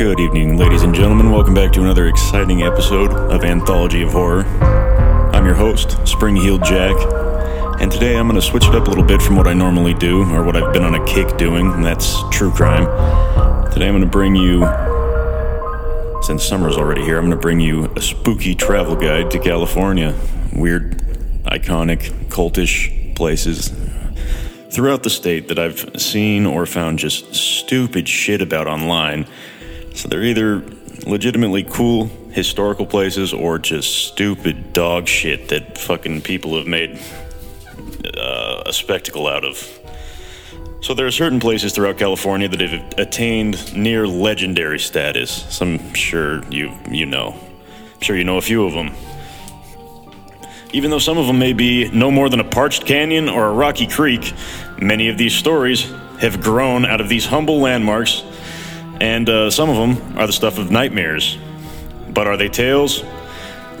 Good 0.00 0.18
evening, 0.18 0.56
ladies 0.56 0.82
and 0.82 0.94
gentlemen. 0.94 1.30
Welcome 1.30 1.52
back 1.52 1.74
to 1.74 1.82
another 1.82 2.08
exciting 2.08 2.62
episode 2.62 3.12
of 3.12 3.44
Anthology 3.44 4.00
of 4.00 4.12
Horror. 4.12 4.44
I'm 5.34 5.44
your 5.44 5.54
host, 5.54 6.08
Spring 6.08 6.34
Heeled 6.34 6.64
Jack, 6.64 6.96
and 7.82 7.92
today 7.92 8.16
I'm 8.16 8.26
going 8.26 8.40
to 8.40 8.40
switch 8.40 8.64
it 8.64 8.74
up 8.74 8.86
a 8.86 8.88
little 8.88 9.04
bit 9.04 9.20
from 9.20 9.36
what 9.36 9.46
I 9.46 9.52
normally 9.52 9.92
do, 9.92 10.22
or 10.32 10.42
what 10.42 10.56
I've 10.56 10.72
been 10.72 10.84
on 10.84 10.94
a 10.94 11.04
kick 11.04 11.36
doing, 11.36 11.70
and 11.70 11.84
that's 11.84 12.16
true 12.30 12.50
crime. 12.50 12.86
Today 13.72 13.88
I'm 13.88 13.92
going 13.92 14.00
to 14.00 14.08
bring 14.08 14.34
you, 14.34 14.60
since 16.22 16.44
summer's 16.44 16.78
already 16.78 17.02
here, 17.02 17.18
I'm 17.18 17.26
going 17.26 17.36
to 17.36 17.42
bring 17.42 17.60
you 17.60 17.92
a 17.94 18.00
spooky 18.00 18.54
travel 18.54 18.96
guide 18.96 19.30
to 19.32 19.38
California. 19.38 20.18
Weird, 20.54 20.96
iconic, 21.44 22.10
cultish 22.30 23.14
places 23.16 23.70
throughout 24.70 25.02
the 25.02 25.10
state 25.10 25.48
that 25.48 25.58
I've 25.58 26.00
seen 26.00 26.46
or 26.46 26.64
found 26.64 26.98
just 26.98 27.34
stupid 27.34 28.08
shit 28.08 28.40
about 28.40 28.66
online. 28.66 29.26
So 29.94 30.08
they're 30.08 30.22
either 30.22 30.62
legitimately 31.06 31.64
cool 31.64 32.06
historical 32.30 32.86
places 32.86 33.32
or 33.32 33.58
just 33.58 34.08
stupid 34.08 34.72
dog 34.72 35.08
shit 35.08 35.48
that 35.48 35.78
fucking 35.78 36.22
people 36.22 36.56
have 36.56 36.66
made 36.66 37.00
uh, 38.16 38.62
a 38.66 38.72
spectacle 38.72 39.26
out 39.26 39.44
of. 39.44 39.56
So 40.82 40.94
there 40.94 41.06
are 41.06 41.10
certain 41.10 41.40
places 41.40 41.74
throughout 41.74 41.98
California 41.98 42.48
that 42.48 42.60
have 42.60 42.98
attained 42.98 43.76
near 43.76 44.06
legendary 44.06 44.78
status. 44.78 45.44
Some 45.50 45.92
sure 45.92 46.42
you 46.50 46.72
you 46.90 47.06
know. 47.06 47.38
I'm 47.94 48.00
sure 48.00 48.16
you 48.16 48.24
know 48.24 48.38
a 48.38 48.42
few 48.42 48.64
of 48.64 48.72
them. 48.72 48.92
Even 50.72 50.90
though 50.90 50.98
some 50.98 51.18
of 51.18 51.26
them 51.26 51.38
may 51.38 51.52
be 51.52 51.90
no 51.90 52.10
more 52.10 52.28
than 52.28 52.40
a 52.40 52.44
parched 52.44 52.86
canyon 52.86 53.28
or 53.28 53.48
a 53.48 53.52
rocky 53.52 53.86
creek, 53.86 54.32
many 54.80 55.08
of 55.08 55.18
these 55.18 55.34
stories 55.34 55.92
have 56.20 56.40
grown 56.40 56.86
out 56.86 57.00
of 57.00 57.08
these 57.08 57.26
humble 57.26 57.60
landmarks, 57.60 58.22
and 59.00 59.28
uh, 59.28 59.50
some 59.50 59.70
of 59.70 59.76
them 59.76 60.18
are 60.18 60.26
the 60.26 60.32
stuff 60.32 60.58
of 60.58 60.70
nightmares. 60.70 61.38
But 62.10 62.26
are 62.26 62.36
they 62.36 62.48
tales 62.48 63.02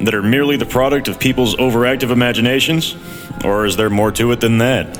that 0.00 0.14
are 0.14 0.22
merely 0.22 0.56
the 0.56 0.66
product 0.66 1.08
of 1.08 1.20
people's 1.20 1.54
overactive 1.56 2.10
imaginations, 2.10 2.96
or 3.44 3.66
is 3.66 3.76
there 3.76 3.90
more 3.90 4.10
to 4.12 4.32
it 4.32 4.40
than 4.40 4.58
that? 4.58 4.98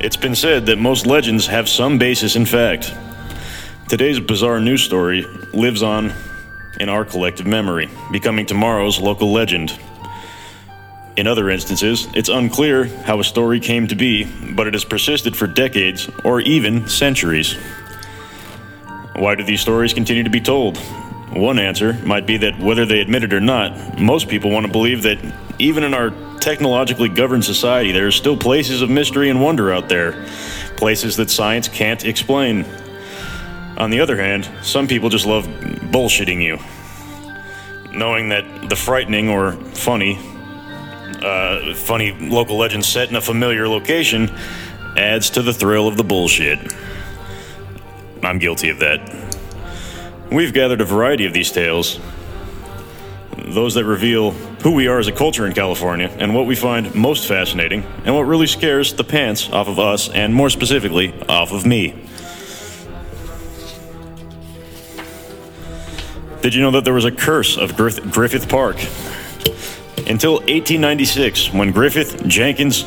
It's 0.00 0.16
been 0.16 0.34
said 0.34 0.66
that 0.66 0.78
most 0.78 1.06
legends 1.06 1.46
have 1.46 1.68
some 1.68 1.98
basis 1.98 2.36
in 2.36 2.46
fact. 2.46 2.94
Today's 3.88 4.20
bizarre 4.20 4.60
news 4.60 4.82
story 4.82 5.22
lives 5.52 5.82
on 5.82 6.12
in 6.80 6.88
our 6.88 7.04
collective 7.04 7.46
memory, 7.46 7.88
becoming 8.12 8.46
tomorrow's 8.46 9.00
local 9.00 9.32
legend. 9.32 9.78
In 11.16 11.26
other 11.26 11.48
instances, 11.48 12.08
it's 12.14 12.28
unclear 12.28 12.86
how 13.04 13.20
a 13.20 13.24
story 13.24 13.60
came 13.60 13.86
to 13.86 13.94
be, 13.94 14.24
but 14.54 14.66
it 14.66 14.74
has 14.74 14.84
persisted 14.84 15.36
for 15.36 15.46
decades 15.46 16.10
or 16.24 16.40
even 16.40 16.88
centuries. 16.88 17.56
Why 19.16 19.34
do 19.36 19.44
these 19.44 19.60
stories 19.60 19.92
continue 19.92 20.24
to 20.24 20.30
be 20.30 20.40
told? 20.40 20.78
One 21.32 21.58
answer 21.58 21.94
might 22.04 22.26
be 22.26 22.36
that 22.38 22.58
whether 22.58 22.84
they 22.84 23.00
admit 23.00 23.24
it 23.24 23.32
or 23.32 23.40
not, 23.40 23.98
most 23.98 24.28
people 24.28 24.50
want 24.50 24.66
to 24.66 24.72
believe 24.72 25.02
that 25.02 25.18
even 25.58 25.84
in 25.84 25.94
our 25.94 26.10
technologically 26.40 27.08
governed 27.08 27.44
society, 27.44 27.92
there 27.92 28.06
are 28.06 28.12
still 28.12 28.36
places 28.36 28.82
of 28.82 28.90
mystery 28.90 29.30
and 29.30 29.40
wonder 29.40 29.72
out 29.72 29.88
there, 29.88 30.26
places 30.76 31.16
that 31.16 31.30
science 31.30 31.68
can't 31.68 32.04
explain. 32.04 32.64
On 33.76 33.90
the 33.90 34.00
other 34.00 34.16
hand, 34.16 34.48
some 34.62 34.86
people 34.86 35.08
just 35.08 35.26
love 35.26 35.46
bullshitting 35.46 36.42
you, 36.42 36.58
knowing 37.96 38.28
that 38.28 38.68
the 38.68 38.76
frightening 38.76 39.28
or 39.28 39.52
funny 39.52 40.18
uh, 41.22 41.74
funny 41.74 42.12
local 42.12 42.58
legend 42.58 42.84
set 42.84 43.08
in 43.08 43.16
a 43.16 43.20
familiar 43.20 43.66
location 43.66 44.30
adds 44.96 45.30
to 45.30 45.42
the 45.42 45.52
thrill 45.52 45.88
of 45.88 45.96
the 45.96 46.04
bullshit. 46.04 46.58
I'm 48.26 48.38
guilty 48.38 48.70
of 48.70 48.78
that. 48.80 49.00
We've 50.30 50.52
gathered 50.52 50.80
a 50.80 50.84
variety 50.84 51.26
of 51.26 51.32
these 51.32 51.50
tales, 51.50 51.98
those 53.36 53.74
that 53.74 53.84
reveal 53.84 54.30
who 54.30 54.72
we 54.72 54.88
are 54.88 54.98
as 54.98 55.06
a 55.06 55.12
culture 55.12 55.46
in 55.46 55.52
California 55.52 56.08
and 56.18 56.34
what 56.34 56.46
we 56.46 56.56
find 56.56 56.94
most 56.94 57.28
fascinating 57.28 57.82
and 58.04 58.14
what 58.14 58.22
really 58.22 58.46
scares 58.46 58.94
the 58.94 59.04
pants 59.04 59.50
off 59.50 59.68
of 59.68 59.78
us 59.78 60.08
and 60.08 60.34
more 60.34 60.50
specifically 60.50 61.12
off 61.28 61.52
of 61.52 61.66
me. 61.66 61.90
Did 66.40 66.54
you 66.54 66.62
know 66.62 66.72
that 66.72 66.84
there 66.84 66.94
was 66.94 67.04
a 67.04 67.12
curse 67.12 67.56
of 67.56 67.76
Griffith 67.76 68.48
Park? 68.48 68.76
until 70.06 70.34
1896, 70.34 71.52
when 71.52 71.72
Griffith 71.72 72.26
Jenkins 72.26 72.84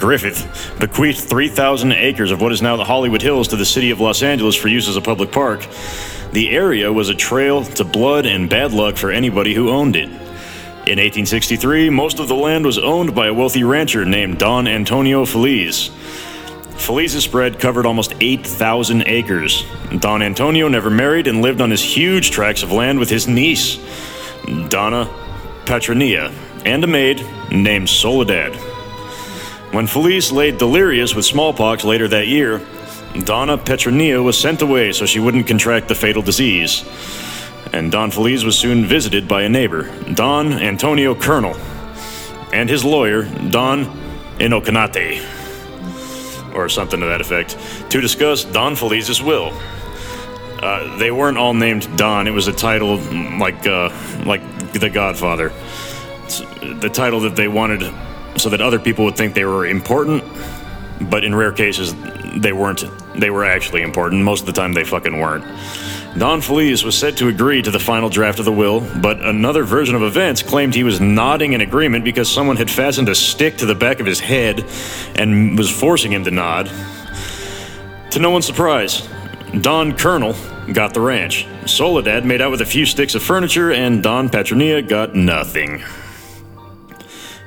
Griffith 0.00 0.76
bequeathed 0.80 1.18
3,000 1.18 1.92
acres 1.92 2.30
of 2.30 2.40
what 2.40 2.52
is 2.52 2.62
now 2.62 2.76
the 2.76 2.84
Hollywood 2.84 3.22
Hills 3.22 3.48
to 3.48 3.56
the 3.56 3.64
city 3.64 3.90
of 3.90 4.00
Los 4.00 4.22
Angeles 4.22 4.56
for 4.56 4.68
use 4.68 4.88
as 4.88 4.96
a 4.96 5.00
public 5.00 5.30
park. 5.30 5.66
The 6.32 6.50
area 6.50 6.92
was 6.92 7.08
a 7.08 7.14
trail 7.14 7.62
to 7.64 7.84
blood 7.84 8.24
and 8.24 8.48
bad 8.48 8.72
luck 8.72 8.96
for 8.96 9.10
anybody 9.10 9.54
who 9.54 9.68
owned 9.68 9.96
it. 9.96 10.08
In 10.88 10.98
1863, 10.98 11.90
most 11.90 12.18
of 12.18 12.28
the 12.28 12.34
land 12.34 12.64
was 12.64 12.78
owned 12.78 13.14
by 13.14 13.28
a 13.28 13.34
wealthy 13.34 13.62
rancher 13.62 14.04
named 14.04 14.38
Don 14.38 14.66
Antonio 14.66 15.24
Feliz. 15.26 15.90
Feliz's 16.76 17.22
spread 17.22 17.60
covered 17.60 17.84
almost 17.84 18.14
8,000 18.20 19.04
acres. 19.06 19.64
Don 19.98 20.22
Antonio 20.22 20.68
never 20.68 20.88
married 20.88 21.26
and 21.26 21.42
lived 21.42 21.60
on 21.60 21.70
his 21.70 21.82
huge 21.82 22.30
tracts 22.30 22.62
of 22.62 22.72
land 22.72 22.98
with 22.98 23.10
his 23.10 23.28
niece, 23.28 23.76
Donna 24.68 25.04
Petronilla, 25.66 26.32
and 26.64 26.82
a 26.82 26.86
maid 26.86 27.24
named 27.52 27.88
Soledad. 27.88 28.69
When 29.72 29.86
Feliz 29.86 30.32
laid 30.32 30.58
delirious 30.58 31.14
with 31.14 31.24
smallpox 31.24 31.84
later 31.84 32.08
that 32.08 32.26
year, 32.26 32.60
Donna 33.24 33.56
Petronilla 33.56 34.22
was 34.22 34.36
sent 34.36 34.62
away 34.62 34.92
so 34.92 35.06
she 35.06 35.20
wouldn't 35.20 35.46
contract 35.46 35.86
the 35.86 35.94
fatal 35.94 36.22
disease. 36.22 36.84
And 37.72 37.92
Don 37.92 38.10
Feliz 38.10 38.44
was 38.44 38.58
soon 38.58 38.84
visited 38.84 39.28
by 39.28 39.42
a 39.42 39.48
neighbor, 39.48 39.88
Don 40.14 40.52
Antonio 40.54 41.14
Coronel, 41.14 41.54
and 42.52 42.68
his 42.68 42.84
lawyer, 42.84 43.22
Don 43.50 43.84
Inocanate, 44.38 45.22
or 46.54 46.68
something 46.68 46.98
to 46.98 47.06
that 47.06 47.20
effect, 47.20 47.56
to 47.90 48.00
discuss 48.00 48.42
Don 48.42 48.74
Feliz's 48.74 49.22
will. 49.22 49.52
Uh, 50.60 50.96
they 50.98 51.12
weren't 51.12 51.38
all 51.38 51.54
named 51.54 51.88
Don. 51.96 52.26
It 52.26 52.32
was 52.32 52.48
a 52.48 52.52
title 52.52 52.96
like 53.38 53.66
uh, 53.66 53.90
like 54.26 54.42
The 54.72 54.90
Godfather 54.90 55.52
the 56.80 56.88
title 56.88 57.20
that 57.20 57.34
they 57.34 57.48
wanted 57.48 57.82
so 58.40 58.48
that 58.50 58.60
other 58.60 58.78
people 58.78 59.04
would 59.04 59.16
think 59.16 59.34
they 59.34 59.44
were 59.44 59.66
important, 59.66 60.24
but 61.10 61.24
in 61.24 61.34
rare 61.34 61.52
cases, 61.52 61.94
they 62.36 62.52
weren't. 62.52 62.84
They 63.14 63.30
were 63.30 63.44
actually 63.44 63.82
important. 63.82 64.22
Most 64.22 64.40
of 64.40 64.46
the 64.46 64.52
time, 64.52 64.72
they 64.72 64.84
fucking 64.84 65.18
weren't. 65.18 65.44
Don 66.18 66.40
Feliz 66.40 66.82
was 66.82 66.98
said 66.98 67.16
to 67.18 67.28
agree 67.28 67.62
to 67.62 67.70
the 67.70 67.78
final 67.78 68.08
draft 68.08 68.40
of 68.40 68.44
the 68.44 68.52
will, 68.52 68.80
but 69.00 69.20
another 69.20 69.62
version 69.62 69.94
of 69.94 70.02
events 70.02 70.42
claimed 70.42 70.74
he 70.74 70.82
was 70.82 71.00
nodding 71.00 71.52
in 71.52 71.60
agreement 71.60 72.04
because 72.04 72.28
someone 72.28 72.56
had 72.56 72.68
fastened 72.68 73.08
a 73.08 73.14
stick 73.14 73.56
to 73.58 73.66
the 73.66 73.76
back 73.76 74.00
of 74.00 74.06
his 74.06 74.18
head 74.18 74.64
and 75.14 75.56
was 75.56 75.70
forcing 75.70 76.12
him 76.12 76.24
to 76.24 76.30
nod. 76.32 76.68
To 78.10 78.18
no 78.18 78.30
one's 78.30 78.46
surprise, 78.46 79.08
Don 79.60 79.96
Coronel 79.96 80.34
got 80.72 80.94
the 80.94 81.00
ranch. 81.00 81.46
Soledad 81.66 82.24
made 82.24 82.40
out 82.40 82.50
with 82.50 82.60
a 82.60 82.66
few 82.66 82.86
sticks 82.86 83.14
of 83.14 83.22
furniture, 83.22 83.70
and 83.70 84.02
Don 84.02 84.28
Petronilla 84.28 84.86
got 84.86 85.14
nothing. 85.14 85.82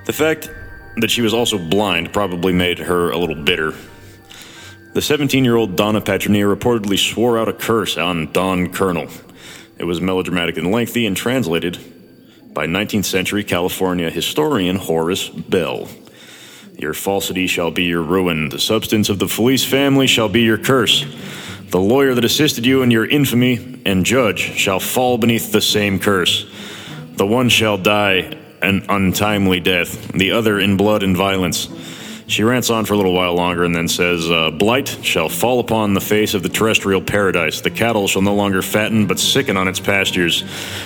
The 0.06 0.14
fact 0.14 0.50
that 0.98 1.12
she 1.12 1.22
was 1.22 1.34
also 1.34 1.58
blind 1.58 2.14
probably 2.14 2.54
made 2.54 2.80
her 2.80 3.12
a 3.12 3.18
little 3.18 3.36
bitter. 3.36 3.74
The 4.94 5.02
17 5.02 5.44
year 5.44 5.56
old 5.56 5.76
Donna 5.76 6.02
Petronilla 6.02 6.56
reportedly 6.56 6.98
swore 6.98 7.40
out 7.40 7.50
a 7.50 7.54
curse 7.54 7.98
on 7.98 8.32
Don 8.32 8.72
Coronel. 8.72 9.10
It 9.78 9.86
was 9.86 10.00
melodramatic 10.00 10.58
and 10.58 10.72
lengthy 10.72 11.06
and 11.06 11.18
translated 11.18 11.80
by 12.54 12.68
19th 12.68 13.06
century 13.06 13.44
California 13.44 14.12
historian 14.12 14.76
Horace 14.76 15.30
Bell. 15.30 15.90
Your 16.78 16.94
falsity 16.94 17.48
shall 17.48 17.72
be 17.72 17.84
your 17.84 18.04
ruin. 18.04 18.50
The 18.50 18.60
substance 18.60 19.10
of 19.10 19.18
the 19.18 19.28
Felice 19.28 19.66
family 19.66 20.06
shall 20.06 20.30
be 20.30 20.42
your 20.42 20.58
curse. 20.60 21.06
The 21.70 21.80
lawyer 21.80 22.14
that 22.14 22.26
assisted 22.26 22.66
you 22.66 22.84
in 22.84 22.92
your 22.92 23.06
infamy 23.06 23.82
and 23.86 24.06
judge 24.06 24.40
shall 24.40 24.80
fall 24.80 25.18
beneath 25.18 25.52
the 25.52 25.62
same 25.62 25.98
curse. 25.98 26.46
The 27.14 27.26
one 27.26 27.50
shall 27.50 27.78
die 27.78 28.38
an 28.64 28.86
untimely 28.90 29.60
death, 29.60 30.12
the 30.14 30.32
other 30.32 30.60
in 30.60 30.78
blood 30.78 31.04
and 31.04 31.16
violence. 31.16 31.68
She 32.28 32.44
rants 32.44 32.70
on 32.70 32.86
for 32.86 32.94
a 32.94 32.98
little 32.98 33.14
while 33.14 33.36
longer 33.36 33.64
and 33.64 33.76
then 33.76 33.88
says, 33.88 34.32
uh, 34.32 34.50
Blight 34.52 34.88
shall 34.88 35.30
fall 35.30 35.60
upon 35.60 35.94
the 35.94 36.02
face 36.02 36.34
of 36.34 36.42
the 36.42 36.50
terrestrial 36.50 37.02
paradise. 37.02 37.62
The 37.62 37.70
cattle 37.70 38.08
shall 38.08 38.22
no 38.22 38.34
longer 38.34 38.62
fatten, 38.62 39.08
but 39.08 39.20
sicken 39.20 39.58
on 39.58 39.68
its 39.68 39.80
pastures. 39.80 40.44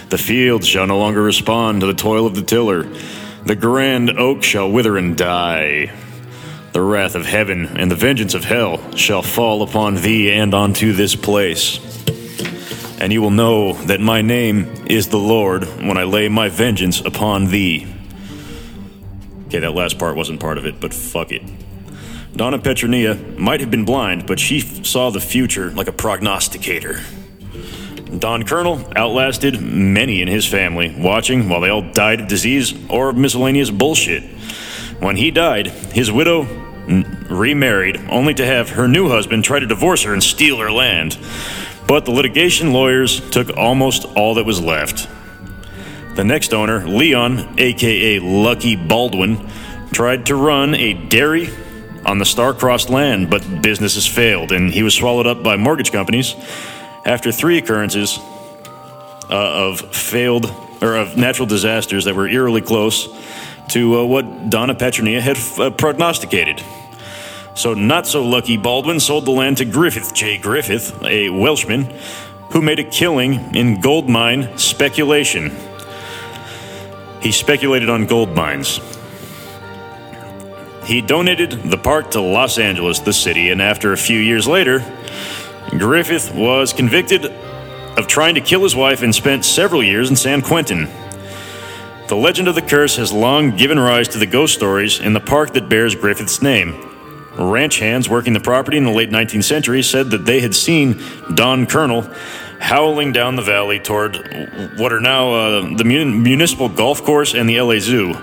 The 0.09 0.17
fields 0.17 0.67
shall 0.67 0.87
no 0.87 0.97
longer 0.97 1.21
respond 1.21 1.81
to 1.81 1.87
the 1.87 1.93
toil 1.93 2.25
of 2.25 2.35
the 2.35 2.41
tiller. 2.41 2.83
The 3.45 3.55
grand 3.55 4.09
oak 4.19 4.43
shall 4.43 4.71
wither 4.71 4.97
and 4.97 5.15
die. 5.15 5.93
The 6.73 6.81
wrath 6.81 7.15
of 7.15 7.25
heaven 7.25 7.77
and 7.77 7.89
the 7.89 7.95
vengeance 7.95 8.33
of 8.33 8.43
hell 8.43 8.91
shall 8.95 9.21
fall 9.21 9.61
upon 9.61 9.95
thee 9.95 10.31
and 10.31 10.53
onto 10.53 10.91
this 10.93 11.15
place 11.15 11.79
and 12.99 13.13
you 13.13 13.21
will 13.21 13.31
know 13.31 13.73
that 13.73 14.01
my 14.01 14.21
name 14.21 14.85
is 14.87 15.09
the 15.09 15.17
Lord 15.17 15.63
when 15.79 15.97
I 15.97 16.03
lay 16.03 16.29
my 16.29 16.49
vengeance 16.49 16.99
upon 17.01 17.47
thee. 17.47 17.87
Okay, 19.47 19.59
that 19.59 19.71
last 19.71 19.97
part 19.97 20.15
wasn't 20.15 20.39
part 20.39 20.57
of 20.57 20.65
it, 20.65 20.79
but 20.79 20.93
fuck 20.93 21.31
it. 21.31 21.41
Donna 22.35 22.59
Petronilla 22.59 23.37
might 23.37 23.61
have 23.61 23.71
been 23.71 23.85
blind, 23.85 24.27
but 24.27 24.39
she 24.39 24.59
f- 24.59 24.85
saw 24.85 25.09
the 25.09 25.21
future 25.21 25.71
like 25.71 25.87
a 25.87 25.91
prognosticator. 25.91 27.01
Don 28.19 28.43
Coronel 28.43 28.91
outlasted 28.95 29.61
many 29.61 30.21
in 30.21 30.27
his 30.27 30.45
family, 30.45 30.95
watching 30.97 31.49
while 31.49 31.61
they 31.61 31.69
all 31.69 31.81
died 31.81 32.21
of 32.21 32.27
disease 32.27 32.73
or 32.89 33.09
of 33.09 33.17
miscellaneous 33.17 33.69
bullshit. 33.69 34.23
When 34.99 35.15
he 35.15 35.31
died, 35.31 35.67
his 35.67 36.11
widow 36.11 36.43
remarried, 37.29 37.97
only 38.09 38.33
to 38.35 38.45
have 38.45 38.69
her 38.71 38.87
new 38.87 39.09
husband 39.09 39.43
try 39.43 39.59
to 39.59 39.65
divorce 39.67 40.03
her 40.03 40.13
and 40.13 40.23
steal 40.23 40.57
her 40.57 40.71
land. 40.71 41.17
But 41.87 42.05
the 42.05 42.11
litigation 42.11 42.73
lawyers 42.73 43.27
took 43.29 43.55
almost 43.55 44.05
all 44.05 44.35
that 44.35 44.45
was 44.45 44.61
left. 44.61 45.07
The 46.15 46.23
next 46.23 46.53
owner, 46.53 46.85
Leon, 46.85 47.55
aka 47.59 48.19
Lucky 48.19 48.75
Baldwin, 48.75 49.49
tried 49.91 50.25
to 50.25 50.35
run 50.35 50.75
a 50.75 50.93
dairy 50.93 51.49
on 52.05 52.17
the 52.17 52.25
star-crossed 52.25 52.89
land, 52.89 53.29
but 53.29 53.61
businesses 53.61 54.07
failed, 54.07 54.51
and 54.51 54.71
he 54.71 54.83
was 54.83 54.95
swallowed 54.95 55.27
up 55.27 55.43
by 55.43 55.55
mortgage 55.55 55.91
companies 55.91 56.35
after 57.05 57.31
three 57.31 57.57
occurrences 57.57 58.19
uh, 59.29 59.69
of 59.69 59.79
failed 59.95 60.53
or 60.81 60.95
of 60.95 61.17
natural 61.17 61.45
disasters 61.45 62.05
that 62.05 62.15
were 62.15 62.27
eerily 62.27 62.61
close 62.61 63.07
to 63.69 63.99
uh, 63.99 64.05
what 64.05 64.49
Donna 64.49 64.75
Petronilla 64.75 65.19
had 65.19 65.37
uh, 65.59 65.69
prognosticated. 65.71 66.63
So, 67.57 67.73
not 67.73 68.05
so 68.05 68.23
lucky 68.23 68.55
Baldwin 68.55 68.99
sold 68.99 69.25
the 69.25 69.31
land 69.31 69.57
to 69.57 69.65
Griffith 69.65 70.13
J. 70.13 70.37
Griffith, 70.37 70.95
a 71.03 71.29
Welshman, 71.31 71.85
who 72.51 72.61
made 72.61 72.77
a 72.77 72.83
killing 72.83 73.55
in 73.55 73.81
gold 73.81 74.07
mine 74.07 74.55
speculation. 74.59 75.51
He 77.19 77.31
speculated 77.31 77.89
on 77.89 78.05
gold 78.05 78.35
mines. 78.35 78.79
He 80.85 81.01
donated 81.01 81.63
the 81.63 81.79
park 81.79 82.11
to 82.11 82.21
Los 82.21 82.59
Angeles, 82.59 82.99
the 82.99 83.11
city, 83.11 83.49
and 83.49 83.59
after 83.59 83.91
a 83.91 83.97
few 83.97 84.19
years 84.19 84.47
later, 84.47 84.85
Griffith 85.71 86.35
was 86.35 86.73
convicted 86.73 87.25
of 87.25 88.05
trying 88.05 88.35
to 88.35 88.41
kill 88.41 88.61
his 88.61 88.75
wife 88.75 89.01
and 89.01 89.15
spent 89.15 89.43
several 89.43 89.81
years 89.81 90.11
in 90.11 90.15
San 90.15 90.43
Quentin. 90.43 90.87
The 92.07 92.15
legend 92.15 92.49
of 92.49 92.53
the 92.53 92.61
curse 92.61 92.97
has 92.97 93.11
long 93.11 93.57
given 93.57 93.79
rise 93.79 94.07
to 94.09 94.19
the 94.19 94.27
ghost 94.27 94.53
stories 94.53 94.99
in 94.99 95.13
the 95.13 95.19
park 95.19 95.53
that 95.53 95.69
bears 95.69 95.95
Griffith's 95.95 96.43
name. 96.43 96.96
Ranch 97.37 97.79
hands 97.79 98.09
working 98.09 98.33
the 98.33 98.39
property 98.39 98.77
in 98.77 98.83
the 98.83 98.91
late 98.91 99.09
19th 99.09 99.43
century 99.43 99.83
said 99.83 100.11
that 100.11 100.25
they 100.25 100.39
had 100.39 100.55
seen 100.55 101.01
Don 101.35 101.67
Coronel 101.67 102.09
howling 102.59 103.11
down 103.11 103.35
the 103.35 103.41
valley 103.41 103.79
toward 103.79 104.15
what 104.77 104.91
are 104.91 104.99
now 104.99 105.33
uh, 105.33 105.75
the 105.75 105.83
municipal 105.83 106.69
golf 106.69 107.03
course 107.03 107.33
and 107.33 107.47
the 107.47 107.61
LA 107.61 107.79
Zoo. 107.79 108.13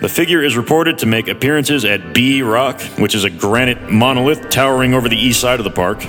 The 0.00 0.08
figure 0.10 0.42
is 0.42 0.56
reported 0.56 0.98
to 0.98 1.06
make 1.06 1.28
appearances 1.28 1.84
at 1.84 2.12
Bee 2.12 2.42
Rock, 2.42 2.80
which 2.98 3.14
is 3.14 3.24
a 3.24 3.30
granite 3.30 3.90
monolith 3.90 4.50
towering 4.50 4.92
over 4.92 5.08
the 5.08 5.16
east 5.16 5.40
side 5.40 5.58
of 5.58 5.64
the 5.64 5.70
park. 5.70 6.04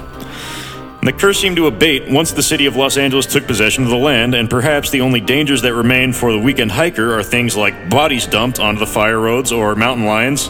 The 1.03 1.13
curse 1.13 1.39
seemed 1.39 1.55
to 1.55 1.67
abate 1.67 2.09
once 2.09 2.31
the 2.33 2.43
city 2.43 2.65
of 2.65 2.75
Los 2.75 2.97
Angeles 2.97 3.25
took 3.25 3.47
possession 3.47 3.85
of 3.85 3.89
the 3.89 3.95
land, 3.95 4.35
and 4.35 4.49
perhaps 4.49 4.89
the 4.89 4.99
only 4.99 5.21
dangers 5.21 5.61
that 5.61 5.73
remain 5.73 6.11
for 6.11 6.33
the 6.33 6.39
weekend 6.39 6.71
hiker 6.71 7.17
are 7.17 7.23
things 7.23 7.55
like 7.55 7.89
bodies 7.89 8.27
dumped 8.27 8.59
onto 8.59 8.79
the 8.79 8.87
fire 8.87 9.19
roads 9.19 9.53
or 9.53 9.73
mountain 9.75 10.05
lions. 10.05 10.49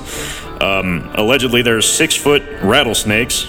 Um, 0.61 1.11
allegedly, 1.13 1.61
there's 1.61 1.89
six 1.89 2.15
foot 2.15 2.43
rattlesnakes. 2.61 3.47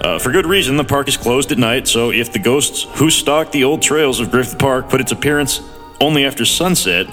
Uh, 0.00 0.18
for 0.18 0.32
good 0.32 0.46
reason, 0.46 0.76
the 0.76 0.84
park 0.84 1.08
is 1.08 1.16
closed 1.16 1.52
at 1.52 1.58
night, 1.58 1.86
so 1.86 2.10
if 2.10 2.32
the 2.32 2.38
ghosts 2.38 2.82
who 2.98 3.08
stalk 3.08 3.52
the 3.52 3.64
old 3.64 3.80
trails 3.80 4.18
of 4.18 4.30
Griffith 4.30 4.58
Park 4.58 4.88
put 4.88 5.00
its 5.00 5.12
appearance 5.12 5.60
only 6.00 6.24
after 6.24 6.44
sunset, 6.44 7.06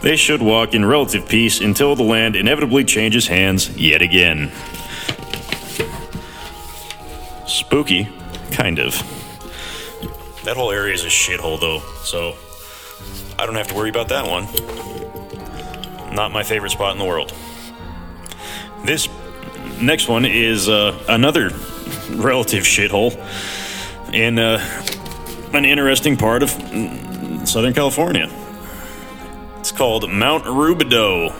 they 0.00 0.16
should 0.16 0.40
walk 0.40 0.74
in 0.74 0.84
relative 0.84 1.28
peace 1.28 1.60
until 1.60 1.96
the 1.96 2.02
land 2.02 2.36
inevitably 2.36 2.84
changes 2.84 3.26
hands 3.26 3.76
yet 3.76 4.00
again. 4.00 4.52
Spooky, 7.46 8.08
kind 8.52 8.78
of. 8.78 8.94
That 10.44 10.56
whole 10.56 10.70
area 10.70 10.94
is 10.94 11.04
a 11.04 11.08
shithole, 11.08 11.58
though, 11.58 11.80
so 12.04 12.36
I 13.38 13.46
don't 13.46 13.56
have 13.56 13.68
to 13.68 13.74
worry 13.74 13.90
about 13.90 14.08
that 14.10 14.26
one. 14.26 14.44
Not 16.14 16.30
my 16.30 16.42
favorite 16.42 16.70
spot 16.70 16.92
in 16.92 16.98
the 16.98 17.04
world. 17.04 17.34
This 18.84 19.08
next 19.80 20.08
one 20.08 20.26
is 20.26 20.68
uh, 20.68 21.02
another 21.08 21.48
relative 22.10 22.64
shithole 22.64 23.16
in 24.12 24.38
uh, 24.38 24.58
an 25.54 25.64
interesting 25.64 26.18
part 26.18 26.42
of 26.42 26.50
Southern 27.48 27.72
California. 27.72 28.30
It's 29.58 29.72
called 29.72 30.10
Mount 30.10 30.44
Rubidoux. 30.44 31.32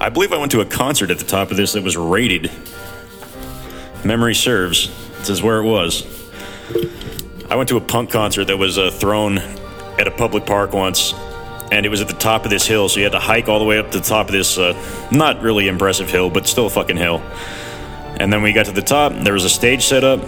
I 0.00 0.10
believe 0.10 0.32
I 0.32 0.36
went 0.36 0.52
to 0.52 0.60
a 0.60 0.64
concert 0.64 1.10
at 1.10 1.18
the 1.18 1.24
top 1.24 1.50
of 1.50 1.56
this 1.56 1.72
that 1.72 1.82
was 1.82 1.96
rated. 1.96 2.52
Memory 4.04 4.36
serves. 4.36 4.88
This 5.18 5.30
is 5.30 5.42
where 5.42 5.58
it 5.58 5.64
was. 5.64 6.06
I 7.50 7.56
went 7.56 7.68
to 7.70 7.76
a 7.78 7.80
punk 7.80 8.12
concert 8.12 8.44
that 8.44 8.58
was 8.58 8.78
uh, 8.78 8.92
thrown 8.92 9.38
at 9.38 10.06
a 10.06 10.12
public 10.12 10.46
park 10.46 10.72
once, 10.72 11.14
and 11.70 11.84
it 11.84 11.88
was 11.88 12.00
at 12.00 12.08
the 12.08 12.14
top 12.14 12.44
of 12.44 12.50
this 12.50 12.66
hill, 12.66 12.88
so 12.88 12.98
you 12.98 13.04
had 13.04 13.12
to 13.12 13.18
hike 13.18 13.48
all 13.48 13.58
the 13.58 13.64
way 13.64 13.78
up 13.78 13.90
to 13.90 13.98
the 13.98 14.04
top 14.04 14.26
of 14.26 14.32
this 14.32 14.58
uh, 14.58 14.74
not 15.10 15.42
really 15.42 15.68
impressive 15.68 16.10
hill, 16.10 16.30
but 16.30 16.46
still 16.46 16.66
a 16.66 16.70
fucking 16.70 16.96
hill. 16.96 17.22
And 18.20 18.32
then 18.32 18.42
we 18.42 18.52
got 18.52 18.66
to 18.66 18.72
the 18.72 18.82
top, 18.82 19.12
there 19.12 19.34
was 19.34 19.44
a 19.44 19.50
stage 19.50 19.84
set 19.84 20.02
up, 20.02 20.20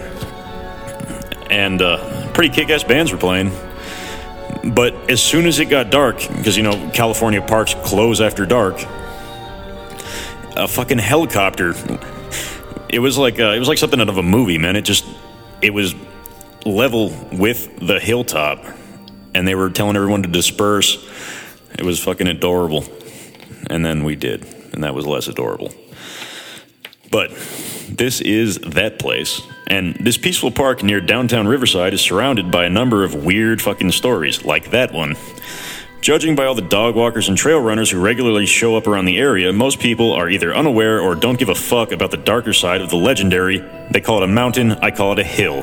and 1.49 1.81
uh, 1.81 2.31
pretty 2.33 2.53
kick 2.53 2.69
ass 2.69 2.83
bands 2.83 3.11
were 3.11 3.17
playing. 3.17 3.51
But 4.73 4.93
as 5.09 5.21
soon 5.21 5.47
as 5.47 5.59
it 5.59 5.65
got 5.65 5.89
dark, 5.89 6.17
because 6.17 6.55
you 6.55 6.63
know 6.63 6.91
California 6.93 7.41
parks 7.41 7.73
close 7.73 8.21
after 8.21 8.45
dark, 8.45 8.79
a 10.55 10.67
fucking 10.67 10.99
helicopter. 10.99 11.73
It 12.89 12.99
was 12.99 13.17
like 13.17 13.39
uh, 13.39 13.51
it 13.51 13.59
was 13.59 13.67
like 13.67 13.77
something 13.77 13.99
out 13.99 14.09
of 14.09 14.17
a 14.17 14.23
movie, 14.23 14.57
man. 14.57 14.75
It 14.75 14.83
just 14.83 15.05
it 15.61 15.73
was 15.73 15.95
level 16.65 17.09
with 17.31 17.79
the 17.79 17.99
hilltop, 17.99 18.63
and 19.33 19.47
they 19.47 19.55
were 19.55 19.69
telling 19.69 19.95
everyone 19.95 20.23
to 20.23 20.29
disperse. 20.29 20.97
It 21.77 21.83
was 21.83 21.99
fucking 21.99 22.27
adorable, 22.27 22.85
and 23.69 23.85
then 23.85 24.03
we 24.03 24.15
did, 24.15 24.43
and 24.73 24.83
that 24.83 24.93
was 24.93 25.05
less 25.05 25.27
adorable. 25.27 25.73
But 27.11 27.31
this 27.89 28.21
is 28.21 28.57
that 28.59 28.99
place. 28.99 29.41
And 29.67 29.95
this 29.95 30.17
peaceful 30.17 30.51
park 30.51 30.83
near 30.83 31.01
downtown 31.01 31.47
Riverside 31.47 31.93
is 31.93 32.01
surrounded 32.01 32.51
by 32.51 32.65
a 32.65 32.69
number 32.69 33.03
of 33.03 33.25
weird 33.25 33.61
fucking 33.61 33.91
stories, 33.91 34.43
like 34.43 34.71
that 34.71 34.93
one. 34.93 35.15
Judging 36.01 36.35
by 36.35 36.45
all 36.45 36.55
the 36.55 36.63
dog 36.63 36.95
walkers 36.95 37.29
and 37.29 37.37
trail 37.37 37.59
runners 37.59 37.91
who 37.91 38.01
regularly 38.01 38.47
show 38.47 38.75
up 38.75 38.87
around 38.87 39.05
the 39.05 39.19
area, 39.19 39.53
most 39.53 39.79
people 39.79 40.13
are 40.13 40.29
either 40.29 40.55
unaware 40.55 40.99
or 40.99 41.13
don't 41.13 41.37
give 41.37 41.49
a 41.49 41.55
fuck 41.55 41.91
about 41.91 42.09
the 42.09 42.17
darker 42.17 42.53
side 42.53 42.81
of 42.81 42.89
the 42.89 42.95
legendary. 42.95 43.59
They 43.91 44.01
call 44.01 44.17
it 44.17 44.23
a 44.23 44.27
mountain, 44.27 44.71
I 44.71 44.89
call 44.89 45.13
it 45.13 45.19
a 45.19 45.23
hill. 45.23 45.61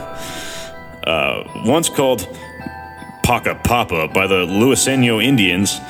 Uh, 1.05 1.43
once 1.65 1.89
called 1.89 2.29
Paca 3.29 3.63
Papa 3.63 4.09
by 4.09 4.27
the 4.27 4.47
Luiseno 4.47 5.23
Indians, 5.23 5.83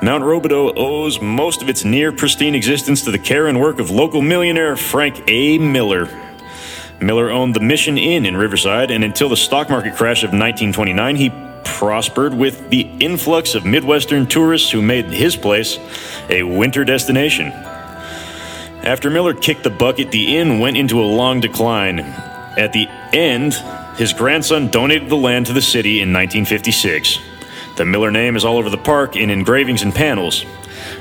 Mount 0.00 0.22
Rubidoux 0.22 0.74
owes 0.76 1.20
most 1.20 1.60
of 1.60 1.68
its 1.68 1.84
near 1.84 2.12
pristine 2.12 2.54
existence 2.54 3.02
to 3.02 3.10
the 3.10 3.18
care 3.18 3.48
and 3.48 3.60
work 3.60 3.80
of 3.80 3.90
local 3.90 4.22
millionaire 4.22 4.76
Frank 4.76 5.24
A. 5.26 5.58
Miller. 5.58 6.08
Miller 7.00 7.30
owned 7.30 7.52
the 7.56 7.58
Mission 7.58 7.98
Inn 7.98 8.24
in 8.24 8.36
Riverside, 8.36 8.92
and 8.92 9.02
until 9.02 9.28
the 9.28 9.36
stock 9.36 9.68
market 9.68 9.96
crash 9.96 10.22
of 10.22 10.28
1929, 10.28 11.16
he 11.16 11.32
prospered 11.64 12.32
with 12.32 12.70
the 12.70 12.82
influx 13.00 13.56
of 13.56 13.66
Midwestern 13.66 14.28
tourists 14.28 14.70
who 14.70 14.80
made 14.80 15.06
his 15.06 15.34
place 15.34 15.80
a 16.30 16.44
winter 16.44 16.84
destination. 16.84 17.48
After 18.84 19.10
Miller 19.10 19.34
kicked 19.34 19.64
the 19.64 19.70
bucket, 19.70 20.12
the 20.12 20.36
inn 20.36 20.60
went 20.60 20.76
into 20.76 21.02
a 21.02 21.06
long 21.06 21.40
decline. 21.40 21.98
At 21.98 22.72
the 22.72 22.86
end, 23.12 23.60
his 23.96 24.12
grandson 24.12 24.68
donated 24.68 25.08
the 25.08 25.16
land 25.16 25.46
to 25.46 25.52
the 25.52 25.62
city 25.62 26.00
in 26.00 26.12
1956. 26.12 27.18
The 27.76 27.84
Miller 27.84 28.10
name 28.10 28.36
is 28.36 28.44
all 28.44 28.56
over 28.56 28.70
the 28.70 28.76
park 28.76 29.16
in 29.16 29.30
engravings 29.30 29.82
and 29.82 29.94
panels. 29.94 30.44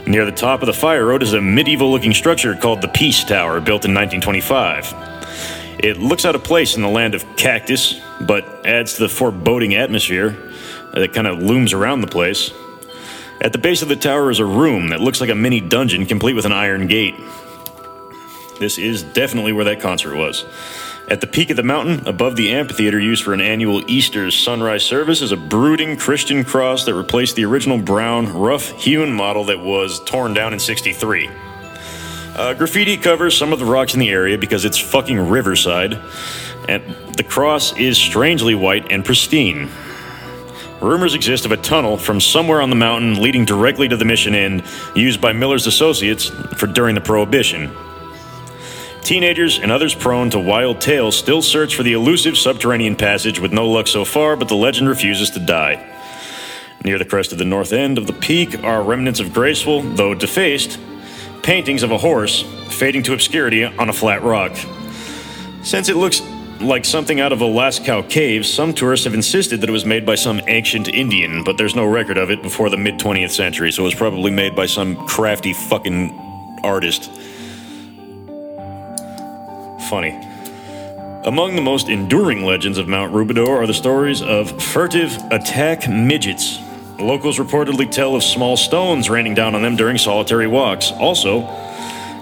Near 0.05 0.25
the 0.25 0.31
top 0.31 0.61
of 0.61 0.67
the 0.67 0.73
fire 0.73 1.05
road 1.05 1.23
is 1.23 1.33
a 1.33 1.41
medieval 1.41 1.91
looking 1.91 2.13
structure 2.13 2.55
called 2.55 2.81
the 2.81 2.87
Peace 2.87 3.23
Tower, 3.23 3.59
built 3.59 3.85
in 3.85 3.93
1925. 3.93 5.79
It 5.79 5.97
looks 5.97 6.23
out 6.23 6.35
of 6.35 6.43
place 6.43 6.75
in 6.75 6.81
the 6.81 6.87
land 6.87 7.15
of 7.15 7.25
cactus, 7.35 7.99
but 8.21 8.65
adds 8.65 8.93
to 8.95 9.01
the 9.01 9.09
foreboding 9.09 9.75
atmosphere 9.75 10.35
that 10.93 11.13
kind 11.13 11.27
of 11.27 11.39
looms 11.39 11.73
around 11.73 12.01
the 12.01 12.07
place. 12.07 12.51
At 13.41 13.51
the 13.51 13.57
base 13.57 13.81
of 13.81 13.89
the 13.89 13.95
tower 13.95 14.29
is 14.31 14.39
a 14.39 14.45
room 14.45 14.89
that 14.89 15.01
looks 15.01 15.19
like 15.19 15.29
a 15.29 15.35
mini 15.35 15.59
dungeon 15.59 16.05
complete 16.05 16.33
with 16.33 16.45
an 16.45 16.53
iron 16.53 16.87
gate. 16.87 17.15
This 18.59 18.77
is 18.77 19.03
definitely 19.03 19.51
where 19.51 19.65
that 19.65 19.81
concert 19.81 20.15
was. 20.15 20.45
At 21.09 21.19
the 21.19 21.27
peak 21.27 21.49
of 21.49 21.57
the 21.57 21.63
mountain, 21.63 22.07
above 22.07 22.37
the 22.37 22.51
amphitheater 22.53 22.99
used 22.99 23.23
for 23.23 23.33
an 23.33 23.41
annual 23.41 23.83
Easter 23.91 24.31
sunrise 24.31 24.85
service, 24.85 25.21
is 25.21 25.33
a 25.33 25.37
brooding 25.37 25.97
Christian 25.97 26.45
cross 26.45 26.85
that 26.85 26.93
replaced 26.93 27.35
the 27.35 27.43
original 27.43 27.77
brown, 27.77 28.31
rough 28.31 28.69
hewn 28.71 29.11
model 29.11 29.43
that 29.45 29.59
was 29.59 30.01
torn 30.05 30.33
down 30.33 30.53
in 30.53 30.59
63. 30.59 31.29
Uh, 32.35 32.53
graffiti 32.53 32.95
covers 32.95 33.37
some 33.37 33.51
of 33.51 33.59
the 33.59 33.65
rocks 33.65 33.93
in 33.93 33.99
the 33.99 34.09
area 34.09 34.37
because 34.37 34.63
it's 34.63 34.79
fucking 34.79 35.29
Riverside, 35.29 35.99
and 36.69 36.83
the 37.15 37.23
cross 37.23 37.77
is 37.77 37.97
strangely 37.97 38.55
white 38.55 38.89
and 38.89 39.03
pristine. 39.03 39.69
Rumors 40.81 41.15
exist 41.15 41.45
of 41.45 41.51
a 41.51 41.57
tunnel 41.57 41.97
from 41.97 42.19
somewhere 42.19 42.61
on 42.61 42.69
the 42.69 42.75
mountain 42.75 43.21
leading 43.21 43.45
directly 43.45 43.87
to 43.87 43.97
the 43.97 44.05
mission 44.05 44.35
inn 44.35 44.63
used 44.95 45.21
by 45.21 45.33
Miller's 45.33 45.67
associates 45.67 46.29
for 46.57 46.67
during 46.67 46.95
the 46.95 47.01
Prohibition. 47.01 47.71
Teenagers 49.03 49.59
and 49.59 49.69
others 49.69 49.93
prone 49.93 50.29
to 50.29 50.39
wild 50.39 50.79
tales 50.79 51.17
still 51.17 51.41
search 51.41 51.75
for 51.75 51.83
the 51.83 51.91
elusive 51.91 52.37
subterranean 52.37 52.95
passage 52.95 53.37
with 53.37 53.51
no 53.51 53.69
luck 53.69 53.87
so 53.87 54.05
far, 54.05 54.37
but 54.37 54.47
the 54.47 54.55
legend 54.55 54.87
refuses 54.87 55.29
to 55.31 55.39
die. 55.39 55.85
Near 56.85 56.97
the 56.97 57.05
crest 57.05 57.33
of 57.33 57.37
the 57.37 57.43
north 57.43 57.73
end 57.73 57.97
of 57.97 58.07
the 58.07 58.13
peak 58.13 58.63
are 58.63 58.81
remnants 58.81 59.19
of 59.19 59.33
graceful, 59.33 59.81
though 59.81 60.13
defaced, 60.13 60.79
paintings 61.43 61.83
of 61.83 61.91
a 61.91 61.97
horse 61.97 62.43
fading 62.69 63.03
to 63.03 63.13
obscurity 63.13 63.65
on 63.65 63.89
a 63.89 63.93
flat 63.93 64.23
rock. 64.23 64.55
Since 65.63 65.89
it 65.89 65.97
looks 65.97 66.21
like 66.61 66.85
something 66.85 67.19
out 67.19 67.33
of 67.33 67.41
a 67.41 67.45
Lascaux 67.45 68.09
cave, 68.09 68.45
some 68.45 68.73
tourists 68.73 69.03
have 69.03 69.13
insisted 69.13 69.59
that 69.59 69.69
it 69.69 69.73
was 69.73 69.83
made 69.83 70.05
by 70.05 70.15
some 70.15 70.39
ancient 70.47 70.87
Indian, 70.87 71.43
but 71.43 71.57
there's 71.57 71.75
no 71.75 71.85
record 71.85 72.17
of 72.17 72.31
it 72.31 72.41
before 72.41 72.69
the 72.69 72.77
mid 72.77 72.99
20th 72.99 73.31
century, 73.31 73.69
so 73.69 73.83
it 73.83 73.85
was 73.85 73.95
probably 73.95 74.31
made 74.31 74.55
by 74.55 74.65
some 74.65 74.95
crafty 75.07 75.51
fucking 75.51 76.59
artist. 76.63 77.11
Funny. 79.93 80.19
Among 81.23 81.55
the 81.55 81.61
most 81.61 81.87
enduring 81.87 82.43
legends 82.43 82.79
of 82.79 82.87
Mount 82.87 83.13
Rubidoux 83.13 83.47
are 83.47 83.67
the 83.67 83.75
stories 83.75 84.23
of 84.23 84.59
furtive 84.59 85.15
attack 85.29 85.87
midgets. 85.87 86.57
Locals 86.97 87.37
reportedly 87.37 87.91
tell 87.91 88.15
of 88.15 88.23
small 88.23 88.57
stones 88.57 89.07
raining 89.07 89.35
down 89.35 89.53
on 89.53 89.61
them 89.61 89.75
during 89.75 89.99
solitary 89.99 90.47
walks. 90.47 90.91
Also, 90.93 91.41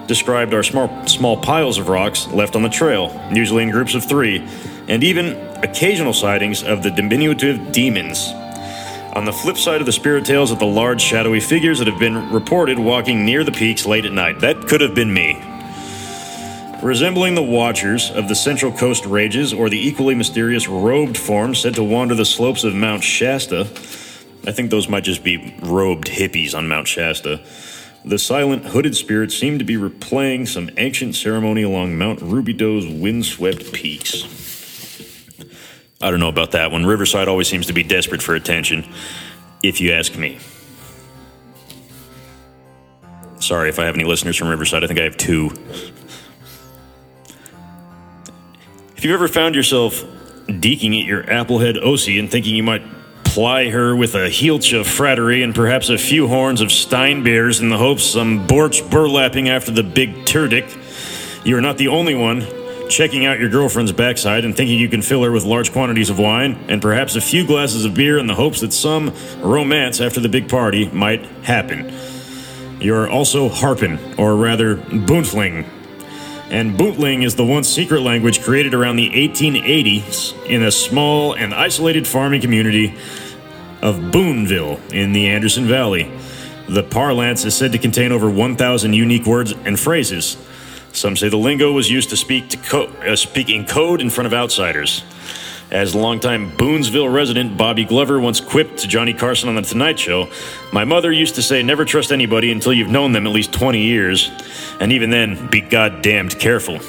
described 0.05 0.53
are 0.53 0.63
small, 0.63 1.07
small 1.07 1.37
piles 1.37 1.77
of 1.77 1.87
rocks 1.87 2.27
left 2.27 2.57
on 2.57 2.61
the 2.61 2.67
trail, 2.67 3.09
usually 3.31 3.63
in 3.63 3.69
groups 3.69 3.95
of 3.95 4.03
three, 4.03 4.45
and 4.89 5.01
even 5.01 5.27
occasional 5.63 6.11
sightings 6.11 6.63
of 6.63 6.83
the 6.83 6.91
diminutive 6.91 7.71
demons. 7.71 8.33
On 9.15 9.23
the 9.23 9.31
flip 9.31 9.55
side 9.55 9.79
of 9.79 9.85
the 9.85 9.93
spirit 9.93 10.25
tales 10.25 10.51
are 10.51 10.59
the 10.59 10.65
large 10.65 10.99
shadowy 10.99 11.39
figures 11.39 11.79
that 11.79 11.87
have 11.87 11.99
been 11.99 12.33
reported 12.33 12.77
walking 12.77 13.25
near 13.25 13.45
the 13.45 13.51
peaks 13.53 13.85
late 13.85 14.03
at 14.03 14.11
night. 14.11 14.41
That 14.41 14.67
could 14.67 14.81
have 14.81 14.93
been 14.93 15.13
me. 15.13 15.50
Resembling 16.81 17.35
the 17.35 17.43
watchers 17.43 18.09
of 18.09 18.27
the 18.27 18.33
Central 18.33 18.71
Coast 18.71 19.05
Rages 19.05 19.53
or 19.53 19.69
the 19.69 19.79
equally 19.79 20.15
mysterious 20.15 20.67
robed 20.67 21.15
forms 21.15 21.59
said 21.59 21.75
to 21.75 21.83
wander 21.83 22.15
the 22.15 22.25
slopes 22.25 22.63
of 22.63 22.73
Mount 22.73 23.03
Shasta, 23.03 23.61
I 24.47 24.51
think 24.51 24.71
those 24.71 24.89
might 24.89 25.03
just 25.03 25.23
be 25.23 25.55
robed 25.61 26.07
hippies 26.07 26.55
on 26.55 26.67
Mount 26.67 26.87
Shasta. 26.87 27.39
The 28.03 28.17
silent, 28.17 28.65
hooded 28.65 28.95
spirits 28.95 29.37
seem 29.37 29.59
to 29.59 29.63
be 29.63 29.75
replaying 29.75 30.47
some 30.47 30.71
ancient 30.77 31.13
ceremony 31.13 31.61
along 31.61 31.99
Mount 31.99 32.19
Rubidoux's 32.19 32.87
windswept 32.87 33.71
peaks. 33.71 34.23
I 36.01 36.09
don't 36.09 36.19
know 36.19 36.29
about 36.29 36.51
that 36.51 36.71
one. 36.71 36.87
Riverside 36.87 37.27
always 37.27 37.47
seems 37.47 37.67
to 37.67 37.73
be 37.73 37.83
desperate 37.83 38.23
for 38.23 38.33
attention, 38.33 38.91
if 39.61 39.79
you 39.79 39.91
ask 39.91 40.17
me. 40.17 40.39
Sorry 43.39 43.69
if 43.69 43.77
I 43.77 43.85
have 43.85 43.93
any 43.93 44.03
listeners 44.03 44.35
from 44.35 44.47
Riverside. 44.47 44.83
I 44.83 44.87
think 44.87 44.99
I 44.99 45.03
have 45.03 45.17
two. 45.17 45.51
If 49.01 49.05
you've 49.05 49.15
ever 49.15 49.27
found 49.27 49.55
yourself 49.55 50.03
deking 50.45 51.01
at 51.01 51.07
your 51.07 51.23
Applehead 51.23 51.83
Osi 51.83 52.19
and 52.19 52.29
thinking 52.29 52.53
you 52.53 52.61
might 52.61 52.83
ply 53.23 53.71
her 53.71 53.95
with 53.95 54.13
a 54.13 54.29
heelch 54.29 54.79
of 54.79 54.85
frattery 54.85 55.43
and 55.43 55.55
perhaps 55.55 55.89
a 55.89 55.97
few 55.97 56.27
horns 56.27 56.61
of 56.61 56.71
Stein 56.71 57.23
bears 57.23 57.61
in 57.61 57.69
the 57.69 57.79
hopes 57.79 58.03
some 58.03 58.45
borch 58.45 58.87
burlapping 58.91 59.49
after 59.49 59.71
the 59.71 59.81
big 59.81 60.13
turdick, 60.25 60.69
you 61.43 61.57
are 61.57 61.61
not 61.61 61.79
the 61.79 61.87
only 61.87 62.13
one 62.13 62.45
checking 62.91 63.25
out 63.25 63.39
your 63.39 63.49
girlfriend's 63.49 63.91
backside 63.91 64.45
and 64.45 64.55
thinking 64.55 64.77
you 64.77 64.87
can 64.87 65.01
fill 65.01 65.23
her 65.23 65.31
with 65.31 65.45
large 65.45 65.71
quantities 65.71 66.11
of 66.11 66.19
wine 66.19 66.63
and 66.67 66.79
perhaps 66.79 67.15
a 67.15 67.21
few 67.21 67.43
glasses 67.43 67.85
of 67.85 67.95
beer 67.95 68.19
in 68.19 68.27
the 68.27 68.35
hopes 68.35 68.61
that 68.61 68.71
some 68.71 69.11
romance 69.39 69.99
after 69.99 70.19
the 70.19 70.29
big 70.29 70.47
party 70.47 70.87
might 70.89 71.25
happen. 71.41 71.91
You're 72.79 73.09
also 73.09 73.49
harping, 73.49 73.97
or 74.19 74.35
rather, 74.35 74.75
boontling, 74.75 75.65
and 76.51 76.77
Boontling 76.77 77.23
is 77.23 77.35
the 77.35 77.45
once 77.45 77.69
secret 77.69 78.01
language 78.01 78.43
created 78.43 78.73
around 78.73 78.97
the 78.97 79.09
1880s 79.09 80.45
in 80.45 80.63
a 80.63 80.71
small 80.71 81.33
and 81.33 81.53
isolated 81.53 82.05
farming 82.05 82.41
community 82.41 82.93
of 83.81 84.11
Boonville 84.11 84.77
in 84.91 85.13
the 85.13 85.27
Anderson 85.27 85.65
Valley. 85.65 86.11
The 86.67 86.83
parlance 86.83 87.45
is 87.45 87.55
said 87.55 87.71
to 87.71 87.77
contain 87.77 88.11
over 88.11 88.29
1,000 88.29 88.91
unique 88.91 89.25
words 89.25 89.53
and 89.63 89.79
phrases. 89.79 90.35
Some 90.91 91.15
say 91.15 91.29
the 91.29 91.37
lingo 91.37 91.71
was 91.71 91.89
used 91.89 92.09
to 92.09 92.17
speak 92.17 92.49
to 92.49 92.57
co- 92.57 92.87
uh, 92.87 93.15
speak 93.15 93.49
in 93.49 93.65
code 93.65 94.01
in 94.01 94.09
front 94.09 94.27
of 94.27 94.33
outsiders. 94.33 95.03
As 95.71 95.95
longtime 95.95 96.51
Boonesville 96.51 97.13
resident 97.13 97.55
Bobby 97.55 97.85
Glover 97.85 98.19
once 98.19 98.41
quipped 98.41 98.79
to 98.79 98.89
Johnny 98.89 99.13
Carson 99.13 99.47
on 99.47 99.55
The 99.55 99.61
Tonight 99.61 99.97
Show, 99.97 100.29
my 100.73 100.83
mother 100.83 101.13
used 101.13 101.35
to 101.35 101.41
say, 101.41 101.63
never 101.63 101.85
trust 101.85 102.11
anybody 102.11 102.51
until 102.51 102.73
you've 102.73 102.89
known 102.89 103.13
them 103.13 103.25
at 103.25 103.31
least 103.31 103.53
20 103.53 103.79
years, 103.79 104.29
and 104.81 104.91
even 104.91 105.11
then, 105.11 105.47
be 105.47 105.61
goddamned 105.61 106.37
careful. 106.37 106.81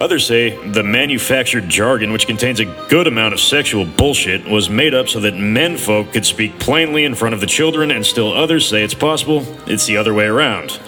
Others 0.00 0.28
say 0.28 0.56
the 0.70 0.84
manufactured 0.84 1.68
jargon, 1.68 2.12
which 2.12 2.28
contains 2.28 2.60
a 2.60 2.86
good 2.88 3.08
amount 3.08 3.34
of 3.34 3.40
sexual 3.40 3.84
bullshit, 3.84 4.46
was 4.46 4.70
made 4.70 4.94
up 4.94 5.08
so 5.08 5.18
that 5.18 5.34
men 5.34 5.76
folk 5.76 6.12
could 6.12 6.24
speak 6.24 6.56
plainly 6.60 7.02
in 7.02 7.16
front 7.16 7.34
of 7.34 7.40
the 7.40 7.48
children, 7.48 7.90
and 7.90 8.06
still 8.06 8.32
others 8.32 8.68
say 8.68 8.84
it's 8.84 8.94
possible 8.94 9.44
it's 9.66 9.86
the 9.86 9.96
other 9.96 10.14
way 10.14 10.26
around. 10.26 10.78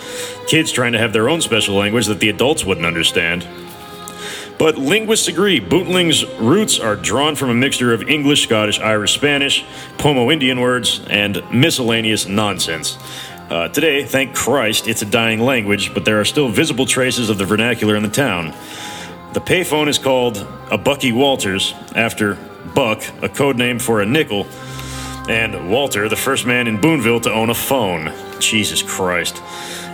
Kids 0.47 0.71
trying 0.71 0.93
to 0.93 0.99
have 0.99 1.13
their 1.13 1.29
own 1.29 1.41
special 1.41 1.75
language 1.75 2.07
that 2.07 2.21
the 2.21 2.29
adults 2.29 2.65
wouldn't 2.65 2.87
understand. 2.87 3.45
But 4.59 4.77
linguists 4.77 5.29
agree 5.29 5.61
Boontling's 5.61 6.27
roots 6.35 6.81
are 6.81 6.97
drawn 6.97 7.37
from 7.37 7.51
a 7.51 7.55
mixture 7.55 7.93
of 7.93 8.03
English, 8.09 8.43
Scottish, 8.43 8.81
Irish, 8.81 9.15
Spanish, 9.15 9.65
Pomo 9.99 10.31
Indian 10.31 10.61
words, 10.61 11.01
and 11.09 11.43
miscellaneous 11.53 12.27
nonsense. 12.27 12.99
Uh, 13.51 13.69
today, 13.69 14.05
thank 14.05 14.35
Christ, 14.35 14.89
it's 14.89 15.01
a 15.01 15.07
dying 15.07 15.41
language, 15.41 15.95
but 15.95 16.05
there 16.05 16.21
are 16.21 16.25
still 16.25 16.49
visible 16.49 16.87
traces 16.87 17.31
of 17.31 17.39
the 17.39 17.45
vernacular 17.45 17.97
in 17.97 18.03
the 18.03 18.09
town. 18.09 18.53
The 19.33 19.41
payphone 19.41 19.89
is 19.89 19.99
called 19.99 20.45
a 20.71 20.77
Bucky 20.77 21.13
Walters, 21.13 21.73
after 21.95 22.35
Buck, 22.75 23.03
a 23.23 23.29
code 23.29 23.57
name 23.57 23.79
for 23.79 24.01
a 24.01 24.07
nickel, 24.07 24.47
and 25.29 25.71
Walter, 25.71 26.09
the 26.09 26.17
first 26.17 26.47
man 26.47 26.67
in 26.67 26.81
Boonville 26.81 27.21
to 27.21 27.33
own 27.33 27.51
a 27.51 27.55
phone. 27.55 28.13
Jesus 28.41 28.83
Christ. 28.83 29.43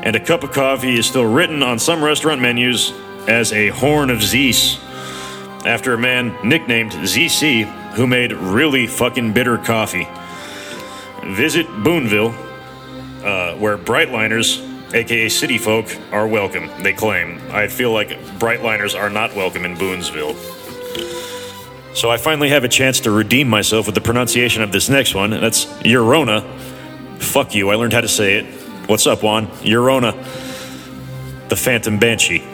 And 0.02 0.16
a 0.16 0.20
cup 0.20 0.42
of 0.42 0.52
coffee 0.52 0.98
is 0.98 1.06
still 1.06 1.24
written 1.24 1.62
on 1.62 1.78
some 1.78 2.02
restaurant 2.02 2.40
menus 2.40 2.92
as 3.28 3.52
a 3.52 3.68
Horn 3.68 4.10
of 4.10 4.22
Zeus, 4.22 4.78
after 5.64 5.94
a 5.94 5.98
man 5.98 6.36
nicknamed 6.46 6.92
ZC 6.92 7.64
who 7.94 8.06
made 8.06 8.32
really 8.32 8.86
fucking 8.86 9.32
bitter 9.32 9.56
coffee. 9.58 10.08
Visit 11.24 11.66
Boonville, 11.82 12.34
uh, 13.24 13.54
where 13.56 13.78
Brightliners, 13.78 14.62
aka 14.92 15.28
city 15.28 15.58
folk, 15.58 15.86
are 16.12 16.26
welcome, 16.26 16.70
they 16.82 16.92
claim. 16.92 17.40
I 17.50 17.68
feel 17.68 17.92
like 17.92 18.10
Brightliners 18.38 18.98
are 18.98 19.10
not 19.10 19.34
welcome 19.34 19.64
in 19.64 19.74
Boonsville. 19.76 20.34
So 21.94 22.10
I 22.10 22.16
finally 22.16 22.48
have 22.48 22.64
a 22.64 22.68
chance 22.68 23.00
to 23.00 23.10
redeem 23.10 23.48
myself 23.48 23.86
with 23.86 23.94
the 23.94 24.00
pronunciation 24.00 24.62
of 24.62 24.72
this 24.72 24.88
next 24.88 25.14
one. 25.14 25.30
That's 25.30 25.66
Llorona. 25.84 26.42
Fuck 27.20 27.54
you, 27.54 27.70
I 27.70 27.76
learned 27.76 27.92
how 27.92 28.00
to 28.00 28.08
say 28.08 28.38
it. 28.38 28.44
What's 28.88 29.06
up, 29.06 29.22
Juan? 29.22 29.46
Llorona. 29.62 30.12
The 31.48 31.56
Phantom 31.56 31.98
Banshee. 31.98 32.53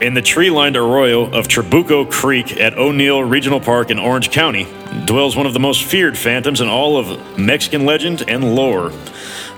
In 0.00 0.14
the 0.14 0.22
tree 0.22 0.48
lined 0.48 0.78
arroyo 0.78 1.24
of 1.24 1.46
Trabuco 1.46 2.10
Creek 2.10 2.58
at 2.58 2.78
O'Neill 2.78 3.22
Regional 3.22 3.60
Park 3.60 3.90
in 3.90 3.98
Orange 3.98 4.30
County 4.30 4.66
dwells 5.04 5.36
one 5.36 5.44
of 5.44 5.52
the 5.52 5.60
most 5.60 5.84
feared 5.84 6.16
phantoms 6.16 6.62
in 6.62 6.68
all 6.68 6.96
of 6.96 7.38
Mexican 7.38 7.84
legend 7.84 8.24
and 8.26 8.54
lore, 8.54 8.92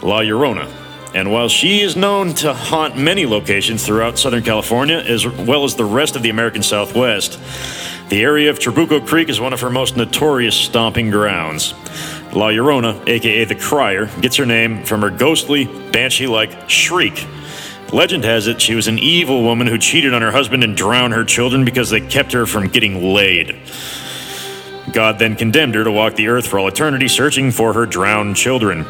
La 0.03 0.19
Llorona. 0.19 0.69
And 1.15 1.31
while 1.31 1.49
she 1.49 1.81
is 1.81 1.95
known 1.95 2.35
to 2.35 2.53
haunt 2.53 2.99
many 2.99 3.25
locations 3.25 3.87
throughout 3.87 4.19
Southern 4.19 4.43
California, 4.43 4.97
as 4.97 5.29
well 5.29 5.63
as 5.63 5.77
the 5.77 5.85
rest 5.85 6.17
of 6.17 6.23
the 6.25 6.31
American 6.31 6.65
Southwest, 6.65 7.39
the 8.09 8.21
area 8.21 8.51
of 8.51 8.59
Trabuco 8.59 9.07
Creek 9.07 9.29
is 9.29 9.39
one 9.39 9.53
of 9.53 9.61
her 9.61 9.71
most 9.71 9.97
notorious 9.97 10.57
stomping 10.57 11.13
grounds. 11.13 11.73
La 12.33 12.49
Llorona, 12.49 13.09
aka 13.09 13.45
the 13.45 13.55
Crier, 13.55 14.07
gets 14.21 14.35
her 14.39 14.47
name 14.47 14.83
from 14.83 15.03
her 15.03 15.11
ghostly, 15.11 15.67
banshee 15.93 16.27
like 16.27 16.69
shriek 16.69 17.29
Legend 17.93 18.25
has 18.25 18.47
it 18.47 18.61
she 18.61 18.75
was 18.75 18.89
an 18.89 18.99
evil 18.99 19.43
woman 19.43 19.67
who 19.67 19.77
cheated 19.77 20.15
on 20.15 20.23
her 20.23 20.31
husband 20.31 20.65
and 20.65 20.75
drowned 20.75 21.13
her 21.13 21.25
children 21.25 21.65
because 21.65 21.91
they 21.91 22.01
kept 22.01 22.33
her 22.33 22.47
from 22.47 22.69
getting 22.69 23.13
laid. 23.13 23.55
God 24.93 25.19
then 25.19 25.37
condemned 25.37 25.75
her 25.75 25.85
to 25.85 25.93
walk 25.93 26.15
the 26.15 26.29
earth 26.29 26.47
for 26.47 26.59
all 26.59 26.69
eternity 26.69 27.07
searching 27.07 27.51
for 27.51 27.75
her 27.75 27.85
drowned 27.85 28.37
children. 28.37 28.87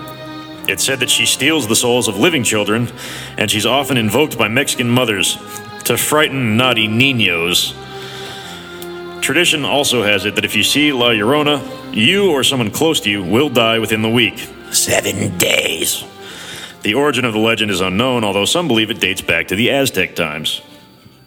It's 0.68 0.84
said 0.84 1.00
that 1.00 1.10
she 1.10 1.26
steals 1.26 1.66
the 1.66 1.74
souls 1.74 2.06
of 2.06 2.16
living 2.16 2.44
children, 2.44 2.88
and 3.36 3.50
she's 3.50 3.66
often 3.66 3.96
invoked 3.96 4.38
by 4.38 4.46
Mexican 4.46 4.88
mothers 4.88 5.36
to 5.84 5.96
frighten 5.96 6.56
naughty 6.56 6.86
niños. 6.86 7.74
Tradition 9.20 9.64
also 9.64 10.04
has 10.04 10.24
it 10.24 10.36
that 10.36 10.44
if 10.44 10.54
you 10.54 10.62
see 10.62 10.92
La 10.92 11.08
Llorona, 11.08 11.60
you 11.92 12.30
or 12.30 12.44
someone 12.44 12.70
close 12.70 13.00
to 13.00 13.10
you 13.10 13.22
will 13.22 13.48
die 13.48 13.80
within 13.80 14.02
the 14.02 14.08
week. 14.08 14.38
Seven 14.70 15.36
days. 15.38 16.04
The 16.82 16.94
origin 16.94 17.24
of 17.24 17.32
the 17.32 17.38
legend 17.38 17.70
is 17.70 17.80
unknown, 17.80 18.24
although 18.24 18.44
some 18.44 18.66
believe 18.66 18.90
it 18.90 19.00
dates 19.00 19.20
back 19.20 19.48
to 19.48 19.56
the 19.56 19.70
Aztec 19.70 20.16
times. 20.16 20.62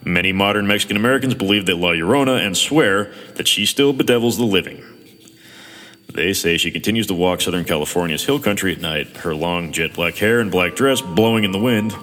Many 0.03 0.33
modern 0.33 0.67
Mexican 0.67 0.97
Americans 0.97 1.33
believe 1.33 1.65
that 1.65 1.77
La 1.77 1.91
Llorona 1.91 2.45
and 2.45 2.57
swear 2.57 3.13
that 3.35 3.47
she 3.47 3.65
still 3.65 3.93
bedevils 3.93 4.37
the 4.37 4.43
living. 4.43 4.83
They 6.13 6.33
say 6.33 6.57
she 6.57 6.71
continues 6.71 7.07
to 7.07 7.13
walk 7.13 7.41
Southern 7.41 7.65
California's 7.65 8.25
hill 8.25 8.39
country 8.39 8.71
at 8.73 8.81
night, 8.81 9.17
her 9.17 9.33
long 9.33 9.71
jet 9.71 9.93
black 9.93 10.15
hair 10.15 10.39
and 10.39 10.51
black 10.51 10.75
dress 10.75 11.01
blowing 11.01 11.43
in 11.43 11.51
the 11.51 11.59
wind. 11.59 11.93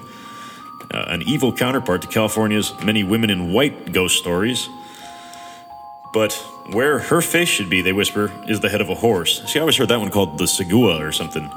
uh, 0.93 1.05
an 1.07 1.23
evil 1.23 1.51
counterpart 1.51 2.01
to 2.03 2.07
California's 2.07 2.71
many 2.83 3.03
women 3.03 3.29
in 3.29 3.51
white 3.51 3.91
ghost 3.91 4.17
stories. 4.17 4.69
But 6.13 6.33
where 6.71 6.99
her 6.99 7.21
face 7.21 7.49
should 7.49 7.69
be, 7.69 7.81
they 7.81 7.93
whisper, 7.93 8.31
is 8.47 8.59
the 8.59 8.69
head 8.69 8.81
of 8.81 8.89
a 8.89 8.95
horse. 8.95 9.41
See, 9.51 9.57
I 9.57 9.61
always 9.61 9.75
heard 9.75 9.89
that 9.89 9.99
one 9.99 10.11
called 10.11 10.37
the 10.37 10.45
Segua 10.45 10.99
or 10.99 11.11
something. 11.11 11.49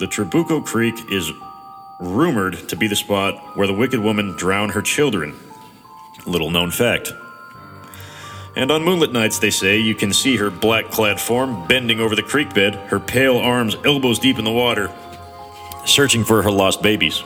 The 0.00 0.06
Trabuco 0.06 0.64
Creek 0.64 0.94
is 1.10 1.30
rumored 1.98 2.70
to 2.70 2.74
be 2.74 2.86
the 2.86 2.96
spot 2.96 3.34
where 3.54 3.66
the 3.66 3.74
wicked 3.74 4.00
woman 4.00 4.34
drowned 4.34 4.72
her 4.72 4.80
children. 4.80 5.38
Little 6.24 6.50
known 6.50 6.70
fact. 6.70 7.12
And 8.56 8.70
on 8.70 8.82
moonlit 8.82 9.12
nights, 9.12 9.38
they 9.38 9.50
say, 9.50 9.78
you 9.78 9.94
can 9.94 10.14
see 10.14 10.36
her 10.36 10.48
black 10.48 10.86
clad 10.86 11.20
form 11.20 11.68
bending 11.68 12.00
over 12.00 12.16
the 12.16 12.22
creek 12.22 12.54
bed, 12.54 12.76
her 12.88 12.98
pale 12.98 13.36
arms 13.36 13.76
elbows 13.84 14.18
deep 14.18 14.38
in 14.38 14.44
the 14.46 14.50
water, 14.50 14.90
searching 15.84 16.24
for 16.24 16.40
her 16.40 16.50
lost 16.50 16.80
babies. 16.80 17.22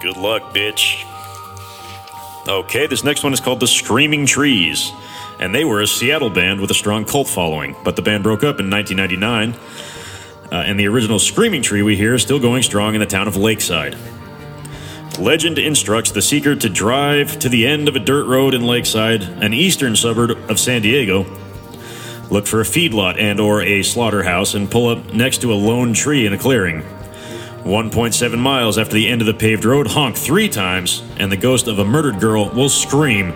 Good 0.00 0.16
luck, 0.16 0.54
bitch. 0.54 1.04
Okay, 2.48 2.86
this 2.86 3.04
next 3.04 3.24
one 3.24 3.34
is 3.34 3.40
called 3.40 3.60
The 3.60 3.66
Screaming 3.66 4.24
Trees. 4.24 4.90
And 5.42 5.52
they 5.52 5.64
were 5.64 5.80
a 5.80 5.88
Seattle 5.88 6.30
band 6.30 6.60
with 6.60 6.70
a 6.70 6.74
strong 6.74 7.04
cult 7.04 7.26
following, 7.26 7.74
but 7.82 7.96
the 7.96 8.02
band 8.02 8.22
broke 8.22 8.44
up 8.44 8.60
in 8.60 8.70
1999. 8.70 9.60
Uh, 10.52 10.54
and 10.54 10.78
the 10.78 10.86
original 10.86 11.18
Screaming 11.18 11.62
Tree 11.62 11.82
we 11.82 11.96
hear 11.96 12.14
is 12.14 12.22
still 12.22 12.38
going 12.38 12.62
strong 12.62 12.94
in 12.94 13.00
the 13.00 13.06
town 13.06 13.26
of 13.26 13.34
Lakeside. 13.34 13.96
Legend 15.18 15.58
instructs 15.58 16.12
the 16.12 16.22
seeker 16.22 16.54
to 16.54 16.68
drive 16.68 17.40
to 17.40 17.48
the 17.48 17.66
end 17.66 17.88
of 17.88 17.96
a 17.96 17.98
dirt 17.98 18.28
road 18.28 18.54
in 18.54 18.62
Lakeside, 18.62 19.24
an 19.24 19.52
eastern 19.52 19.96
suburb 19.96 20.30
of 20.48 20.60
San 20.60 20.80
Diego. 20.80 21.26
Look 22.30 22.46
for 22.46 22.60
a 22.60 22.64
feedlot 22.64 23.18
and 23.18 23.40
or 23.40 23.62
a 23.62 23.82
slaughterhouse 23.82 24.54
and 24.54 24.70
pull 24.70 24.90
up 24.90 25.12
next 25.12 25.40
to 25.40 25.52
a 25.52 25.54
lone 25.54 25.92
tree 25.92 26.24
in 26.24 26.32
a 26.32 26.38
clearing. 26.38 26.82
1.7 27.64 28.38
miles 28.38 28.78
after 28.78 28.94
the 28.94 29.08
end 29.08 29.20
of 29.20 29.26
the 29.26 29.34
paved 29.34 29.64
road, 29.64 29.88
honk 29.88 30.16
three 30.16 30.48
times, 30.48 31.02
and 31.16 31.32
the 31.32 31.36
ghost 31.36 31.66
of 31.66 31.80
a 31.80 31.84
murdered 31.84 32.20
girl 32.20 32.48
will 32.50 32.68
scream 32.68 33.34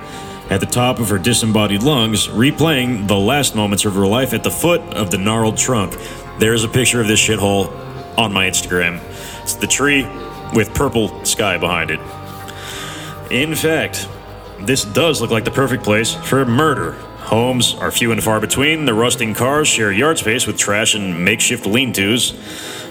at 0.51 0.61
the 0.61 0.67
top 0.67 1.01
of 1.01 1.09
her 1.09 1.19
disembodied 1.19 1.83
lungs, 1.83 2.29
replaying 2.29 3.09
the 3.09 3.17
last 3.17 3.55
moments 3.55 3.85
of 3.85 3.95
her 3.95 4.07
life 4.07 4.33
at 4.33 4.45
the 4.45 4.51
foot 4.51 4.81
of 4.95 5.11
the 5.11 5.19
gnarled 5.19 5.57
trunk. 5.57 5.97
There's 6.39 6.65
a 6.65 6.69
picture 6.69 7.01
of 7.01 7.09
this 7.09 7.21
shithole 7.21 7.71
on 8.17 8.33
my 8.33 8.49
Instagram. 8.49 9.01
It's 9.43 9.55
the 9.55 9.67
tree 9.67 10.07
with 10.55 10.73
purple 10.75 11.25
sky 11.25 11.59
behind 11.59 11.91
it. 11.91 12.01
In 13.31 13.55
fact, 13.55 14.09
this 14.61 14.85
does 14.85 15.21
look 15.21 15.31
like 15.31 15.45
the 15.45 15.51
perfect 15.51 15.83
place 15.83 16.15
for 16.15 16.45
murder. 16.45 16.93
Homes 17.27 17.75
are 17.75 17.91
few 17.91 18.13
and 18.13 18.23
far 18.23 18.41
between. 18.41 18.85
The 18.85 18.95
rusting 18.95 19.35
cars 19.35 19.67
share 19.67 19.91
yard 19.91 20.19
space 20.19 20.47
with 20.47 20.57
trash 20.57 20.95
and 20.95 21.25
makeshift 21.25 21.67
lean 21.67 21.93
tos 21.93 22.33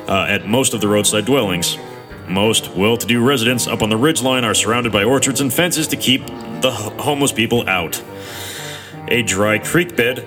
uh, 0.09 0.25
at 0.27 0.45
most 0.45 0.73
of 0.73 0.81
the 0.81 0.87
roadside 0.89 1.25
dwellings. 1.25 1.77
Most 2.27 2.75
well 2.75 2.97
to 2.97 3.05
do 3.05 3.23
residents 3.23 3.67
up 3.67 3.81
on 3.81 3.89
the 3.89 3.97
ridgeline 3.97 4.43
are 4.43 4.53
surrounded 4.53 4.91
by 4.91 5.03
orchards 5.03 5.41
and 5.41 5.53
fences 5.53 5.87
to 5.89 5.95
keep 5.95 6.25
the 6.61 6.71
homeless 6.71 7.31
people 7.31 7.67
out. 7.69 8.03
A 9.07 9.21
dry 9.21 9.59
creek 9.59 9.95
bed 9.95 10.19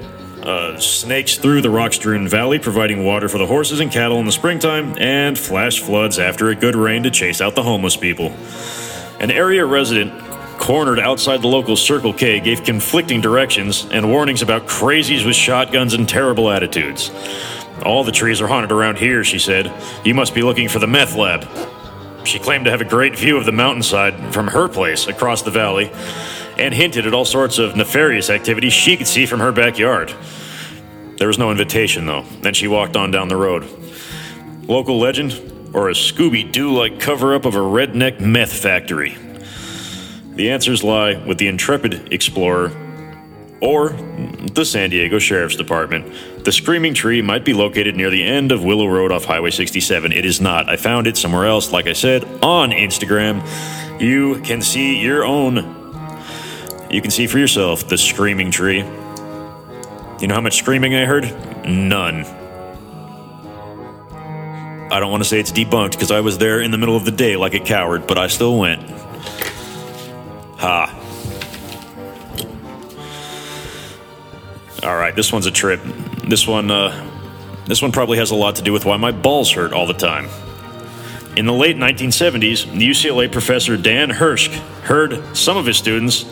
uh, 0.42 0.78
snakes 0.78 1.36
through 1.36 1.60
the 1.60 1.70
rock 1.70 1.92
strewn 1.92 2.28
valley, 2.28 2.58
providing 2.58 3.04
water 3.04 3.28
for 3.28 3.38
the 3.38 3.46
horses 3.46 3.80
and 3.80 3.90
cattle 3.90 4.18
in 4.18 4.26
the 4.26 4.32
springtime, 4.32 4.96
and 4.98 5.36
flash 5.36 5.80
floods 5.80 6.18
after 6.18 6.48
a 6.50 6.54
good 6.54 6.76
rain 6.76 7.02
to 7.02 7.10
chase 7.10 7.40
out 7.40 7.54
the 7.54 7.62
homeless 7.62 7.96
people. 7.96 8.32
An 9.20 9.30
area 9.30 9.66
resident 9.66 10.12
cornered 10.58 11.00
outside 11.00 11.42
the 11.42 11.48
local 11.48 11.76
Circle 11.76 12.12
K 12.12 12.40
gave 12.40 12.62
conflicting 12.62 13.20
directions 13.20 13.86
and 13.90 14.10
warnings 14.10 14.42
about 14.42 14.66
crazies 14.66 15.26
with 15.26 15.36
shotguns 15.36 15.94
and 15.94 16.08
terrible 16.08 16.50
attitudes. 16.50 17.10
All 17.84 18.04
the 18.04 18.12
trees 18.12 18.40
are 18.40 18.48
haunted 18.48 18.72
around 18.72 18.98
here, 18.98 19.24
she 19.24 19.38
said. 19.38 19.72
You 20.04 20.14
must 20.14 20.34
be 20.34 20.42
looking 20.42 20.68
for 20.68 20.78
the 20.78 20.86
meth 20.86 21.16
lab. 21.16 21.48
She 22.24 22.38
claimed 22.38 22.64
to 22.66 22.70
have 22.70 22.80
a 22.80 22.84
great 22.84 23.18
view 23.18 23.36
of 23.36 23.44
the 23.44 23.52
mountainside 23.52 24.34
from 24.34 24.48
her 24.48 24.68
place 24.68 25.06
across 25.06 25.42
the 25.42 25.50
valley 25.50 25.90
and 26.58 26.74
hinted 26.74 27.06
at 27.06 27.14
all 27.14 27.24
sorts 27.24 27.58
of 27.58 27.76
nefarious 27.76 28.30
activities 28.30 28.72
she 28.72 28.96
could 28.96 29.06
see 29.06 29.26
from 29.26 29.40
her 29.40 29.52
backyard. 29.52 30.12
There 31.16 31.28
was 31.28 31.38
no 31.38 31.50
invitation, 31.50 32.06
though, 32.06 32.24
and 32.44 32.54
she 32.54 32.68
walked 32.68 32.96
on 32.96 33.10
down 33.10 33.28
the 33.28 33.36
road. 33.36 33.66
Local 34.62 34.98
legend, 34.98 35.32
or 35.74 35.88
a 35.88 35.94
Scooby 35.94 36.50
Doo 36.50 36.72
like 36.72 37.00
cover 37.00 37.34
up 37.34 37.44
of 37.44 37.54
a 37.54 37.60
redneck 37.60 38.20
meth 38.20 38.52
factory? 38.52 39.16
The 40.34 40.50
answers 40.50 40.84
lie 40.84 41.16
with 41.24 41.38
the 41.38 41.48
intrepid 41.48 42.12
explorer 42.12 42.70
or 43.60 43.90
the 43.90 44.64
San 44.64 44.90
Diego 44.90 45.18
Sheriff's 45.18 45.56
Department. 45.56 46.44
The 46.44 46.52
Screaming 46.52 46.94
Tree 46.94 47.22
might 47.22 47.44
be 47.44 47.52
located 47.52 47.96
near 47.96 48.10
the 48.10 48.22
end 48.22 48.52
of 48.52 48.64
Willow 48.64 48.86
Road 48.86 49.12
off 49.12 49.24
Highway 49.24 49.50
67. 49.50 50.12
It 50.12 50.24
is 50.24 50.40
not. 50.40 50.68
I 50.68 50.76
found 50.76 51.06
it 51.06 51.16
somewhere 51.16 51.46
else, 51.46 51.72
like 51.72 51.86
I 51.86 51.92
said, 51.92 52.24
on 52.42 52.70
Instagram. 52.70 53.42
You 54.00 54.40
can 54.42 54.62
see 54.62 55.00
your 55.00 55.24
own. 55.24 55.56
You 56.90 57.02
can 57.02 57.10
see 57.10 57.26
for 57.26 57.38
yourself 57.38 57.88
the 57.88 57.98
Screaming 57.98 58.50
Tree. 58.50 58.84
You 60.20 60.26
know 60.26 60.34
how 60.34 60.40
much 60.40 60.56
screaming 60.56 60.94
I 60.96 61.04
heard? 61.04 61.24
None. 61.64 62.24
I 64.90 65.00
don't 65.00 65.10
want 65.10 65.22
to 65.22 65.28
say 65.28 65.38
it's 65.38 65.52
debunked 65.52 65.92
because 65.92 66.10
I 66.10 66.20
was 66.20 66.38
there 66.38 66.60
in 66.60 66.70
the 66.70 66.78
middle 66.78 66.96
of 66.96 67.04
the 67.04 67.12
day 67.12 67.36
like 67.36 67.54
a 67.54 67.60
coward, 67.60 68.06
but 68.06 68.18
I 68.18 68.26
still 68.26 68.58
went. 68.58 68.82
Ha. 70.58 70.97
All 74.82 74.96
right, 74.96 75.14
this 75.14 75.32
one's 75.32 75.46
a 75.46 75.50
trip. 75.50 75.80
This 76.28 76.46
one, 76.46 76.70
uh, 76.70 77.10
this 77.66 77.82
one 77.82 77.90
probably 77.90 78.18
has 78.18 78.30
a 78.30 78.36
lot 78.36 78.56
to 78.56 78.62
do 78.62 78.72
with 78.72 78.84
why 78.84 78.96
my 78.96 79.10
balls 79.10 79.50
hurt 79.50 79.72
all 79.72 79.86
the 79.86 79.92
time. 79.92 80.28
In 81.36 81.46
the 81.46 81.52
late 81.52 81.76
1970s, 81.76 82.66
UCLA 82.66 83.30
professor 83.30 83.76
Dan 83.76 84.08
Hirsch 84.08 84.48
heard 84.84 85.36
some 85.36 85.56
of 85.56 85.66
his 85.66 85.76
students 85.76 86.24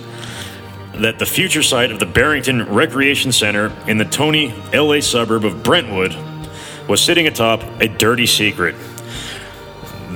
that 0.94 1.18
the 1.18 1.26
future 1.26 1.62
site 1.62 1.90
of 1.90 1.98
the 1.98 2.06
Barrington 2.06 2.62
Recreation 2.72 3.32
Center 3.32 3.72
in 3.88 3.98
the 3.98 4.04
Tony, 4.04 4.54
LA 4.72 5.00
suburb 5.00 5.44
of 5.44 5.64
Brentwood 5.64 6.16
was 6.88 7.00
sitting 7.00 7.26
atop 7.26 7.62
a 7.80 7.88
dirty 7.88 8.26
secret. 8.26 8.76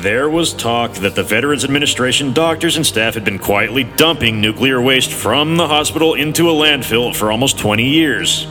There 0.00 0.30
was 0.30 0.54
talk 0.54 0.94
that 0.94 1.14
the 1.14 1.22
Veterans 1.22 1.62
Administration 1.62 2.32
doctors 2.32 2.76
and 2.76 2.86
staff 2.86 3.12
had 3.12 3.22
been 3.22 3.38
quietly 3.38 3.84
dumping 3.84 4.40
nuclear 4.40 4.80
waste 4.80 5.12
from 5.12 5.58
the 5.58 5.68
hospital 5.68 6.14
into 6.14 6.48
a 6.48 6.54
landfill 6.54 7.14
for 7.14 7.30
almost 7.30 7.58
20 7.58 7.86
years. 7.86 8.44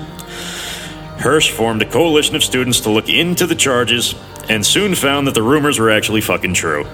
Hirsch 1.18 1.50
formed 1.50 1.82
a 1.82 1.90
coalition 1.90 2.36
of 2.36 2.44
students 2.44 2.82
to 2.82 2.92
look 2.92 3.10
into 3.10 3.48
the 3.48 3.56
charges 3.56 4.14
and 4.48 4.64
soon 4.64 4.94
found 4.94 5.26
that 5.26 5.34
the 5.34 5.42
rumors 5.42 5.80
were 5.80 5.90
actually 5.90 6.22
fucking 6.22 6.54
true. 6.54 6.86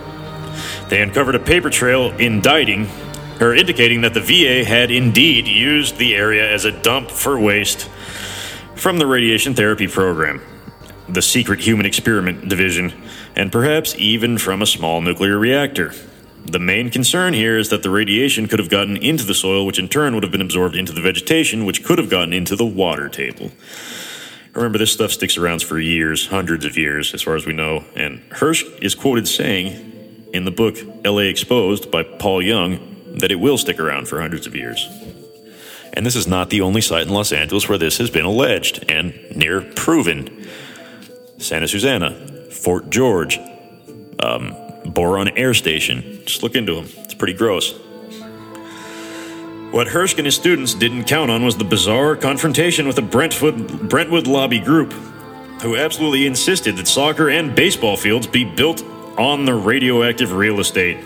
They 0.87 1.01
uncovered 1.01 1.35
a 1.35 1.39
paper 1.39 1.69
trail 1.69 2.13
indicting 2.13 2.87
or 3.41 3.53
indicating 3.53 4.03
that 4.03 4.13
the 4.13 4.21
VA 4.21 4.63
had 4.63 4.89
indeed 4.89 5.47
used 5.49 5.97
the 5.97 6.15
area 6.15 6.49
as 6.49 6.63
a 6.63 6.71
dump 6.71 7.11
for 7.11 7.37
waste 7.37 7.89
from 8.75 8.99
the 8.99 9.05
radiation 9.05 9.53
therapy 9.53 9.89
program, 9.89 10.41
the 11.09 11.21
secret 11.21 11.59
human 11.59 11.85
experiment 11.85 12.47
division, 12.47 12.93
and 13.35 13.51
perhaps 13.51 13.95
even 13.97 14.37
from 14.37 14.61
a 14.61 14.65
small 14.65 15.01
nuclear 15.01 15.37
reactor. 15.37 15.93
The 16.45 16.59
main 16.59 16.89
concern 16.91 17.33
here 17.33 17.57
is 17.57 17.69
that 17.69 17.81
the 17.83 17.89
radiation 17.89 18.47
could 18.47 18.59
have 18.59 18.69
gotten 18.69 18.97
into 18.97 19.25
the 19.25 19.33
soil, 19.33 19.65
which 19.65 19.79
in 19.79 19.89
turn 19.89 20.13
would 20.13 20.23
have 20.23 20.31
been 20.31 20.41
absorbed 20.41 20.75
into 20.75 20.93
the 20.93 21.01
vegetation, 21.01 21.65
which 21.65 21.83
could 21.83 21.97
have 21.97 22.09
gotten 22.09 22.33
into 22.33 22.55
the 22.55 22.65
water 22.65 23.09
table. 23.09 23.51
Remember, 24.53 24.77
this 24.77 24.93
stuff 24.93 25.11
sticks 25.11 25.37
around 25.37 25.63
for 25.63 25.79
years, 25.79 26.27
hundreds 26.27 26.63
of 26.63 26.77
years, 26.77 27.13
as 27.13 27.21
far 27.21 27.35
as 27.35 27.45
we 27.45 27.51
know, 27.51 27.83
and 27.95 28.21
Hirsch 28.31 28.63
is 28.81 28.95
quoted 28.95 29.27
saying 29.27 30.29
in 30.33 30.45
the 30.45 30.51
book 30.51 30.77
LA 31.03 31.23
Exposed 31.23 31.91
by 31.91 32.03
Paul 32.03 32.41
Young 32.41 33.17
that 33.17 33.31
it 33.31 33.35
will 33.35 33.57
stick 33.57 33.79
around 33.79 34.07
for 34.07 34.21
hundreds 34.21 34.45
of 34.45 34.55
years. 34.55 34.87
And 35.93 36.05
this 36.05 36.15
is 36.15 36.27
not 36.27 36.49
the 36.49 36.61
only 36.61 36.81
site 36.81 37.07
in 37.07 37.13
Los 37.13 37.31
Angeles 37.31 37.67
where 37.67 37.77
this 37.77 37.97
has 37.97 38.09
been 38.09 38.25
alleged 38.25 38.85
and 38.89 39.17
near 39.35 39.61
proven. 39.61 40.47
Santa 41.37 41.67
Susana, 41.67 42.34
Fort 42.65 42.89
George, 42.89 43.39
um, 44.17 44.55
Boron 44.87 45.27
Air 45.37 45.53
Station. 45.53 46.23
Just 46.25 46.41
look 46.41 46.55
into 46.55 46.73
them. 46.73 46.85
It's 47.03 47.13
pretty 47.13 47.35
gross. 47.35 47.77
What 49.69 49.87
Hirsch 49.87 50.15
and 50.17 50.25
his 50.25 50.33
students 50.35 50.73
didn't 50.73 51.03
count 51.03 51.29
on 51.29 51.45
was 51.45 51.55
the 51.55 51.63
bizarre 51.63 52.15
confrontation 52.15 52.87
with 52.87 52.95
the 52.95 53.03
Brentwood, 53.03 53.87
Brentwood 53.87 54.25
lobby 54.25 54.59
group, 54.59 54.93
who 55.61 55.75
absolutely 55.75 56.25
insisted 56.25 56.75
that 56.77 56.87
soccer 56.87 57.29
and 57.29 57.55
baseball 57.55 57.97
fields 57.97 58.25
be 58.25 58.43
built 58.43 58.83
on 59.15 59.45
the 59.45 59.53
radioactive 59.53 60.31
real 60.31 60.59
estate. 60.59 60.97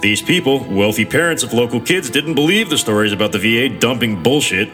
These 0.00 0.22
people, 0.22 0.64
wealthy 0.64 1.04
parents 1.04 1.44
of 1.44 1.52
local 1.52 1.80
kids, 1.80 2.10
didn't 2.10 2.34
believe 2.34 2.68
the 2.68 2.78
stories 2.78 3.12
about 3.12 3.30
the 3.30 3.38
VA 3.38 3.78
dumping 3.78 4.24
bullshit, 4.24 4.70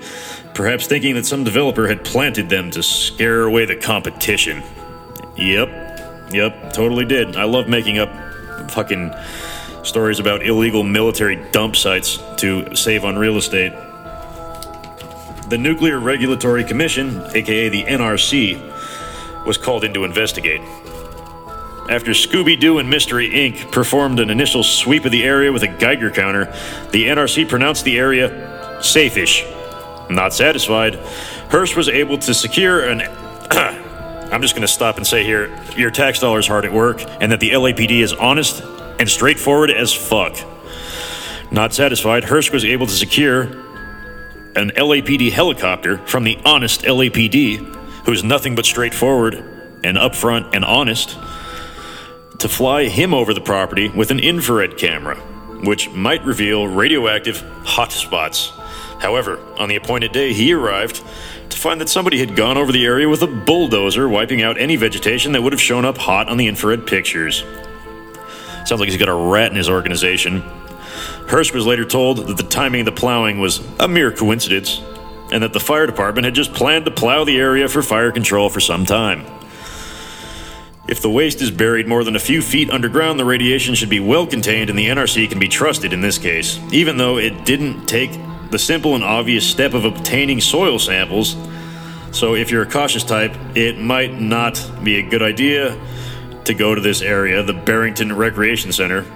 perhaps 0.55 0.87
thinking 0.87 1.15
that 1.17 1.27
some 1.27 1.45
developer 1.45 1.89
had 1.89 2.07
planted 2.07 2.49
them 2.49 2.71
to 2.71 2.83
scare 2.83 3.43
away 3.43 3.67
the 3.67 3.77
competition. 3.77 4.63
Yep, 5.37 5.82
yep, 6.33 6.73
totally 6.73 7.05
did. 7.05 7.37
I 7.37 7.45
love 7.45 7.69
making 7.69 7.99
up 7.99 8.11
fucking 8.71 9.15
stories 9.83 10.19
about 10.19 10.45
illegal 10.45 10.83
military 10.83 11.37
dump 11.51 11.77
sites 11.77 12.19
to 12.37 12.75
save 12.75 13.05
on 13.05 13.19
real 13.19 13.37
estate. 13.37 13.73
The 15.49 15.59
Nuclear 15.59 15.99
Regulatory 15.99 16.65
Commission, 16.65 17.21
aka 17.35 17.69
the 17.69 17.85
NRC, 17.85 19.45
was 19.45 19.59
called 19.59 19.85
in 19.85 19.93
to 19.95 20.05
investigate. 20.05 20.61
after 21.91 22.13
Scooby 22.13 22.59
Doo 22.59 22.79
and 22.79 22.89
Mystery 22.89 23.29
Inc. 23.29 23.71
performed 23.73 24.21
an 24.21 24.31
initial 24.31 24.63
sweep 24.63 25.05
of 25.05 25.13
the 25.13 25.25
area 25.25 25.53
with 25.53 25.63
a 25.63 25.69
Geiger 25.69 26.11
counter, 26.11 26.47
the 26.91 27.07
NRC 27.07 27.49
pronounced 27.49 27.85
the 27.85 27.99
area 27.99 28.79
safe-ish. 28.83 29.45
Not 30.09 30.33
satisfied, 30.33 30.95
Hirsch 31.51 31.77
was 31.77 31.89
able 31.89 32.19
to 32.19 32.33
secure 32.35 32.89
an. 32.89 33.03
I'm 34.33 34.41
just 34.41 34.55
going 34.55 34.63
to 34.63 34.73
stop 34.73 34.97
and 34.97 35.07
say 35.07 35.25
here 35.25 35.55
your 35.77 35.91
tax 35.91 36.19
dollars 36.19 36.47
hard 36.47 36.65
at 36.65 36.73
work, 36.73 37.03
and 37.21 37.31
that 37.33 37.41
the 37.41 37.51
LAPD 37.51 38.01
is 38.01 38.15
honest 38.15 38.63
and 38.99 39.07
straightforward 39.07 39.71
as 39.71 39.93
fuck. 39.93 40.35
Not 41.51 41.75
satisfied, 41.75 42.25
Hirsch 42.25 42.51
was 42.51 42.65
able 42.65 42.87
to 42.87 42.93
secure 42.93 43.43
an 44.57 44.71
LAPD 44.71 45.31
helicopter 45.33 45.99
from 46.07 46.25
the 46.25 46.39
honest 46.47 46.83
LAPD, 46.83 47.59
who's 48.07 48.25
nothing 48.25 48.55
but 48.55 48.65
straightforward 48.65 49.35
and 49.85 49.99
upfront 49.99 50.55
and 50.55 50.65
honest, 50.65 51.19
to 52.39 52.49
fly 52.49 52.85
him 52.85 53.13
over 53.13 53.35
the 53.35 53.41
property 53.41 53.91
with 53.91 54.11
an 54.11 54.19
infrared 54.19 54.79
camera, 54.79 55.17
which 55.63 55.91
might 55.91 56.25
reveal 56.25 56.67
radioactive 56.67 57.37
hotspots. 57.65 58.51
However, 58.99 59.39
on 59.59 59.69
the 59.69 59.77
appointed 59.77 60.13
day, 60.13 60.33
he 60.33 60.55
arrived 60.55 61.03
to 61.53 61.59
find 61.59 61.81
that 61.81 61.89
somebody 61.89 62.19
had 62.19 62.37
gone 62.37 62.57
over 62.57 62.73
the 62.73 62.85
area 62.85 63.09
with 63.09 63.23
a 63.23 63.27
bulldozer, 63.27 64.09
wiping 64.09 64.43
out 64.43 64.59
any 64.59 64.77
vegetation 64.77 65.33
that 65.33 65.43
would 65.43 65.53
have 65.53 65.61
shown 65.61 65.85
up 65.85 65.97
hot 65.97 66.29
on 66.29 66.37
the 66.37 66.49
infrared 66.49 66.87
pictures. 66.87 67.45
Sounds 68.65 68.81
like 68.81 68.89
he's 68.89 68.99
got 68.99 69.09
a 69.09 69.15
rat 69.15 69.51
in 69.51 69.57
his 69.57 69.69
organization. 69.69 70.41
Hirsch 71.29 71.53
was 71.53 71.67
later 71.67 71.85
told 71.85 72.19
that 72.19 72.37
the 72.37 72.43
timing 72.43 72.81
of 72.81 72.87
the 72.87 72.93
plowing 72.93 73.41
was 73.41 73.61
a 73.81 73.89
mere 73.89 74.13
coincidence, 74.13 74.81
and 75.33 75.43
that 75.43 75.53
the 75.53 75.61
fire 75.61 75.87
department 75.87 76.25
had 76.25 76.35
just 76.35 76.53
planned 76.53 76.85
to 76.85 76.91
plow 76.91 77.25
the 77.25 77.39
area 77.39 77.69
for 77.69 77.83
fire 77.83 78.13
control 78.13 78.51
for 78.51 78.61
some 78.61 78.85
time. 78.85 79.25
If 80.89 81.01
the 81.01 81.11
waste 81.11 81.41
is 81.41 81.51
buried 81.51 81.87
more 81.87 82.05
than 82.05 82.17
a 82.17 82.21
few 82.21 82.43
feet 82.43 82.71
underground, 82.71 83.19
the 83.19 83.25
radiation 83.25 83.75
should 83.75 83.89
be 83.89 84.01
well 84.01 84.27
contained, 84.27 84.69
and 84.69 84.79
the 84.79 84.89
NRC 84.89 85.29
can 85.29 85.39
be 85.39 85.49
trusted 85.49 85.93
in 85.93 86.01
this 86.01 86.19
case, 86.19 86.59
even 86.73 86.97
though 86.97 87.19
it 87.19 87.45
didn't 87.45 87.87
take 87.87 88.11
the 88.53 88.59
simple 88.59 88.95
and 88.95 89.03
obvious 89.03 89.49
step 89.49 89.73
of 89.73 89.87
obtaining 89.87 90.41
soil 90.41 90.79
samples. 90.79 91.37
So, 92.13 92.35
if 92.35 92.51
you're 92.51 92.63
a 92.63 92.71
cautious 92.71 93.03
type, 93.03 93.35
it 93.57 93.79
might 93.79 94.21
not 94.21 94.63
be 94.85 94.99
a 94.99 95.03
good 95.03 95.23
idea 95.23 95.77
to 96.45 96.53
go 96.53 96.75
to 96.75 96.81
this 96.81 97.01
area, 97.01 97.43
the 97.43 97.55
Barrington 97.55 98.15
Recreation 98.15 98.71
Center. 98.71 99.07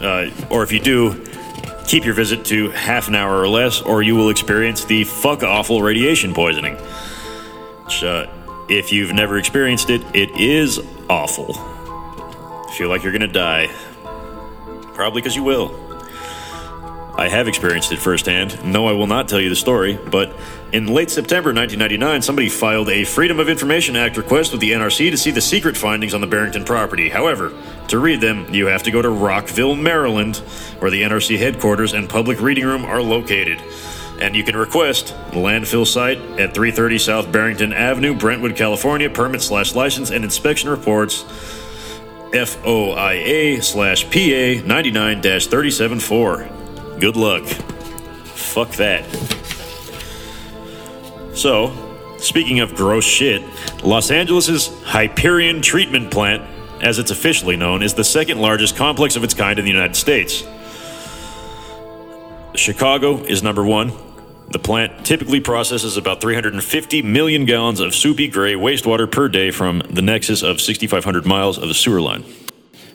Uh, 0.00 0.30
or 0.48 0.62
if 0.62 0.72
you 0.72 0.80
do, 0.80 1.22
keep 1.86 2.06
your 2.06 2.14
visit 2.14 2.46
to 2.46 2.70
half 2.70 3.08
an 3.08 3.14
hour 3.14 3.38
or 3.38 3.48
less, 3.48 3.82
or 3.82 4.02
you 4.02 4.16
will 4.16 4.30
experience 4.30 4.86
the 4.86 5.04
fuck 5.04 5.42
awful 5.42 5.82
radiation 5.82 6.32
poisoning. 6.32 6.76
Which, 7.84 8.02
uh, 8.02 8.26
if 8.70 8.92
you've 8.92 9.12
never 9.12 9.36
experienced 9.36 9.90
it, 9.90 10.00
it 10.14 10.30
is 10.40 10.80
awful. 11.10 11.52
Feel 12.78 12.88
like 12.88 13.02
you're 13.02 13.12
gonna 13.12 13.28
die. 13.28 13.66
Probably 14.94 15.20
because 15.20 15.36
you 15.36 15.42
will. 15.42 15.81
I 17.22 17.28
have 17.28 17.46
experienced 17.46 17.92
it 17.92 18.00
firsthand. 18.00 18.64
No, 18.64 18.88
I 18.88 18.92
will 18.94 19.06
not 19.06 19.28
tell 19.28 19.40
you 19.40 19.48
the 19.48 19.54
story, 19.54 19.96
but 20.10 20.34
in 20.72 20.88
late 20.88 21.08
September 21.08 21.54
1999, 21.54 22.20
somebody 22.20 22.48
filed 22.48 22.88
a 22.88 23.04
Freedom 23.04 23.38
of 23.38 23.48
Information 23.48 23.94
Act 23.94 24.16
request 24.16 24.50
with 24.50 24.60
the 24.60 24.72
NRC 24.72 25.08
to 25.12 25.16
see 25.16 25.30
the 25.30 25.40
secret 25.40 25.76
findings 25.76 26.14
on 26.14 26.20
the 26.20 26.26
Barrington 26.26 26.64
property. 26.64 27.08
However, 27.08 27.52
to 27.86 28.00
read 28.00 28.20
them, 28.20 28.52
you 28.52 28.66
have 28.66 28.82
to 28.82 28.90
go 28.90 29.00
to 29.00 29.08
Rockville, 29.08 29.76
Maryland, 29.76 30.38
where 30.80 30.90
the 30.90 31.02
NRC 31.02 31.38
headquarters 31.38 31.92
and 31.92 32.08
public 32.08 32.40
reading 32.40 32.64
room 32.64 32.84
are 32.84 33.00
located. 33.00 33.62
And 34.20 34.34
you 34.34 34.42
can 34.42 34.56
request 34.56 35.14
the 35.30 35.36
landfill 35.36 35.86
site 35.86 36.18
at 36.40 36.54
330 36.54 36.98
South 36.98 37.30
Barrington 37.30 37.72
Avenue, 37.72 38.16
Brentwood, 38.18 38.56
California, 38.56 39.08
permit 39.08 39.42
slash 39.42 39.76
license 39.76 40.10
and 40.10 40.24
inspection 40.24 40.70
reports 40.70 41.22
FOIA 42.32 43.62
slash 43.62 44.06
PA 44.06 44.66
99 44.66 45.22
374. 45.22 46.61
Good 47.02 47.16
luck. 47.16 47.42
Fuck 47.42 48.76
that. 48.76 49.04
So, 51.34 51.72
speaking 52.18 52.60
of 52.60 52.76
gross 52.76 53.04
shit, 53.04 53.42
Los 53.82 54.12
Angeles' 54.12 54.68
Hyperion 54.84 55.62
Treatment 55.62 56.12
Plant, 56.12 56.44
as 56.80 57.00
it's 57.00 57.10
officially 57.10 57.56
known, 57.56 57.82
is 57.82 57.94
the 57.94 58.04
second 58.04 58.40
largest 58.40 58.76
complex 58.76 59.16
of 59.16 59.24
its 59.24 59.34
kind 59.34 59.58
in 59.58 59.64
the 59.64 59.70
United 59.72 59.96
States. 59.96 60.44
Chicago 62.54 63.16
is 63.24 63.42
number 63.42 63.64
one. 63.64 63.90
The 64.52 64.60
plant 64.60 65.04
typically 65.04 65.40
processes 65.40 65.96
about 65.96 66.20
350 66.20 67.02
million 67.02 67.46
gallons 67.46 67.80
of 67.80 67.96
soupy 67.96 68.28
gray 68.28 68.54
wastewater 68.54 69.10
per 69.10 69.26
day 69.26 69.50
from 69.50 69.80
the 69.90 70.02
nexus 70.02 70.44
of 70.44 70.60
6,500 70.60 71.26
miles 71.26 71.58
of 71.58 71.74
sewer 71.74 72.00
line. 72.00 72.24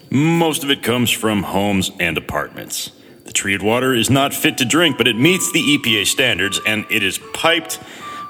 Most 0.10 0.63
of 0.63 0.72
it 0.72 0.82
comes 0.82 1.12
from 1.12 1.43
homes 1.43 1.91
and 2.00 2.17
apartments. 2.17 2.93
Treated 3.38 3.62
water 3.62 3.93
is 3.93 4.10
not 4.10 4.34
fit 4.34 4.58
to 4.58 4.65
drink, 4.65 4.97
but 4.97 5.08
it 5.08 5.15
meets 5.15 5.52
the 5.52 5.78
EPA 5.78 6.08
standards 6.08 6.60
and 6.65 6.88
it 6.89 7.04
is 7.04 7.19
piped 7.36 7.78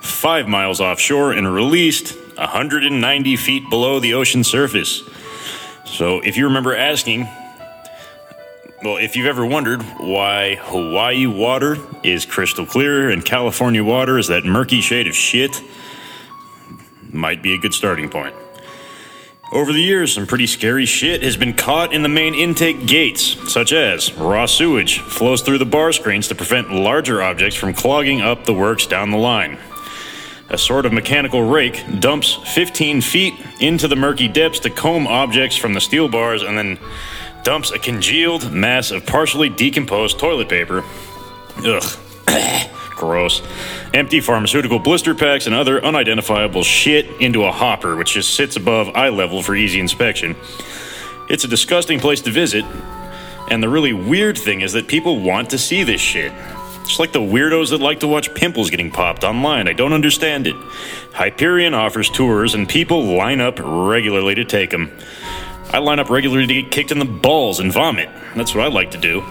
five 0.01 0.49
miles 0.49 0.81
offshore 0.81 1.31
and 1.31 1.51
released 1.53 2.13
190 2.37 3.37
feet 3.37 3.69
below 3.69 4.01
the 4.01 4.13
ocean 4.13 4.43
surface. 4.43 5.03
So, 5.85 6.19
if 6.19 6.35
you 6.35 6.43
remember 6.43 6.75
asking, 6.75 7.25
well, 8.83 8.97
if 8.97 9.15
you've 9.15 9.27
ever 9.27 9.45
wondered 9.45 9.81
why 9.97 10.55
Hawaii 10.55 11.25
water 11.25 11.77
is 12.03 12.25
crystal 12.25 12.65
clear 12.65 13.09
and 13.09 13.23
California 13.23 13.85
water 13.85 14.17
is 14.17 14.27
that 14.27 14.43
murky 14.43 14.81
shade 14.81 15.07
of 15.07 15.15
shit, 15.15 15.61
might 17.13 17.41
be 17.41 17.53
a 17.53 17.57
good 17.57 17.73
starting 17.73 18.09
point. 18.09 18.35
Over 19.51 19.71
the 19.71 19.81
years, 19.81 20.13
some 20.13 20.27
pretty 20.27 20.45
scary 20.45 20.85
shit 20.85 21.23
has 21.23 21.37
been 21.37 21.53
caught 21.53 21.93
in 21.93 22.03
the 22.03 22.09
main 22.09 22.35
intake 22.35 22.85
gates, 22.85 23.37
such 23.51 23.71
as 23.71 24.13
raw 24.15 24.45
sewage 24.45 24.99
flows 24.99 25.41
through 25.41 25.59
the 25.59 25.65
bar 25.65 25.93
screens 25.93 26.27
to 26.27 26.35
prevent 26.35 26.69
larger 26.69 27.21
objects 27.21 27.55
from 27.55 27.73
clogging 27.73 28.19
up 28.19 28.43
the 28.43 28.53
works 28.53 28.85
down 28.85 29.09
the 29.09 29.17
line. 29.17 29.57
A 30.49 30.57
sort 30.57 30.85
of 30.85 30.91
mechanical 30.91 31.43
rake 31.43 31.81
dumps 31.99 32.35
15 32.53 32.99
feet 33.01 33.33
into 33.61 33.87
the 33.87 33.95
murky 33.95 34.27
depths 34.27 34.59
to 34.59 34.69
comb 34.69 35.07
objects 35.07 35.55
from 35.55 35.73
the 35.73 35.81
steel 35.81 36.09
bars 36.09 36.43
and 36.43 36.57
then 36.57 36.77
dumps 37.43 37.71
a 37.71 37.79
congealed 37.79 38.51
mass 38.51 38.91
of 38.91 39.05
partially 39.05 39.47
decomposed 39.47 40.19
toilet 40.19 40.49
paper. 40.49 40.83
Ugh. 41.65 41.83
Gross. 42.97 43.41
Empty 43.93 44.19
pharmaceutical 44.19 44.79
blister 44.79 45.15
packs 45.15 45.45
and 45.45 45.55
other 45.55 45.83
unidentifiable 45.83 46.63
shit 46.63 47.05
into 47.21 47.45
a 47.45 47.51
hopper, 47.51 47.95
which 47.95 48.13
just 48.13 48.33
sits 48.33 48.55
above 48.55 48.89
eye 48.95 49.09
level 49.09 49.41
for 49.41 49.55
easy 49.55 49.79
inspection. 49.79 50.35
It's 51.29 51.43
a 51.43 51.47
disgusting 51.47 51.99
place 51.99 52.21
to 52.21 52.31
visit, 52.31 52.65
and 53.49 53.61
the 53.61 53.69
really 53.69 53.93
weird 53.93 54.37
thing 54.37 54.61
is 54.61 54.73
that 54.73 54.87
people 54.87 55.21
want 55.21 55.49
to 55.51 55.57
see 55.57 55.83
this 55.83 56.01
shit. 56.01 56.33
It's 56.81 56.99
like 56.99 57.11
the 57.11 57.19
weirdos 57.19 57.71
that 57.71 57.81
like 57.81 57.99
to 57.99 58.07
watch 58.07 58.33
pimples 58.33 58.69
getting 58.69 58.91
popped 58.91 59.25
online. 59.25 59.67
I 59.67 59.73
don't 59.73 59.91
understand 59.91 60.47
it. 60.47 60.55
Hyperion 61.13 61.73
offers 61.73 62.09
tours, 62.09 62.53
and 62.53 62.67
people 62.67 63.03
line 63.03 63.41
up 63.41 63.59
regularly 63.61 64.35
to 64.35 64.45
take 64.45 64.69
them. 64.69 64.91
I 65.71 65.79
line 65.79 65.99
up 65.99 66.09
regularly 66.09 66.47
to 66.47 66.61
get 66.61 66.71
kicked 66.71 66.91
in 66.91 66.99
the 66.99 67.05
balls 67.05 67.59
and 67.59 67.73
vomit. 67.73 68.09
That's 68.35 68.55
what 68.55 68.63
I 68.63 68.69
like 68.69 68.91
to 68.91 68.97
do. 68.97 69.23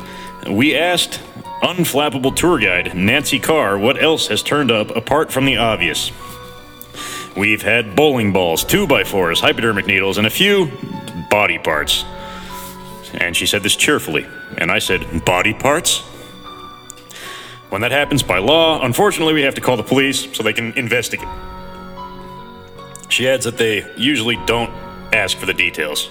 We 0.51 0.77
asked 0.77 1.19
unflappable 1.63 2.35
tour 2.35 2.59
guide 2.59 2.95
Nancy 2.95 3.39
Carr 3.39 3.79
what 3.79 4.03
else 4.03 4.29
has 4.29 4.43
turned 4.43 4.71
up 4.71 4.95
apart 4.95 5.33
from 5.33 5.47
the 5.47 5.57
obvious. 5.57 6.11
We've 7.37 7.63
had 7.63 7.95
bowling 7.95 8.33
balls, 8.33 8.65
2x4s, 8.65 9.41
hypodermic 9.41 9.87
needles, 9.87 10.17
and 10.17 10.27
a 10.27 10.31
few 10.31 10.71
body 11.31 11.59
parts. 11.59 12.05
And 13.15 13.37
she 13.37 13.47
said 13.47 13.63
this 13.63 13.77
cheerfully. 13.77 14.27
And 14.59 14.71
I 14.71 14.79
said, 14.79 15.25
Body 15.25 15.53
parts? 15.53 16.01
When 17.69 17.83
that 17.83 17.91
happens 17.91 18.23
by 18.23 18.39
law, 18.39 18.83
unfortunately, 18.83 19.35
we 19.35 19.43
have 19.43 19.55
to 19.57 19.61
call 19.61 19.77
the 19.77 19.83
police 19.83 20.35
so 20.35 20.43
they 20.43 20.53
can 20.53 20.73
investigate. 20.79 21.29
She 23.09 23.29
adds 23.29 23.45
that 23.45 23.59
they 23.59 23.87
usually 23.97 24.37
don't 24.47 24.71
ask 25.13 25.37
for 25.37 25.47
the 25.47 25.55
details. 25.55 26.09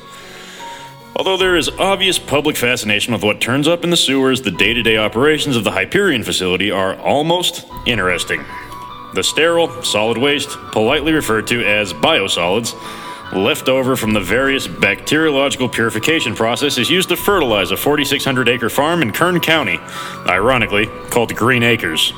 Although 1.17 1.37
there 1.37 1.55
is 1.55 1.69
obvious 1.79 2.19
public 2.19 2.57
fascination 2.57 3.13
with 3.13 3.23
what 3.23 3.39
turns 3.39 3.69
up 3.69 3.85
in 3.85 3.89
the 3.89 3.95
sewers, 3.97 4.41
the 4.41 4.51
day 4.51 4.73
to 4.73 4.83
day 4.83 4.97
operations 4.97 5.55
of 5.55 5.63
the 5.63 5.71
Hyperion 5.71 6.23
facility 6.23 6.71
are 6.71 6.95
almost 6.97 7.65
interesting. 7.85 8.43
The 9.13 9.23
sterile, 9.23 9.81
solid 9.81 10.17
waste, 10.17 10.49
politely 10.73 11.13
referred 11.13 11.47
to 11.47 11.65
as 11.65 11.93
biosolids, 11.93 12.73
left 13.31 13.69
over 13.69 13.95
from 13.95 14.11
the 14.11 14.19
various 14.19 14.67
bacteriological 14.67 15.69
purification 15.69 16.35
process 16.35 16.77
is 16.77 16.89
used 16.89 17.07
to 17.09 17.15
fertilize 17.15 17.71
a 17.71 17.77
4,600 17.77 18.49
acre 18.49 18.69
farm 18.69 19.01
in 19.01 19.13
Kern 19.13 19.39
County, 19.39 19.79
ironically 20.27 20.87
called 21.11 21.33
Green 21.33 21.63
Acres. 21.63 22.11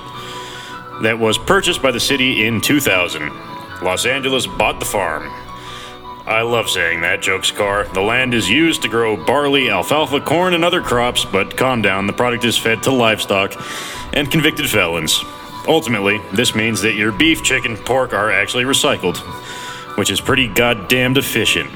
That 1.04 1.20
was 1.20 1.38
purchased 1.38 1.84
by 1.84 1.92
the 1.92 2.00
city 2.00 2.48
in 2.48 2.62
2000. 2.62 3.32
Los 3.84 4.08
Angeles 4.08 4.48
bought 4.48 4.80
the 4.80 4.86
farm. 4.86 5.32
I 6.28 6.42
love 6.42 6.70
saying 6.70 7.00
that, 7.02 7.22
jokes 7.22 7.52
Carr. 7.52 7.86
The 7.86 8.02
land 8.02 8.34
is 8.34 8.50
used 8.50 8.82
to 8.82 8.90
grow 8.90 9.16
barley, 9.16 9.70
alfalfa, 9.70 10.20
corn, 10.20 10.54
and 10.54 10.66
other 10.66 10.82
crops, 10.82 11.24
but 11.24 11.56
calm 11.56 11.82
down, 11.82 12.06
the 12.06 12.12
product 12.12 12.44
is 12.44 12.58
fed 12.58 12.84
to 12.84 12.92
livestock 12.92 13.54
and 14.12 14.30
convicted 14.30 14.70
felons. 14.70 15.24
Ultimately, 15.70 16.20
this 16.34 16.54
means 16.54 16.82
that 16.82 16.96
your 16.96 17.14
beef, 17.14 17.44
chicken, 17.44 17.78
pork 17.78 18.14
are 18.14 18.30
actually 18.30 18.66
recycled, 18.66 19.16
which 19.98 20.12
is 20.12 20.20
pretty 20.20 20.50
goddamned 20.50 21.18
efficient. 21.18 21.72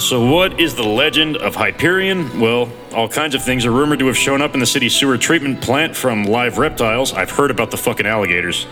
So, 0.00 0.28
what 0.28 0.58
is 0.58 0.74
the 0.74 0.82
legend 0.82 1.36
of 1.36 1.54
Hyperion? 1.54 2.40
Well, 2.40 2.68
all 2.92 3.08
kinds 3.08 3.36
of 3.36 3.42
things 3.44 3.64
are 3.64 3.70
rumored 3.70 4.00
to 4.00 4.08
have 4.08 4.16
shown 4.18 4.42
up 4.42 4.52
in 4.52 4.58
the 4.58 4.66
city's 4.66 4.96
sewer 4.96 5.16
treatment 5.16 5.60
plant 5.60 5.94
from 5.94 6.24
live 6.24 6.58
reptiles. 6.58 7.12
I've 7.12 7.30
heard 7.30 7.52
about 7.52 7.70
the 7.70 7.76
fucking 7.76 8.04
alligators. 8.04 8.64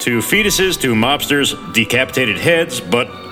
To 0.00 0.18
fetuses, 0.18 0.80
to 0.80 0.94
mobsters, 0.94 1.54
decapitated 1.72 2.36
heads, 2.36 2.80
but 2.80 3.29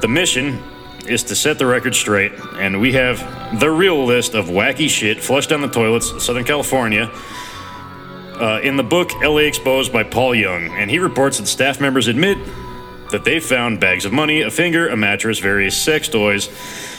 the 0.00 0.08
mission 0.08 0.62
is 1.08 1.22
to 1.24 1.36
set 1.36 1.58
the 1.58 1.66
record 1.66 1.94
straight, 1.94 2.32
and 2.56 2.80
we 2.80 2.92
have 2.92 3.60
the 3.60 3.70
real 3.70 4.04
list 4.04 4.34
of 4.34 4.46
wacky 4.46 4.88
shit 4.88 5.22
flushed 5.22 5.50
down 5.50 5.60
the 5.60 5.68
toilets, 5.68 6.24
Southern 6.24 6.44
California, 6.44 7.10
uh, 8.40 8.60
in 8.62 8.76
the 8.76 8.82
book 8.82 9.12
LA 9.22 9.38
Exposed 9.38 9.92
by 9.92 10.02
Paul 10.02 10.34
Young. 10.34 10.68
And 10.72 10.90
he 10.90 10.98
reports 10.98 11.38
that 11.38 11.46
staff 11.46 11.80
members 11.80 12.08
admit 12.08 12.38
that 13.10 13.24
they 13.24 13.40
found 13.40 13.80
bags 13.80 14.04
of 14.04 14.12
money, 14.12 14.42
a 14.42 14.50
finger, 14.50 14.88
a 14.88 14.96
mattress, 14.96 15.38
various 15.38 15.76
sex 15.76 16.08
toys, 16.08 16.48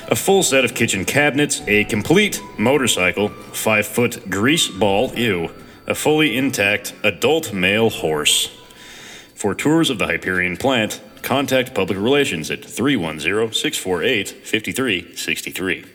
a 0.10 0.16
full 0.16 0.42
set 0.42 0.64
of 0.64 0.74
kitchen 0.74 1.06
cabinets, 1.06 1.62
a 1.68 1.84
complete 1.84 2.42
motorcycle, 2.58 3.30
five 3.30 3.86
foot 3.86 4.30
grease 4.30 4.68
ball, 4.68 5.14
ew, 5.16 5.52
a 5.86 5.94
fully 5.94 6.38
intact 6.38 6.94
adult 7.04 7.54
male 7.54 7.90
horse. 7.90 8.54
For 9.36 9.54
tours 9.54 9.90
of 9.90 10.00
the 10.00 10.08
Hyperion 10.08 10.58
plant, 10.58 11.02
contact 11.28 11.76
public 11.76 12.00
relations 12.00 12.50
at 12.50 12.64
310 12.64 13.52
648 13.52 14.30
5363. 14.30 15.86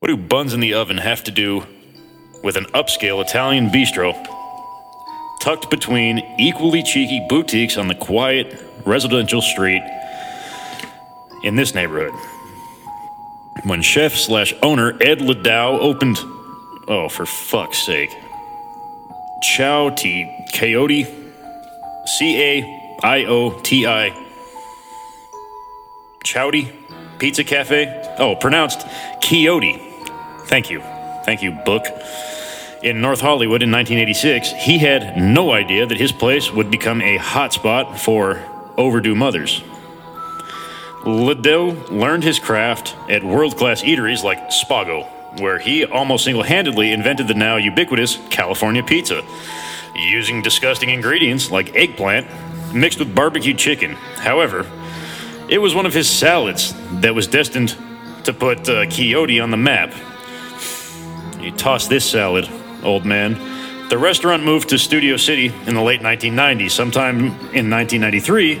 What 0.00 0.08
do 0.08 0.16
buns 0.18 0.52
in 0.52 0.60
the 0.60 0.74
oven 0.74 0.98
have 0.98 1.24
to 1.24 1.30
do 1.30 1.64
with 2.44 2.56
an 2.56 2.66
upscale 2.66 3.24
Italian 3.24 3.70
bistro 3.70 4.12
tucked 5.40 5.70
between 5.70 6.18
equally 6.38 6.82
cheeky 6.82 7.24
boutiques 7.26 7.78
on 7.78 7.88
the 7.88 7.94
quiet 7.94 8.62
residential 8.84 9.40
street 9.40 9.82
in 11.42 11.56
this 11.56 11.74
neighborhood. 11.74 12.12
When 13.64 13.80
chef 13.80 14.14
slash 14.14 14.52
owner 14.62 14.90
Ed 15.00 15.20
LaDou 15.20 15.78
opened, 15.80 16.18
oh, 16.86 17.08
for 17.08 17.24
fuck's 17.24 17.78
sake, 17.78 18.10
Chow 19.40 19.88
T 19.88 20.30
Coyote, 20.52 21.27
C 22.08 22.40
A 22.40 22.98
I 23.02 23.24
O 23.24 23.58
T 23.60 23.86
I, 23.86 24.10
Chowdy 26.24 26.72
Pizza 27.18 27.44
Cafe, 27.44 28.16
oh, 28.18 28.36
pronounced 28.36 28.86
Quixote. 29.20 29.80
Thank 30.46 30.70
you. 30.70 30.80
Thank 31.24 31.42
you, 31.42 31.52
book 31.52 31.84
in 32.82 33.00
North 33.00 33.20
Hollywood 33.20 33.62
in 33.62 33.70
1986, 33.72 34.52
he 34.52 34.78
had 34.78 35.16
no 35.16 35.52
idea 35.52 35.86
that 35.86 35.98
his 35.98 36.12
place 36.12 36.52
would 36.52 36.70
become 36.70 37.00
a 37.00 37.18
hotspot 37.18 37.98
for 37.98 38.44
overdue 38.76 39.14
mothers. 39.14 39.62
Liddell 41.04 41.72
learned 41.90 42.22
his 42.22 42.38
craft 42.38 42.96
at 43.08 43.24
world 43.24 43.56
class 43.56 43.82
eateries 43.82 44.22
like 44.22 44.50
Spago, 44.50 45.08
where 45.40 45.58
he 45.58 45.84
almost 45.84 46.24
single 46.24 46.42
handedly 46.42 46.92
invented 46.92 47.28
the 47.28 47.34
now 47.34 47.56
ubiquitous 47.56 48.18
California 48.30 48.82
pizza, 48.82 49.22
using 49.98 50.42
disgusting 50.42 50.90
ingredients 50.90 51.50
like 51.50 51.74
eggplant 51.74 52.26
mixed 52.72 52.98
with 52.98 53.14
barbecue 53.14 53.54
chicken. 53.54 53.92
However, 54.16 54.66
it 55.48 55.58
was 55.58 55.74
one 55.74 55.86
of 55.86 55.94
his 55.94 56.08
salads 56.08 56.74
that 57.00 57.14
was 57.14 57.26
destined 57.26 57.76
to 58.24 58.32
put 58.32 58.68
uh, 58.68 58.82
on 58.82 59.50
the 59.50 59.56
map. 59.56 59.94
He 61.40 61.50
tossed 61.52 61.88
this 61.88 62.04
salad 62.04 62.48
old 62.82 63.04
man. 63.04 63.88
The 63.88 63.96
restaurant 63.96 64.44
moved 64.44 64.68
to 64.68 64.78
Studio 64.78 65.16
City 65.16 65.46
in 65.66 65.74
the 65.74 65.82
late 65.82 66.00
1990s. 66.00 66.72
Sometime 66.72 67.18
in 67.54 67.70
1993, 67.70 68.60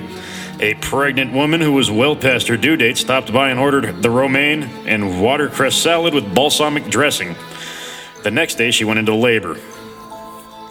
a 0.60 0.74
pregnant 0.74 1.32
woman 1.32 1.60
who 1.60 1.72
was 1.72 1.90
well 1.90 2.16
past 2.16 2.48
her 2.48 2.56
due 2.56 2.76
date 2.76 2.96
stopped 2.96 3.32
by 3.32 3.50
and 3.50 3.60
ordered 3.60 4.02
the 4.02 4.10
romaine 4.10 4.62
and 4.86 5.22
watercress 5.22 5.76
salad 5.76 6.14
with 6.14 6.34
balsamic 6.34 6.86
dressing. 6.86 7.36
The 8.22 8.30
next 8.30 8.54
day, 8.54 8.70
she 8.70 8.84
went 8.84 8.98
into 8.98 9.14
labor. 9.14 9.58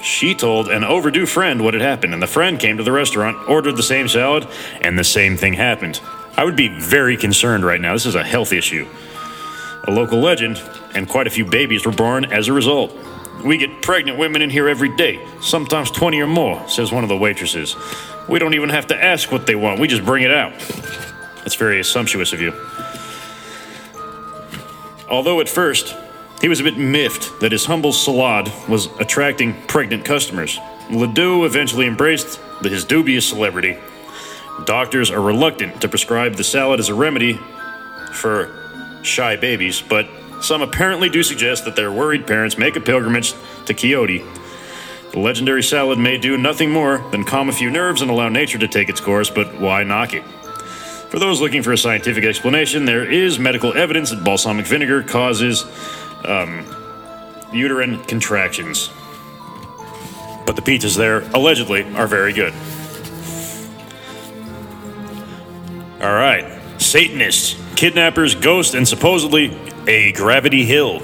She 0.02 0.36
told 0.36 0.70
an 0.70 0.84
overdue 0.84 1.26
friend 1.26 1.64
what 1.64 1.74
had 1.74 1.82
happened, 1.82 2.14
and 2.14 2.22
the 2.22 2.28
friend 2.28 2.60
came 2.60 2.78
to 2.78 2.84
the 2.84 2.92
restaurant, 2.92 3.50
ordered 3.50 3.76
the 3.78 3.84
same 3.84 4.08
salad, 4.08 4.48
and 4.82 4.98
the 4.98 5.04
same 5.04 5.38
thing 5.38 5.54
happened. 5.54 6.00
I 6.36 6.44
would 6.44 6.56
be 6.56 6.68
very 6.68 7.18
concerned 7.18 7.66
right 7.66 7.82
now. 7.82 7.94
This 7.94 8.06
is 8.06 8.16
a 8.16 8.24
health 8.24 8.54
issue. 8.54 8.88
A 9.88 9.92
local 9.92 10.20
legend, 10.20 10.62
and 10.94 11.10
quite 11.10 11.28
a 11.28 11.32
few 11.32 11.46
babies 11.46 11.86
were 11.86 11.92
born 11.92 12.26
as 12.26 12.48
a 12.48 12.54
result. 12.54 12.96
We 13.44 13.58
get 13.58 13.82
pregnant 13.82 14.18
women 14.20 14.42
in 14.42 14.50
here 14.50 14.68
every 14.68 14.96
day, 14.96 15.26
sometimes 15.42 15.90
20 15.92 16.20
or 16.22 16.28
more, 16.28 16.68
says 16.68 16.92
one 16.92 17.04
of 17.04 17.10
the 17.10 17.18
waitresses. 17.18 17.76
We 18.28 18.40
don't 18.40 18.54
even 18.54 18.70
have 18.70 18.88
to 18.88 19.04
ask 19.04 19.32
what 19.32 19.48
they 19.48 19.56
want, 19.56 19.80
we 19.80 19.88
just 19.88 20.06
bring 20.06 20.24
it 20.24 20.32
out. 20.32 20.54
That's 21.38 21.56
very 21.56 21.84
sumptuous 21.84 22.34
of 22.34 22.42
you. 22.42 22.54
Although 25.10 25.40
at 25.40 25.48
first, 25.48 25.96
he 26.42 26.48
was 26.48 26.60
a 26.60 26.64
bit 26.64 26.78
miffed 26.78 27.40
that 27.40 27.52
his 27.52 27.66
humble 27.66 27.92
salad 27.92 28.52
was 28.68 28.88
attracting 29.00 29.56
pregnant 29.68 30.06
customers. 30.06 30.60
LaDou 30.90 31.46
eventually 31.46 31.88
embraced 31.88 32.40
his 32.62 32.86
dubious 32.86 33.28
celebrity. 33.28 33.78
Doctors 34.66 35.12
are 35.12 35.22
reluctant 35.22 35.82
to 35.82 35.90
prescribe 35.90 36.36
the 36.36 36.44
salad 36.44 36.80
as 36.80 36.90
a 36.90 36.94
remedy 36.94 37.40
for 38.14 39.00
shy 39.04 39.36
babies, 39.36 39.82
but 39.82 40.08
some 40.42 40.62
apparently 40.62 41.10
do 41.10 41.24
suggest 41.24 41.66
that 41.66 41.76
their 41.76 41.92
worried 41.92 42.28
parents 42.28 42.58
make 42.58 42.76
a 42.76 42.80
pilgrimage 42.80 43.34
to 43.66 43.74
Quixote. 43.74 44.24
The 45.12 45.20
legendary 45.20 45.64
salad 45.64 45.98
may 45.98 46.18
do 46.18 46.38
nothing 46.38 46.70
more 46.70 47.00
than 47.12 47.24
calm 47.24 47.50
a 47.50 47.54
few 47.54 47.72
nerves 47.72 48.02
and 48.02 48.12
allow 48.12 48.30
nature 48.30 48.58
to 48.60 48.68
take 48.68 48.90
its 48.90 49.00
course, 49.00 49.30
but 49.30 49.60
why 49.60 49.84
knock 49.84 50.14
it? 50.14 50.24
For 51.10 51.20
those 51.20 51.40
looking 51.40 51.64
for 51.64 51.72
a 51.72 51.78
scientific 51.78 52.26
explanation, 52.26 52.86
there 52.86 53.10
is 53.10 53.40
medical 53.40 53.76
evidence 53.76 54.10
that 54.10 54.24
balsamic 54.24 54.66
vinegar 54.66 55.04
causes 55.04 55.64
um, 56.26 56.66
uterine 57.54 58.04
contractions. 58.06 58.90
But 60.46 60.56
the 60.56 60.62
pizzas 60.62 60.96
there, 60.96 61.22
allegedly, 61.34 61.84
are 61.96 62.08
very 62.08 62.34
good. 62.34 62.54
All 66.02 66.14
right. 66.14 66.62
Satanists, 66.80 67.56
kidnappers, 67.76 68.36
ghosts, 68.36 68.74
and 68.74 68.88
supposedly 68.88 69.58
a 69.88 70.12
gravity 70.14 70.64
hill. 70.64 71.02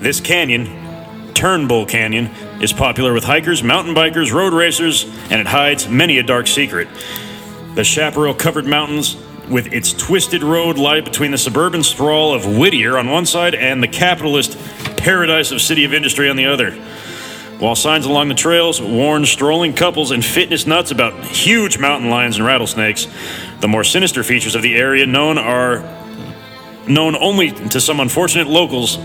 This 0.00 0.20
canyon, 0.20 1.34
Turnbull 1.34 1.86
Canyon, 1.86 2.26
is 2.60 2.72
popular 2.72 3.12
with 3.12 3.24
hikers, 3.24 3.62
mountain 3.62 3.94
bikers, 3.94 4.32
road 4.32 4.52
racers, 4.52 5.04
and 5.30 5.40
it 5.40 5.46
hides 5.46 5.88
many 5.88 6.18
a 6.18 6.22
dark 6.22 6.46
secret. 6.46 6.88
The 7.74 7.84
chaparral 7.84 8.34
covered 8.34 8.66
mountains, 8.66 9.16
with 9.50 9.72
its 9.72 9.92
twisted 9.92 10.42
road, 10.42 10.78
lie 10.78 11.00
between 11.00 11.30
the 11.30 11.38
suburban 11.38 11.82
sprawl 11.82 12.34
of 12.34 12.58
Whittier 12.58 12.98
on 12.98 13.10
one 13.10 13.26
side 13.26 13.54
and 13.54 13.82
the 13.82 13.88
capitalist 13.88 14.58
paradise 14.96 15.50
of 15.50 15.60
City 15.60 15.84
of 15.84 15.94
Industry 15.94 16.28
on 16.28 16.36
the 16.36 16.46
other. 16.46 16.72
While 17.58 17.74
signs 17.74 18.06
along 18.06 18.28
the 18.28 18.34
trails 18.34 18.80
warn 18.80 19.26
strolling 19.26 19.74
couples 19.74 20.12
and 20.12 20.24
fitness 20.24 20.66
nuts 20.66 20.92
about 20.92 21.24
huge 21.24 21.78
mountain 21.78 22.08
lions 22.08 22.36
and 22.36 22.46
rattlesnakes, 22.46 23.08
the 23.60 23.68
more 23.68 23.82
sinister 23.82 24.22
features 24.22 24.54
of 24.54 24.62
the 24.62 24.76
area 24.76 25.06
known 25.06 25.38
are 25.38 25.80
known 26.86 27.16
only 27.16 27.50
to 27.50 27.80
some 27.80 28.00
unfortunate 28.00 28.46
locals, 28.46 28.98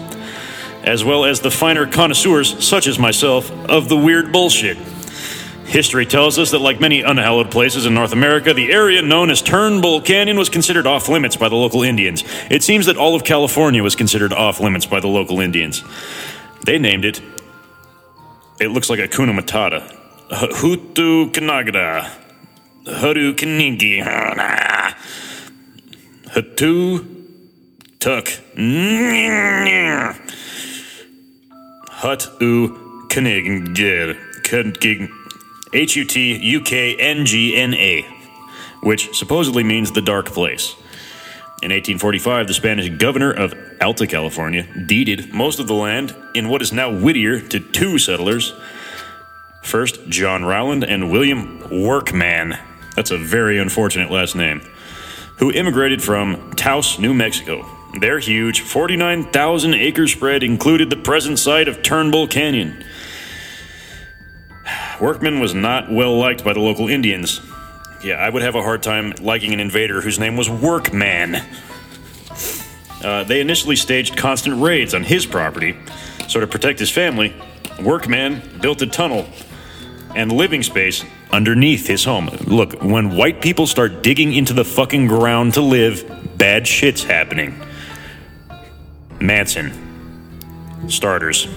as 0.84 1.03
well 1.03 1.25
as 1.25 1.41
the 1.41 1.49
finer 1.49 1.88
connoisseurs, 1.88 2.63
such 2.63 2.86
as 2.86 2.99
myself, 2.99 3.51
of 3.69 3.89
the 3.89 3.97
weird 3.97 4.32
bullshit. 4.32 4.77
History 5.65 6.06
tells 6.06 6.38
us 6.38 6.52
that, 6.52 6.60
like 6.60 6.80
many 6.80 7.02
unhallowed 7.02 7.49
places 7.49 7.86
in 7.86 7.93
North 7.93 8.13
America, 8.13 8.54
the 8.54 8.71
area 8.71 9.02
known 9.02 9.32
as 9.32 9.41
Turnbull 9.41 10.02
Canyon 10.02 10.38
was 10.38 10.49
considered 10.49 10.86
off 10.86 11.10
limits 11.10 11.36
by 11.36 11.49
the 11.49 11.56
local 11.56 11.84
Indians. 11.84 12.23
It 12.49 12.63
seems 12.63 12.86
that 12.86 12.97
all 12.97 13.15
of 13.15 13.23
California 13.23 13.82
was 13.82 13.95
considered 13.95 14.34
off 14.34 14.60
limits 14.60 14.86
by 14.86 14.99
the 14.99 15.08
local 15.08 15.39
Indians. 15.39 15.84
They 16.65 16.78
named 16.78 17.06
it, 17.06 17.21
it 18.60 18.69
looks 18.69 18.89
like 18.89 18.99
a 18.99 19.08
Kuna 19.08 19.34
Matata, 19.34 19.82
Hutu 20.30 21.32
Kanagada, 21.32 22.10
Hutu 22.86 23.34
Kanigi, 23.34 24.04
Hutu 26.28 27.08
Tuk. 27.99 28.30
Hut 32.04 32.28
u 32.41 33.08
Knigger. 33.08 34.17
H 35.73 35.95
U 35.95 36.05
T 36.05 36.38
U 36.38 36.62
K 36.62 36.95
N 36.95 37.25
G 37.25 37.55
N 37.55 37.73
A, 37.73 38.07
which 38.81 39.17
supposedly 39.17 39.63
means 39.63 39.91
the 39.91 40.01
dark 40.01 40.27
place. 40.27 40.75
In 41.63 41.71
1845, 41.71 42.47
the 42.47 42.53
Spanish 42.53 42.89
governor 42.89 43.31
of 43.31 43.53
Alta 43.79 44.05
California 44.05 44.67
deeded 44.86 45.33
most 45.33 45.59
of 45.59 45.67
the 45.67 45.73
land 45.73 46.13
in 46.33 46.49
what 46.49 46.62
is 46.62 46.73
now 46.73 46.91
Whittier 46.91 47.39
to 47.39 47.59
two 47.59 47.97
settlers. 47.97 48.53
First, 49.62 50.09
John 50.09 50.43
Rowland 50.43 50.83
and 50.83 51.09
William 51.09 51.62
Workman. 51.71 52.57
That's 52.95 53.12
a 53.12 53.17
very 53.17 53.59
unfortunate 53.59 54.12
last 54.12 54.36
name. 54.36 54.62
Who 55.38 55.51
immigrated 55.51 56.03
from 56.03 56.51
Taos, 56.51 56.99
New 56.99 57.13
Mexico, 57.13 57.65
their 57.99 58.19
huge 58.19 58.62
49,000 58.62 59.73
acre 59.73 60.07
spread 60.07 60.43
included 60.43 60.89
the 60.89 60.97
present 60.97 61.39
site 61.39 61.67
of 61.67 61.81
Turnbull 61.81 62.27
Canyon. 62.27 62.83
Workman 65.01 65.39
was 65.39 65.53
not 65.53 65.91
well 65.91 66.17
liked 66.17 66.43
by 66.43 66.53
the 66.53 66.60
local 66.60 66.88
Indians. 66.88 67.41
Yeah, 68.03 68.15
I 68.15 68.29
would 68.29 68.41
have 68.41 68.56
a 68.56 68.62
hard 68.62 68.84
time 68.84 69.13
liking 69.21 69.53
an 69.53 69.60
invader 69.60 70.01
whose 70.01 70.19
name 70.19 70.36
was 70.36 70.49
Workman. 70.49 71.36
Uh, 73.03 73.23
they 73.23 73.41
initially 73.41 73.75
staged 73.75 74.15
constant 74.15 74.62
raids 74.62 74.93
on 74.93 75.03
his 75.03 75.25
property, 75.25 75.75
so 76.27 76.39
to 76.39 76.47
protect 76.47 76.79
his 76.79 76.89
family, 76.89 77.34
Workman 77.82 78.60
built 78.62 78.82
a 78.82 78.88
tunnel 78.88 79.25
and 80.15 80.32
living 80.32 80.63
space 80.63 81.03
underneath 81.32 81.88
his 81.88 82.06
home. 82.06 82.27
Look, 82.45 82.82
when 82.84 83.15
white 83.15 83.41
people 83.41 83.67
start 83.67 84.03
digging 84.03 84.34
into 84.34 84.53
the 84.53 84.63
fucking 84.63 85.08
ground 85.08 85.56
to 85.56 85.62
live, 85.62 86.38
bad 86.38 86.67
shit's 86.67 87.03
happening. 87.03 87.60
Manson. 89.19 89.71
Starters. 90.88 91.47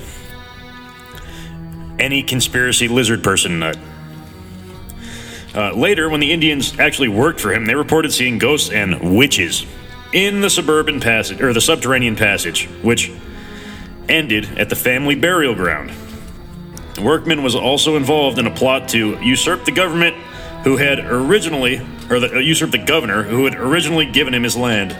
Any 1.98 2.22
conspiracy 2.22 2.88
lizard 2.88 3.24
person 3.24 3.58
nut. 3.58 3.78
Uh, 5.54 5.72
later, 5.72 6.10
when 6.10 6.20
the 6.20 6.32
Indians 6.32 6.78
actually 6.78 7.08
worked 7.08 7.40
for 7.40 7.52
him, 7.52 7.64
they 7.64 7.74
reported 7.74 8.12
seeing 8.12 8.38
ghosts 8.38 8.70
and 8.70 9.16
witches 9.16 9.64
in 10.12 10.40
the 10.40 10.50
suburban 10.50 11.00
passage 11.00 11.40
or 11.40 11.52
the 11.52 11.60
subterranean 11.60 12.14
passage, 12.14 12.66
which 12.82 13.10
ended 14.08 14.58
at 14.58 14.68
the 14.68 14.76
family 14.76 15.14
burial 15.14 15.54
ground. 15.54 15.92
Workman 17.00 17.42
was 17.42 17.54
also 17.54 17.96
involved 17.96 18.38
in 18.38 18.46
a 18.46 18.54
plot 18.54 18.88
to 18.90 19.18
usurp 19.22 19.64
the 19.64 19.72
government 19.72 20.16
who 20.64 20.76
had 20.76 20.98
originally, 20.98 21.80
or 22.10 22.20
the, 22.20 22.36
uh, 22.36 22.38
usurp 22.38 22.70
the 22.70 22.78
governor 22.78 23.22
who 23.22 23.44
had 23.44 23.54
originally 23.54 24.06
given 24.06 24.34
him 24.34 24.42
his 24.42 24.56
land. 24.56 24.96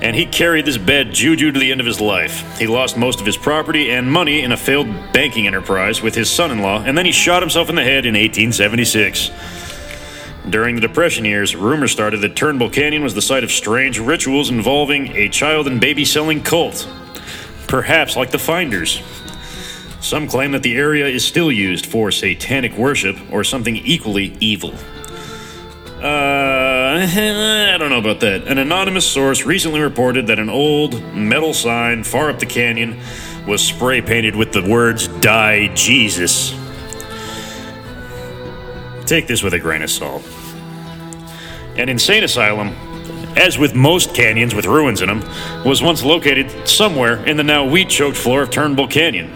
And 0.00 0.14
he 0.14 0.26
carried 0.26 0.64
this 0.64 0.78
bad 0.78 1.12
juju 1.12 1.50
to 1.50 1.58
the 1.58 1.72
end 1.72 1.80
of 1.80 1.86
his 1.86 2.00
life. 2.00 2.58
He 2.58 2.66
lost 2.66 2.96
most 2.96 3.18
of 3.20 3.26
his 3.26 3.36
property 3.36 3.90
and 3.90 4.10
money 4.10 4.42
in 4.42 4.52
a 4.52 4.56
failed 4.56 4.86
banking 5.12 5.46
enterprise 5.46 6.00
with 6.02 6.14
his 6.14 6.30
son 6.30 6.52
in 6.52 6.60
law, 6.60 6.82
and 6.82 6.96
then 6.96 7.04
he 7.04 7.12
shot 7.12 7.42
himself 7.42 7.68
in 7.68 7.74
the 7.74 7.82
head 7.82 8.06
in 8.06 8.14
1876. 8.14 9.30
During 10.48 10.76
the 10.76 10.80
Depression 10.80 11.24
years, 11.24 11.54
rumors 11.54 11.92
started 11.92 12.20
that 12.22 12.36
Turnbull 12.36 12.70
Canyon 12.70 13.02
was 13.02 13.12
the 13.14 13.20
site 13.20 13.44
of 13.44 13.50
strange 13.50 13.98
rituals 13.98 14.50
involving 14.50 15.08
a 15.16 15.28
child 15.28 15.66
and 15.66 15.80
baby 15.80 16.04
selling 16.04 16.42
cult. 16.42 16.88
Perhaps 17.66 18.16
like 18.16 18.30
the 18.30 18.38
Finders. 18.38 19.02
Some 20.00 20.28
claim 20.28 20.52
that 20.52 20.62
the 20.62 20.76
area 20.76 21.06
is 21.06 21.24
still 21.24 21.50
used 21.50 21.86
for 21.86 22.10
satanic 22.10 22.72
worship 22.78 23.18
or 23.30 23.42
something 23.44 23.76
equally 23.76 24.36
evil. 24.40 24.72
Uh, 26.00 26.37
Uh, 26.88 27.06
I 27.74 27.76
don't 27.76 27.90
know 27.90 27.98
about 27.98 28.20
that. 28.20 28.46
An 28.46 28.56
anonymous 28.56 29.06
source 29.06 29.44
recently 29.44 29.80
reported 29.80 30.28
that 30.28 30.38
an 30.38 30.48
old 30.48 31.02
metal 31.14 31.52
sign 31.52 32.02
far 32.02 32.30
up 32.30 32.38
the 32.38 32.46
canyon 32.46 32.98
was 33.46 33.62
spray 33.62 34.00
painted 34.00 34.34
with 34.34 34.52
the 34.52 34.62
words 34.62 35.08
Die 35.20 35.68
Jesus. 35.74 36.56
Take 39.04 39.26
this 39.26 39.42
with 39.42 39.52
a 39.52 39.58
grain 39.58 39.82
of 39.82 39.90
salt. 39.90 40.26
An 41.76 41.90
insane 41.90 42.24
asylum, 42.24 42.68
as 43.36 43.58
with 43.58 43.74
most 43.74 44.14
canyons 44.14 44.54
with 44.54 44.64
ruins 44.64 45.02
in 45.02 45.08
them, 45.08 45.20
was 45.66 45.82
once 45.82 46.02
located 46.02 46.66
somewhere 46.66 47.22
in 47.26 47.36
the 47.36 47.44
now 47.44 47.66
weed 47.66 47.90
choked 47.90 48.16
floor 48.16 48.40
of 48.40 48.50
Turnbull 48.50 48.88
Canyon. 48.88 49.30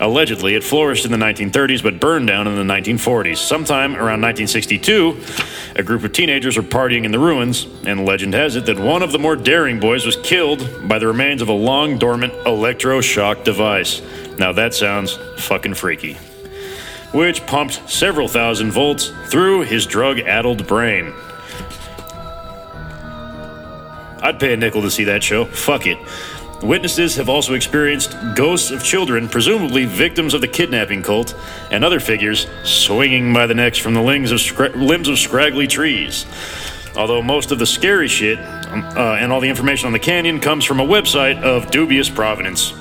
Allegedly, 0.00 0.54
it 0.54 0.62
flourished 0.62 1.04
in 1.04 1.10
the 1.10 1.16
1930s 1.16 1.82
but 1.82 2.00
burned 2.00 2.26
down 2.26 2.46
in 2.46 2.54
the 2.54 2.74
1940s. 2.74 3.38
Sometime 3.38 3.92
around 3.92 4.20
1962, 4.20 5.18
a 5.76 5.82
group 5.82 6.04
of 6.04 6.12
teenagers 6.12 6.56
were 6.56 6.62
partying 6.62 7.04
in 7.04 7.12
the 7.12 7.18
ruins, 7.18 7.66
and 7.86 8.04
legend 8.04 8.34
has 8.34 8.56
it 8.56 8.66
that 8.66 8.78
one 8.78 9.02
of 9.02 9.12
the 9.12 9.18
more 9.18 9.36
daring 9.36 9.80
boys 9.80 10.04
was 10.04 10.16
killed 10.16 10.88
by 10.88 10.98
the 10.98 11.06
remains 11.06 11.40
of 11.40 11.48
a 11.48 11.52
long 11.52 11.98
dormant 11.98 12.32
electroshock 12.44 13.44
device. 13.44 14.02
Now 14.38 14.52
that 14.52 14.74
sounds 14.74 15.18
fucking 15.38 15.74
freaky. 15.74 16.14
Which 17.12 17.46
pumped 17.46 17.88
several 17.88 18.28
thousand 18.28 18.72
volts 18.72 19.12
through 19.28 19.62
his 19.62 19.86
drug 19.86 20.20
addled 20.20 20.66
brain. 20.66 21.14
I'd 24.20 24.40
pay 24.40 24.52
a 24.52 24.56
nickel 24.56 24.82
to 24.82 24.90
see 24.90 25.04
that 25.04 25.22
show. 25.22 25.44
Fuck 25.44 25.86
it. 25.86 25.98
Witnesses 26.62 27.16
have 27.16 27.28
also 27.28 27.52
experienced 27.52 28.16
ghosts 28.34 28.70
of 28.70 28.82
children, 28.82 29.28
presumably 29.28 29.84
victims 29.84 30.32
of 30.32 30.40
the 30.40 30.48
kidnapping 30.48 31.02
cult, 31.02 31.34
and 31.70 31.84
other 31.84 32.00
figures 32.00 32.46
swinging 32.64 33.32
by 33.32 33.46
the 33.46 33.54
necks 33.54 33.76
from 33.76 33.92
the 33.92 34.00
limbs 34.00 34.32
of, 34.32 34.38
scra- 34.38 34.74
limbs 34.74 35.08
of 35.08 35.18
scraggly 35.18 35.66
trees. 35.66 36.24
Although 36.96 37.20
most 37.20 37.52
of 37.52 37.58
the 37.58 37.66
scary 37.66 38.08
shit 38.08 38.38
um, 38.38 38.82
uh, 38.96 39.16
and 39.16 39.32
all 39.32 39.40
the 39.40 39.50
information 39.50 39.86
on 39.86 39.92
the 39.92 39.98
canyon 39.98 40.40
comes 40.40 40.64
from 40.64 40.80
a 40.80 40.86
website 40.86 41.42
of 41.42 41.70
dubious 41.70 42.08
provenance. 42.08 42.72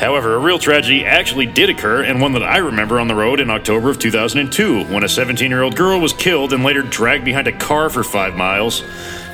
However, 0.00 0.34
a 0.34 0.38
real 0.38 0.58
tragedy 0.58 1.06
actually 1.06 1.46
did 1.46 1.70
occur, 1.70 2.02
and 2.02 2.20
one 2.20 2.32
that 2.32 2.42
I 2.42 2.56
remember 2.56 2.98
on 2.98 3.06
the 3.06 3.14
road 3.14 3.38
in 3.38 3.50
October 3.50 3.88
of 3.88 4.00
2002, 4.00 4.86
when 4.86 5.04
a 5.04 5.08
17 5.08 5.48
year 5.48 5.62
old 5.62 5.76
girl 5.76 6.00
was 6.00 6.12
killed 6.12 6.52
and 6.52 6.64
later 6.64 6.82
dragged 6.82 7.24
behind 7.24 7.46
a 7.46 7.56
car 7.56 7.88
for 7.88 8.02
five 8.02 8.34
miles. 8.34 8.82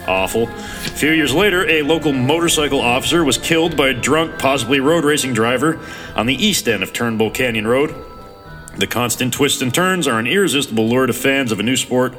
Awful. 0.09 0.49
A 0.49 0.97
few 0.97 1.11
years 1.11 1.35
later, 1.35 1.69
a 1.69 1.83
local 1.83 2.15
motorcycle 2.15 2.81
officer 2.81 3.23
was 3.25 3.37
killed 3.37 3.77
by 3.77 3.89
a 3.89 3.93
drunk, 3.95 4.39
possibly 4.39 4.81
road 4.81 5.05
racing 5.05 5.35
driver 5.35 5.79
on 6.17 6.25
the 6.25 6.35
east 6.35 6.67
end 6.67 6.83
of 6.83 6.95
Turnbull 6.95 7.31
Canyon 7.31 7.67
Road. 7.67 7.95
The 8.79 8.87
constant 8.87 9.35
twists 9.35 9.61
and 9.61 9.73
turns 9.73 10.09
are 10.09 10.19
an 10.19 10.27
irresistible 10.27 10.89
lure 10.89 11.07
to 11.07 11.13
fans 11.13 11.53
of 11.53 11.61
a 11.61 11.63
new 11.63 11.77
sport 11.77 12.17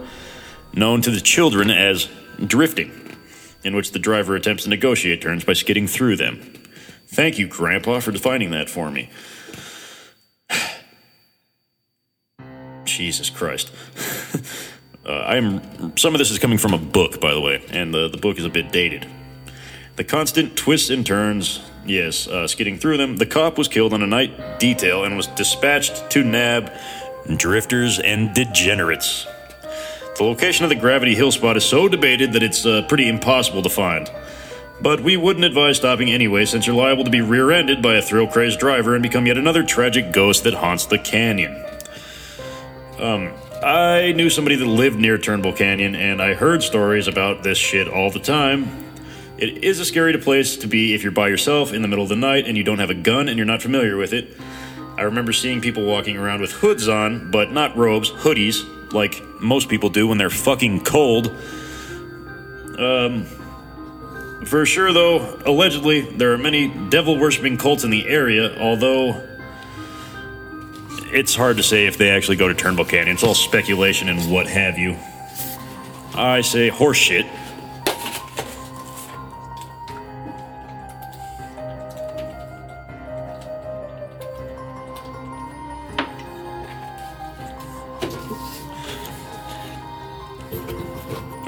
known 0.71 1.01
to 1.01 1.09
the 1.09 1.19
children 1.19 1.71
as 1.71 2.07
drifting, 2.45 3.17
in 3.63 3.75
which 3.75 3.91
the 3.91 3.97
driver 3.97 4.35
attempts 4.35 4.65
to 4.65 4.69
negotiate 4.69 5.23
turns 5.23 5.43
by 5.43 5.53
skidding 5.53 5.87
through 5.87 6.15
them. 6.15 6.39
Thank 7.07 7.39
you, 7.39 7.47
Grandpa, 7.47 8.01
for 8.01 8.11
defining 8.11 8.51
that 8.51 8.69
for 8.69 8.91
me. 8.91 9.09
Jesus 12.85 13.31
Christ. 13.31 13.71
uh, 15.09 15.23
I'm 15.25 15.97
some 15.97 16.13
of 16.13 16.19
this 16.19 16.29
is 16.29 16.37
coming 16.37 16.59
from 16.59 16.73
a 16.73 16.77
book, 16.77 17.19
by 17.19 17.33
the 17.33 17.41
way, 17.41 17.63
and 17.71 17.93
the, 17.93 18.07
the 18.07 18.17
book 18.17 18.37
is 18.37 18.45
a 18.45 18.49
bit 18.49 18.71
dated. 18.71 19.07
The 19.95 20.03
constant 20.03 20.55
twists 20.55 20.91
and 20.91 21.05
turns, 21.05 21.61
yes, 21.85 22.27
uh, 22.27 22.47
skidding 22.47 22.77
through 22.77 22.97
them. 22.97 23.17
The 23.17 23.25
cop 23.25 23.57
was 23.57 23.67
killed 23.67 23.91
on 23.91 24.03
a 24.03 24.07
night 24.07 24.59
detail 24.59 25.03
and 25.03 25.17
was 25.17 25.27
dispatched 25.27 26.11
to 26.11 26.23
nab 26.23 26.71
drifters 27.35 27.99
and 27.99 28.33
degenerates. 28.33 29.25
The 30.17 30.23
location 30.23 30.63
of 30.63 30.69
the 30.69 30.75
Gravity 30.75 31.15
Hill 31.15 31.31
spot 31.31 31.57
is 31.57 31.65
so 31.65 31.87
debated 31.87 32.33
that 32.33 32.43
it's 32.43 32.65
uh, 32.65 32.83
pretty 32.87 33.09
impossible 33.09 33.63
to 33.63 33.69
find. 33.69 34.09
But 34.81 35.01
we 35.01 35.17
wouldn't 35.17 35.43
advise 35.43 35.77
stopping 35.77 36.09
anyway, 36.11 36.45
since 36.45 36.67
you're 36.67 36.75
liable 36.75 37.03
to 37.03 37.11
be 37.11 37.21
rear 37.21 37.51
ended 37.51 37.81
by 37.81 37.95
a 37.95 38.01
thrill 38.01 38.27
crazed 38.27 38.59
driver 38.59 38.93
and 38.93 39.03
become 39.03 39.25
yet 39.25 39.37
another 39.37 39.63
tragic 39.63 40.13
ghost 40.13 40.43
that 40.43 40.53
haunts 40.53 40.85
the 40.85 40.99
canyon. 40.99 41.65
Um, 42.97 43.33
I 43.63 44.13
knew 44.13 44.29
somebody 44.29 44.55
that 44.55 44.65
lived 44.65 44.97
near 44.99 45.17
Turnbull 45.17 45.51
Canyon, 45.51 45.93
and 45.93 46.21
I 46.21 46.33
heard 46.33 46.63
stories 46.63 47.09
about 47.09 47.43
this 47.43 47.57
shit 47.57 47.89
all 47.89 48.09
the 48.09 48.19
time. 48.19 48.85
It 49.37 49.65
is 49.65 49.81
a 49.81 49.85
scary 49.85 50.17
place 50.17 50.55
to 50.57 50.67
be 50.67 50.93
if 50.93 51.03
you're 51.03 51.11
by 51.11 51.27
yourself 51.27 51.73
in 51.73 51.81
the 51.81 51.89
middle 51.89 52.03
of 52.03 52.09
the 52.09 52.15
night 52.15 52.47
and 52.47 52.55
you 52.55 52.63
don't 52.63 52.79
have 52.79 52.89
a 52.89 52.95
gun 52.95 53.27
and 53.27 53.37
you're 53.37 53.45
not 53.45 53.61
familiar 53.61 53.97
with 53.97 54.13
it. 54.13 54.37
I 54.97 55.03
remember 55.03 55.33
seeing 55.33 55.59
people 55.59 55.85
walking 55.85 56.15
around 56.15 56.39
with 56.39 56.51
hoods 56.51 56.87
on, 56.87 57.31
but 57.31 57.51
not 57.51 57.75
robes, 57.75 58.09
hoodies, 58.09 58.93
like 58.93 59.21
most 59.41 59.67
people 59.67 59.89
do 59.89 60.07
when 60.07 60.17
they're 60.17 60.29
fucking 60.29 60.85
cold. 60.85 61.27
Um, 62.77 63.25
for 64.45 64.65
sure, 64.65 64.93
though, 64.93 65.37
allegedly, 65.45 66.01
there 66.01 66.31
are 66.31 66.37
many 66.37 66.69
devil 66.89 67.17
worshipping 67.19 67.57
cults 67.57 67.83
in 67.83 67.89
the 67.89 68.07
area, 68.07 68.57
although 68.57 69.28
it's 71.11 71.35
hard 71.35 71.57
to 71.57 71.63
say 71.63 71.85
if 71.87 71.97
they 71.97 72.09
actually 72.09 72.37
go 72.37 72.47
to 72.47 72.53
Turnbull 72.53 72.85
Canyon. 72.85 73.15
It's 73.15 73.23
all 73.23 73.33
speculation 73.33 74.09
and 74.09 74.31
what 74.31 74.47
have 74.47 74.77
you. 74.77 74.95
I 76.15 76.41
say 76.41 76.69
horseshit. 76.69 77.27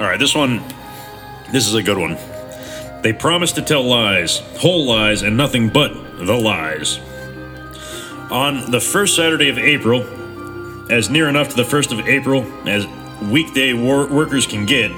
All 0.00 0.08
right, 0.08 0.18
this 0.18 0.34
one, 0.34 0.60
this 1.52 1.68
is 1.68 1.74
a 1.74 1.82
good 1.82 1.98
one. 1.98 2.16
They 3.02 3.12
promise 3.12 3.52
to 3.52 3.62
tell 3.62 3.82
lies, 3.84 4.38
whole 4.58 4.86
lies, 4.86 5.22
and 5.22 5.36
nothing 5.36 5.68
but 5.68 5.92
the 6.18 6.34
lies. 6.34 6.98
On 8.32 8.70
the 8.70 8.80
first 8.80 9.14
Saturday 9.14 9.50
of 9.50 9.58
April, 9.58 10.02
as 10.90 11.10
near 11.10 11.28
enough 11.28 11.50
to 11.50 11.56
the 11.56 11.64
1st 11.64 11.92
of 11.98 12.08
April 12.08 12.46
as 12.66 12.86
weekday 13.20 13.74
wor- 13.74 14.06
workers 14.06 14.46
can 14.46 14.64
get, 14.64 14.90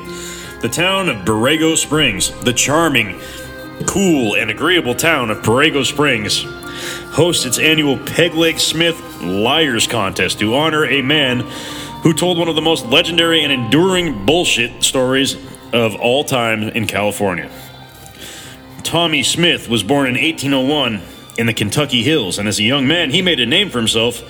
the 0.61 0.69
town 0.69 1.09
of 1.09 1.25
Borrego 1.25 1.77
Springs, 1.77 2.31
the 2.45 2.53
charming, 2.53 3.19
cool, 3.87 4.37
and 4.37 4.53
agreeable 4.53 4.95
town 4.95 5.31
of 5.31 5.39
Borrego 5.39 5.85
Springs, 5.85 6.45
hosts 7.13 7.45
its 7.45 7.59
annual 7.59 7.99
Peg 7.99 8.35
Leg 8.35 8.61
Smith 8.61 9.21
Liars 9.21 9.89
Contest 9.89 10.39
to 10.39 10.55
honor 10.55 10.85
a 10.85 11.03
man 11.03 11.41
who 12.05 12.15
told 12.15 12.39
one 12.39 12.47
of 12.47 12.55
the 12.55 12.63
most 12.63 12.87
legendary 12.87 13.43
and 13.43 13.53
enduring 13.53 14.25
bullshit 14.25 14.85
stories 14.85 15.35
of 15.73 15.97
all 15.97 16.23
time 16.23 16.63
in 16.63 16.87
California. 16.87 17.51
Tommy 18.85 19.25
Smith 19.25 19.69
was 19.69 19.83
born 19.83 20.07
in 20.07 20.15
1801 20.15 21.14
in 21.39 21.47
the 21.47 21.55
Kentucky 21.55 22.03
Hills, 22.03 22.39
and 22.39 22.49
as 22.49 22.59
a 22.59 22.63
young 22.63 22.87
man, 22.87 23.11
he 23.11 23.23
made 23.23 23.41
a 23.41 23.47
name 23.47 23.71
for 23.71 23.79
himself 23.79 24.23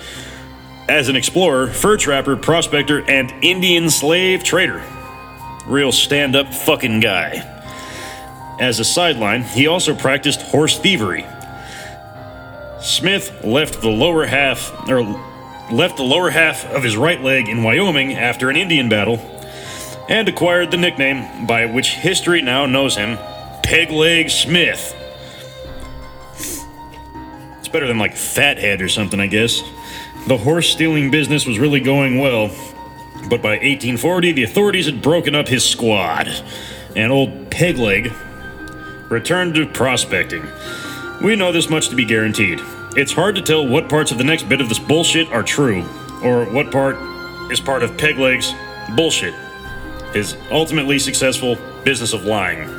as 0.87 1.09
an 1.09 1.15
explorer, 1.15 1.67
fur 1.67 1.97
trapper, 1.97 2.35
prospector, 2.35 3.03
and 3.09 3.33
Indian 3.43 3.89
slave 3.89 4.43
trader. 4.43 4.83
Real 5.65 5.91
stand 5.91 6.35
up 6.35 6.53
fucking 6.53 6.99
guy. 6.99 7.51
As 8.59 8.79
a 8.79 8.85
sideline, 8.85 9.43
he 9.43 9.67
also 9.67 9.95
practiced 9.95 10.41
horse 10.41 10.77
thievery. 10.79 11.25
Smith 12.81 13.43
left 13.43 13.81
the 13.81 13.89
lower 13.89 14.25
half, 14.25 14.71
or 14.87 15.01
left 15.71 15.97
the 15.97 16.03
lower 16.03 16.29
half 16.29 16.65
of 16.65 16.83
his 16.83 16.95
right 16.95 17.21
leg 17.21 17.49
in 17.49 17.63
Wyoming 17.63 18.13
after 18.13 18.49
an 18.49 18.55
Indian 18.55 18.89
battle, 18.89 19.17
and 20.07 20.29
acquired 20.29 20.69
the 20.69 20.77
nickname 20.77 21.47
by 21.47 21.65
which 21.65 21.95
history 21.95 22.41
now 22.41 22.67
knows 22.67 22.95
him, 22.95 23.17
Peg 23.63 23.89
Leg 23.89 24.29
Smith. 24.29 24.95
Better 27.75 27.87
than 27.87 27.97
like 27.97 28.15
Fathead 28.15 28.81
or 28.81 28.87
something, 28.87 29.19
I 29.19 29.27
guess. 29.27 29.61
The 30.27 30.37
horse 30.37 30.69
stealing 30.69 31.11
business 31.11 31.45
was 31.45 31.59
really 31.59 31.81
going 31.81 32.19
well, 32.19 32.47
but 33.29 33.41
by 33.41 33.57
1840, 33.57 34.31
the 34.31 34.43
authorities 34.43 34.85
had 34.85 35.01
broken 35.01 35.35
up 35.35 35.49
his 35.49 35.65
squad, 35.65 36.29
and 36.95 37.11
old 37.11 37.49
Pegleg 37.49 38.15
returned 39.11 39.55
to 39.55 39.67
prospecting. 39.67 40.47
We 41.21 41.35
know 41.35 41.51
this 41.51 41.69
much 41.69 41.89
to 41.89 41.97
be 41.97 42.05
guaranteed. 42.05 42.61
It's 42.95 43.11
hard 43.11 43.35
to 43.35 43.41
tell 43.41 43.67
what 43.67 43.89
parts 43.89 44.09
of 44.13 44.17
the 44.17 44.23
next 44.23 44.47
bit 44.47 44.61
of 44.61 44.69
this 44.69 44.79
bullshit 44.79 45.27
are 45.33 45.43
true, 45.43 45.81
or 46.23 46.45
what 46.45 46.71
part 46.71 46.95
is 47.51 47.59
part 47.59 47.83
of 47.83 47.91
Pegleg's 47.97 48.53
bullshit, 48.95 49.33
his 50.13 50.37
ultimately 50.49 50.97
successful 50.97 51.57
business 51.83 52.13
of 52.13 52.23
lying. 52.23 52.69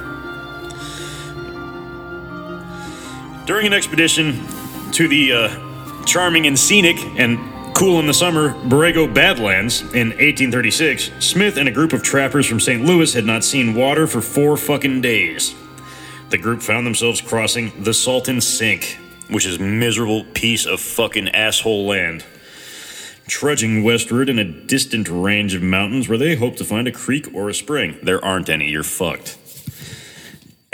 During 3.44 3.66
an 3.66 3.74
expedition 3.74 4.42
to 4.97 5.09
the 5.09 5.30
uh, 5.30 6.05
charming 6.07 6.47
and 6.47 6.59
scenic 6.59 6.97
and 7.18 7.38
cool 7.74 8.01
in 8.01 8.07
the 8.07 8.14
summer 8.14 8.55
Borrego 8.64 9.12
Badlands 9.12 9.82
in 9.82 10.09
1836, 10.09 11.11
Smith 11.18 11.59
and 11.59 11.68
a 11.68 11.70
group 11.70 11.92
of 11.92 12.03
trappers 12.03 12.47
from 12.47 12.59
St. 12.59 12.82
Louis 12.82 13.12
had 13.12 13.26
not 13.26 13.44
seen 13.44 13.74
water 13.74 14.07
for 14.07 14.22
four 14.22 14.57
fucking 14.57 15.03
days. 15.03 15.55
The 16.30 16.38
group 16.38 16.62
found 16.62 16.86
themselves 16.86 17.20
crossing 17.20 17.84
the 17.84 17.92
Salton 17.92 18.40
Sink, 18.40 18.99
which 19.28 19.44
is 19.44 19.59
miserable 19.59 20.24
piece 20.32 20.64
of 20.64 20.80
fucking 20.80 21.28
asshole 21.28 21.84
land. 21.84 22.24
Trudging 23.28 23.84
westward 23.84 24.30
in 24.30 24.38
a 24.38 24.44
distant 24.44 25.11
range 25.11 25.53
of 25.53 25.61
mountains 25.61 26.09
where 26.09 26.16
they 26.16 26.36
hope 26.36 26.57
to 26.57 26.64
find 26.64 26.88
a 26.88 26.92
creek 26.92 27.28
or 27.34 27.51
a 27.51 27.55
spring. 27.55 27.99
There 28.03 28.24
aren't 28.24 28.49
any, 28.49 28.70
you're 28.70 28.82
fucked. 28.82 29.36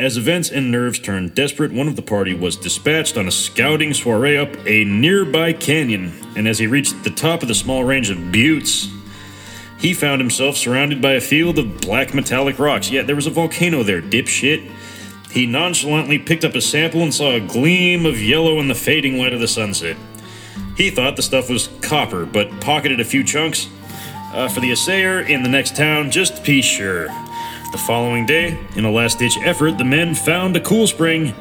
As 0.03 0.17
events 0.17 0.51
and 0.51 0.73
nerves 0.73 0.99
turned 0.99 1.33
desperate, 1.37 1.71
one 1.71 1.87
of 1.87 1.95
the 1.95 2.03
party 2.03 2.35
was 2.35 2.57
dispatched 2.57 3.17
on 3.17 3.29
a 3.29 3.31
scouting 3.31 3.95
soiree 3.95 4.37
up 4.37 4.49
a 4.67 4.83
nearby 4.83 5.53
canyon, 5.53 6.13
and 6.35 6.49
as 6.49 6.59
he 6.59 6.67
reached 6.67 7.05
the 7.05 7.11
top 7.11 7.41
of 7.41 7.47
the 7.47 7.55
small 7.55 7.85
range 7.85 8.11
of 8.11 8.33
buttes, 8.33 8.91
he 9.79 9.95
found 9.95 10.21
himself 10.21 10.57
surrounded 10.57 11.01
by 11.01 11.13
a 11.13 11.21
field 11.21 11.57
of 11.57 11.81
black 11.81 12.15
metallic 12.15 12.59
rocks. 12.59 12.91
Yeah, 12.91 13.03
there 13.03 13.15
was 13.15 13.29
a 13.29 13.31
volcano 13.31 13.85
there, 13.85 14.03
dipshit. 14.03 14.69
He 15.31 15.47
nonchalantly 15.47 16.19
picked 16.19 16.45
up 16.45 16.57
a 16.57 16.61
sample 16.61 17.05
and 17.05 17.15
saw 17.15 17.37
a 17.37 17.41
gleam 17.41 18.05
of 18.05 18.21
yellow 18.21 18.59
in 18.59 18.67
the 18.67 18.75
fading 18.75 19.19
light 19.19 19.33
of 19.33 19.39
the 19.39 19.47
sunset. 19.47 19.97
He 20.77 20.91
thought 20.91 21.15
the 21.15 21.23
stuff 21.23 21.49
was 21.49 21.69
copper, 21.81 22.27
but 22.27 22.61
pocketed 22.61 22.99
a 22.99 23.05
few 23.05 23.23
chunks 23.23 23.69
uh, 24.35 24.49
for 24.49 24.59
the 24.59 24.73
assayer 24.73 25.21
in 25.21 25.45
the 25.45 25.49
next 25.49 25.77
town 25.77 26.11
just 26.11 26.39
to 26.39 26.43
be 26.43 26.61
sure. 26.61 27.07
The 27.73 27.79
following 27.79 28.27
day, 28.27 28.59
in 28.77 28.85
a 28.85 28.91
last 28.91 29.19
ditch 29.19 29.39
effort, 29.39 29.79
the 29.79 29.85
men 29.85 30.15
found 30.15 30.55
a 30.55 30.61
cool 30.61 30.87
spring 30.87 31.35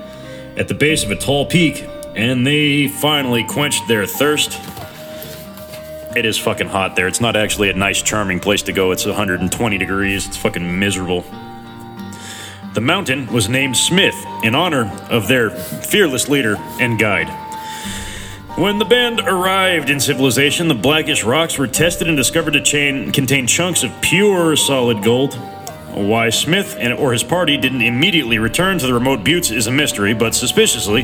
at 0.56 0.70
the 0.70 0.74
base 0.74 1.04
of 1.04 1.12
a 1.12 1.16
tall 1.18 1.46
peak, 1.46 1.86
and 2.16 2.48
they 2.48 2.88
finally 2.88 3.44
quenched 3.44 3.86
their 3.90 4.06
thirst. 4.06 4.58
It 6.16 6.26
is 6.26 6.38
fucking 6.38 6.70
hot 6.70 6.96
there. 6.96 7.08
It's 7.08 7.20
not 7.20 7.36
actually 7.36 7.70
a 7.70 7.74
nice, 7.74 8.02
charming 8.02 8.40
place 8.40 8.62
to 8.64 8.72
go. 8.72 8.92
It's 8.92 9.06
120 9.06 9.78
degrees. 9.78 10.26
It's 10.26 10.38
fucking 10.38 10.80
miserable. 10.80 11.26
The 12.76 12.82
mountain 12.82 13.28
was 13.28 13.50
named 13.50 13.76
Smith 13.76 14.16
in 14.42 14.56
honor 14.56 14.90
of 15.10 15.28
their 15.28 15.50
fearless 15.50 16.30
leader 16.30 16.56
and 16.80 16.98
guide. 16.98 17.28
When 18.58 18.80
the 18.80 18.86
band 18.86 19.20
arrived 19.20 19.90
in 19.90 20.00
civilization, 20.00 20.70
the 20.70 20.76
blackish 20.76 21.26
rocks 21.26 21.58
were 21.58 21.68
tested 21.68 22.08
and 22.08 22.16
discovered 22.16 22.52
to 22.52 22.62
chain, 22.62 23.12
contain 23.12 23.48
chunks 23.48 23.84
of 23.84 23.92
pure 24.02 24.56
solid 24.56 25.04
gold. 25.04 25.38
Why 25.94 26.30
Smith 26.30 26.76
and 26.80 26.94
or 26.94 27.14
his 27.14 27.24
party 27.24 27.58
didn't 27.58 27.82
immediately 27.82 28.38
return 28.38 28.80
to 28.80 28.88
the 28.88 28.94
remote 28.94 29.24
buttes 29.24 29.52
is 29.52 29.68
a 29.68 29.72
mystery, 29.72 30.14
but 30.14 30.36
suspiciously, 30.36 31.04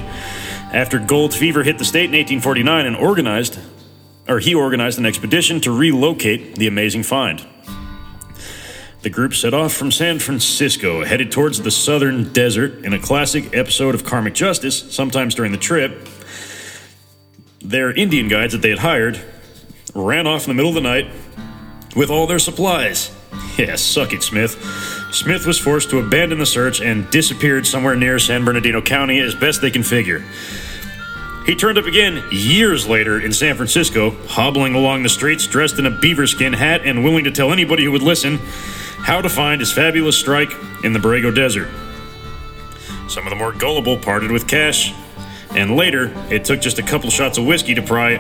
after 0.71 0.99
gold 0.99 1.33
fever 1.33 1.63
hit 1.63 1.77
the 1.77 1.85
state 1.85 2.05
in 2.05 2.11
1849 2.11 2.85
and 2.85 2.95
organized 2.95 3.59
or 4.27 4.39
he 4.39 4.53
organized 4.53 4.99
an 4.99 5.05
expedition 5.05 5.61
to 5.61 5.71
relocate 5.71 6.55
the 6.55 6.67
amazing 6.67 7.03
find. 7.03 7.45
The 9.01 9.09
group 9.09 9.33
set 9.33 9.53
off 9.53 9.73
from 9.73 9.91
San 9.91 10.19
Francisco, 10.19 11.05
headed 11.05 11.31
towards 11.31 11.61
the 11.61 11.71
southern 11.71 12.33
desert 12.33 12.83
in 12.83 12.93
a 12.93 12.99
classic 12.99 13.55
episode 13.55 13.95
of 13.95 14.03
Karmic 14.03 14.33
Justice, 14.33 14.93
sometimes 14.93 15.35
during 15.35 15.51
the 15.51 15.57
trip. 15.57 16.07
Their 17.61 17.91
Indian 17.91 18.27
guides 18.27 18.53
that 18.53 18.61
they 18.61 18.69
had 18.69 18.79
hired 18.79 19.23
ran 19.93 20.27
off 20.27 20.43
in 20.43 20.49
the 20.49 20.55
middle 20.55 20.69
of 20.69 20.75
the 20.75 20.81
night 20.81 21.09
with 21.95 22.09
all 22.09 22.27
their 22.27 22.39
supplies. 22.39 23.16
Yeah, 23.57 23.75
suck 23.75 24.13
it, 24.13 24.21
Smith. 24.21 24.51
Smith 25.11 25.47
was 25.47 25.57
forced 25.57 25.89
to 25.89 25.97
abandon 25.97 26.38
the 26.38 26.45
search 26.45 26.79
and 26.79 27.09
disappeared 27.09 27.65
somewhere 27.65 27.95
near 27.95 28.19
San 28.19 28.45
Bernardino 28.45 28.83
County 28.83 29.19
as 29.19 29.33
best 29.33 29.61
they 29.61 29.71
can 29.71 29.81
figure. 29.81 30.23
He 31.47 31.55
turned 31.55 31.79
up 31.79 31.85
again 31.85 32.23
years 32.29 32.88
later 32.88 33.19
in 33.19 33.33
San 33.33 33.55
Francisco, 33.55 34.11
hobbling 34.27 34.75
along 34.75 35.01
the 35.01 35.09
streets 35.09 35.47
dressed 35.47 35.79
in 35.79 35.88
a 35.88 35.89
beaver 35.89 36.27
skin 36.27 36.53
hat 36.53 36.81
and 36.83 37.03
willing 37.03 37.23
to 37.23 37.31
tell 37.31 37.51
anybody 37.51 37.85
who 37.85 37.91
would 37.93 38.03
listen 38.03 38.38
how 38.99 39.21
to 39.21 39.29
find 39.29 39.61
his 39.61 39.71
fabulous 39.71 40.17
strike 40.17 40.51
in 40.83 40.93
the 40.93 40.99
Borrego 40.99 41.33
Desert. 41.33 41.69
Some 43.09 43.25
of 43.25 43.31
the 43.31 43.38
more 43.38 43.53
gullible 43.53 43.97
parted 43.97 44.29
with 44.29 44.47
cash, 44.47 44.93
and 45.51 45.75
later 45.75 46.13
it 46.29 46.43
took 46.43 46.61
just 46.61 46.77
a 46.77 46.83
couple 46.83 47.09
shots 47.09 47.38
of 47.38 47.45
whiskey 47.45 47.73
to 47.73 47.81
pry 47.81 48.17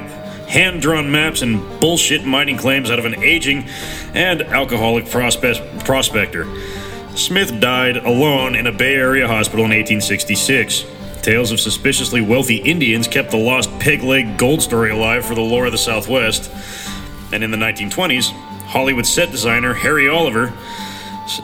hand 0.47 0.81
drawn 0.81 1.11
maps 1.11 1.41
and 1.41 1.61
bullshit 1.79 2.25
mining 2.25 2.57
claims 2.57 2.89
out 2.89 2.99
of 2.99 3.05
an 3.05 3.21
aging 3.23 3.65
and 4.13 4.41
alcoholic 4.41 5.05
prospe- 5.05 5.85
prospector. 5.85 6.47
Smith 7.15 7.59
died 7.59 7.97
alone 7.97 8.55
in 8.55 8.67
a 8.67 8.71
Bay 8.71 8.95
Area 8.95 9.27
hospital 9.27 9.65
in 9.65 9.71
1866. 9.71 10.85
Tales 11.21 11.51
of 11.51 11.59
suspiciously 11.59 12.21
wealthy 12.21 12.57
Indians 12.57 13.07
kept 13.07 13.31
the 13.31 13.37
lost 13.37 13.69
peg 13.79 14.03
leg 14.03 14.37
gold 14.37 14.61
story 14.61 14.91
alive 14.91 15.25
for 15.25 15.35
the 15.35 15.41
lore 15.41 15.65
of 15.65 15.71
the 15.71 15.77
Southwest. 15.77 16.51
And 17.33 17.43
in 17.43 17.51
the 17.51 17.57
1920s, 17.57 18.31
Hollywood 18.67 19.05
set 19.05 19.31
designer 19.31 19.73
Harry 19.73 20.07
Oliver 20.07 20.53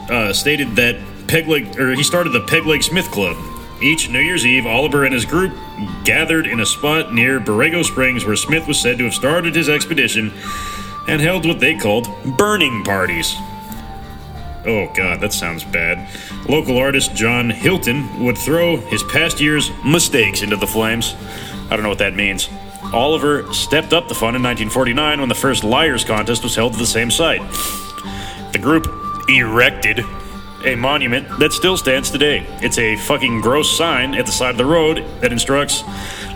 uh, 0.08 0.32
stated 0.32 0.76
that 0.76 0.96
Pegleg, 1.26 1.76
or 1.76 1.92
he 1.92 2.02
started 2.02 2.30
the 2.30 2.40
Pegleg 2.40 2.82
Smith 2.82 3.10
Club. 3.10 3.36
Each 3.82 4.08
New 4.08 4.20
Year's 4.20 4.46
Eve, 4.46 4.66
Oliver 4.66 5.04
and 5.04 5.12
his 5.12 5.24
group 5.24 5.52
gathered 6.04 6.46
in 6.46 6.60
a 6.60 6.66
spot 6.66 7.12
near 7.12 7.40
Borrego 7.40 7.84
Springs 7.84 8.24
where 8.24 8.36
Smith 8.36 8.66
was 8.66 8.80
said 8.80 8.98
to 8.98 9.04
have 9.04 9.14
started 9.14 9.54
his 9.54 9.68
expedition 9.68 10.32
and 11.08 11.20
held 11.20 11.46
what 11.46 11.60
they 11.60 11.74
called 11.76 12.08
burning 12.36 12.84
parties. 12.84 13.34
Oh 14.66 14.90
god, 14.94 15.20
that 15.20 15.32
sounds 15.32 15.62
bad. 15.64 16.08
Local 16.48 16.78
artist 16.78 17.14
John 17.14 17.50
Hilton 17.50 18.24
would 18.24 18.38
throw 18.38 18.76
his 18.76 19.02
past 19.02 19.40
year's 19.40 19.70
mistakes 19.84 20.42
into 20.42 20.56
the 20.56 20.66
flames. 20.66 21.14
I 21.70 21.76
don't 21.76 21.82
know 21.82 21.90
what 21.90 21.98
that 21.98 22.14
means. 22.14 22.48
Oliver 22.92 23.52
stepped 23.52 23.92
up 23.92 24.08
the 24.08 24.14
fun 24.14 24.36
in 24.36 24.42
1949 24.42 25.20
when 25.20 25.28
the 25.28 25.34
first 25.34 25.64
Liars 25.64 26.04
contest 26.04 26.42
was 26.42 26.54
held 26.54 26.74
at 26.74 26.78
the 26.78 26.86
same 26.86 27.10
site. 27.10 27.42
The 28.52 28.58
group 28.60 28.86
erected 29.28 30.04
a 30.64 30.74
monument 30.74 31.28
that 31.38 31.52
still 31.52 31.76
stands 31.76 32.10
today. 32.10 32.46
It's 32.62 32.78
a 32.78 32.96
fucking 32.96 33.40
gross 33.40 33.76
sign 33.76 34.14
at 34.14 34.26
the 34.26 34.32
side 34.32 34.50
of 34.50 34.56
the 34.56 34.64
road 34.64 35.04
that 35.20 35.32
instructs, 35.32 35.82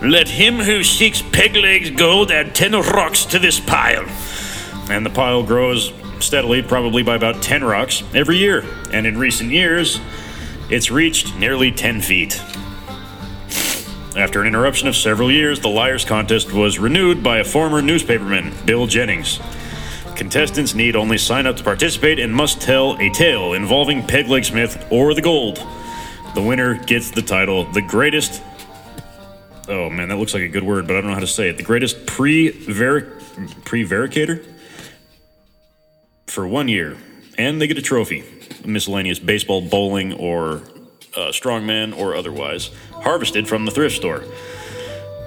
Let 0.03 0.29
him 0.29 0.57
who 0.57 0.85
seeks 0.85 1.23
Pegleg's 1.23 1.91
gold 1.91 2.31
add 2.31 2.55
10 2.55 2.73
rocks 2.73 3.25
to 3.27 3.39
this 3.39 3.59
pile. 3.61 4.07
And 4.91 5.05
the 5.05 5.11
pile 5.11 5.43
grows 5.43 5.93
steadily, 6.21 6.63
probably 6.63 7.03
by 7.03 7.17
about 7.17 7.43
10 7.43 7.65
rocks 7.65 8.03
every 8.15 8.37
year. 8.37 8.65
And 8.93 9.07
in 9.07 9.19
recent 9.19 9.51
years, 9.51 10.01
it's 10.71 10.91
reached 10.91 11.37
nearly 11.37 11.73
10 11.73 12.01
feet. 12.01 12.41
After 14.17 14.41
an 14.41 14.49
interruption 14.49 14.89
of 14.89 14.97
several 14.97 15.31
years, 15.31 15.61
the 15.61 15.69
Liars 15.69 16.05
contest 16.05 16.53
was 16.53 16.79
renewed 16.79 17.23
by 17.23 17.39
a 17.39 17.45
former 17.45 17.81
newspaperman, 17.81 18.67
Bill 18.67 18.87
Jennings. 18.87 19.39
Contestants 20.19 20.75
need 20.75 20.97
only 20.97 21.17
sign 21.17 21.47
up 21.47 21.57
to 21.57 21.63
participate 21.63 22.19
and 22.19 22.35
must 22.35 22.61
tell 22.61 23.01
a 23.01 23.09
tale 23.11 23.53
involving 23.53 24.05
Peg 24.05 24.27
Leg 24.27 24.45
Smith 24.45 24.85
or 24.91 25.15
the 25.15 25.23
gold. 25.23 25.65
The 26.35 26.43
winner 26.43 26.75
gets 26.75 27.13
the 27.13 27.23
title 27.23 27.71
The 27.71 27.83
Greatest. 27.83 28.43
Oh 29.69 29.89
man, 29.89 30.09
that 30.09 30.17
looks 30.17 30.35
like 30.35 30.43
a 30.43 30.49
good 30.49 30.65
word, 30.65 30.89
but 30.89 30.97
I 30.97 31.01
don't 31.01 31.11
know 31.11 31.15
how 31.15 31.21
to 31.21 31.27
say 31.29 31.49
it. 31.51 31.57
The 31.57 31.63
greatest 31.63 32.05
pre-vericator 32.07 33.15
for 36.27 36.49
one 36.49 36.67
year. 36.67 36.97
And 37.39 37.61
they 37.61 37.69
get 37.69 37.79
a 37.79 37.83
trophy 37.83 38.25
miscellaneous 38.65 39.21
baseball, 39.21 39.61
bowling, 39.61 40.15
or 40.15 40.63
uh, 41.17 41.31
strongman, 41.31 41.97
or 41.97 42.17
otherwise, 42.17 42.73
harvested 42.91 43.47
from 43.47 43.67
the 43.67 43.71
thrift 43.71 43.95
store. 43.95 44.25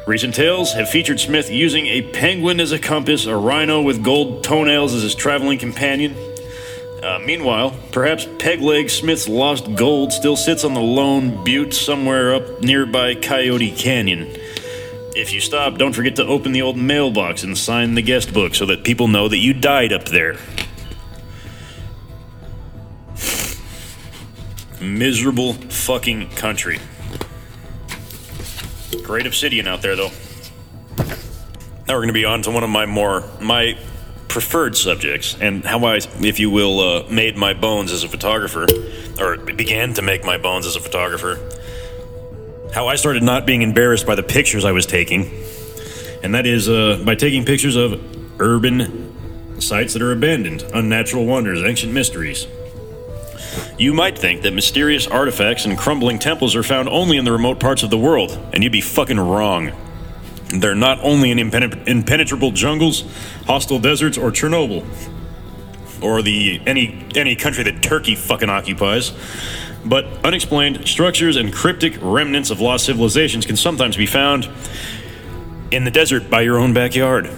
Recent 0.08 0.34
tales 0.34 0.74
have 0.74 0.89
featured 0.89 1.20
Smith 1.20 1.49
using 1.49 1.86
a 1.86 2.02
penguin 2.02 2.60
as 2.60 2.72
a 2.72 2.80
compass, 2.80 3.28
a 3.28 3.36
rhino 3.36 3.82
with 3.82 4.04
gold 4.04 4.43
toenails 4.43 4.93
as 4.93 5.04
his 5.04 5.16
traveling 5.16 5.60
companion, 5.60 6.16
Uh, 7.02 7.18
meanwhile, 7.18 7.76
perhaps 7.91 8.26
Pegleg 8.38 8.88
Smith's 8.88 9.28
lost 9.28 9.74
gold 9.74 10.14
still 10.14 10.36
sits 10.38 10.64
on 10.64 10.76
the 10.76 10.82
lone 10.82 11.43
butte 11.43 11.74
somewhere 11.74 12.36
up 12.36 12.62
nearby 12.62 13.16
Coyote 13.16 13.72
Canyon. 13.72 14.28
If 15.16 15.34
you 15.34 15.39
stop, 15.39 15.80
don't 15.80 15.93
forget 15.93 16.16
to 16.18 16.26
open 16.26 16.52
the 16.52 16.62
old 16.62 16.78
mailbox 16.78 17.41
and 17.41 17.58
sign 17.58 17.95
the 17.95 18.04
guest 18.04 18.34
book 18.34 18.54
so 18.54 18.68
that 18.68 18.84
people 18.84 19.08
know 19.08 19.28
that 19.28 19.39
you 19.39 19.52
died 19.52 19.91
up 19.91 20.06
there. 20.06 20.38
Miserable 24.80 25.54
fucking 25.54 26.30
country. 26.30 26.80
Great 29.12 29.28
obsidian 29.28 29.68
out 29.68 29.82
there, 29.82 29.97
though. 29.97 30.09
Now 30.95 31.95
we're 31.95 31.95
going 31.95 32.07
to 32.07 32.14
be 32.14 32.24
on 32.24 32.43
to 32.43 32.51
one 32.51 32.64
of 32.64 32.70
my 32.70 32.86
more 32.86 33.26
my 33.41 33.78
preferred 34.30 34.78
subjects 34.78 35.36
and 35.41 35.66
how 35.66 35.84
I, 35.84 35.95
if 36.22 36.39
you 36.39 36.49
will, 36.49 36.80
uh, 36.80 37.09
made 37.09 37.36
my 37.36 37.51
bones 37.53 37.91
as 37.91 38.05
a 38.05 38.07
photographer, 38.07 38.68
or 39.20 39.36
began 39.36 39.93
to 39.95 40.01
make 40.01 40.24
my 40.24 40.38
bones 40.38 40.66
as 40.66 40.78
a 40.78 40.80
photographer. 40.80 41.39
How 42.74 42.88
I 42.88 42.95
started 42.95 43.22
not 43.22 43.45
being 43.45 43.64
embarrassed 43.64 44.07
by 44.07 44.16
the 44.16 44.24
pictures 44.24 44.64
I 44.64 44.72
was 44.72 44.86
taking, 44.86 45.30
and 46.24 46.34
that 46.34 46.45
is 46.45 46.70
uh, 46.70 47.03
by 47.05 47.16
taking 47.16 47.43
pictures 47.43 47.76
of 47.76 48.01
urban 48.39 49.59
sites 49.59 49.91
that 49.91 50.01
are 50.01 50.14
abandoned, 50.14 50.64
unnatural 50.74 51.26
wonders, 51.26 51.62
ancient 51.64 51.91
mysteries. 51.91 52.47
You 53.78 53.93
might 53.93 54.18
think 54.18 54.41
that 54.43 54.54
mysterious 54.54 55.08
artifacts 55.08 55.66
and 55.66 55.78
crumbling 55.78 56.20
temples 56.20 56.56
are 56.56 56.64
found 56.64 56.89
only 56.89 57.18
in 57.18 57.26
the 57.26 57.32
remote 57.32 57.60
parts 57.60 57.84
of 57.84 57.89
the 57.89 57.97
world, 57.97 58.38
and 58.54 58.64
you'd 58.64 58.72
be 58.72 58.82
fucking 58.82 59.20
wrong. 59.20 59.72
They're 60.49 60.76
not 60.76 60.99
only 61.02 61.32
in 61.32 61.38
impen- 61.38 61.88
impenetrable 61.88 62.52
jungles, 62.52 63.04
hostile 63.45 63.80
deserts, 63.80 64.18
or 64.18 64.32
Chernobyl, 64.32 64.86
or 66.02 66.22
the 66.22 66.62
any 66.66 67.06
any 67.16 67.36
country 67.36 67.64
that 67.64 67.82
Turkey 67.82 68.16
fucking 68.16 68.49
occupies, 68.49 69.14
but 69.86 70.06
unexplained 70.26 70.88
structures 70.88 71.38
and 71.38 71.54
cryptic 71.54 71.97
remnants 72.02 72.49
of 72.49 72.60
lost 72.60 72.86
civilizations 72.86 73.45
can 73.45 73.56
sometimes 73.56 73.97
be 73.97 74.06
found 74.06 74.49
in 75.72 75.86
the 75.86 75.91
desert 75.91 76.30
by 76.30 76.41
your 76.41 76.58
own 76.58 76.74
backyard. 76.74 77.30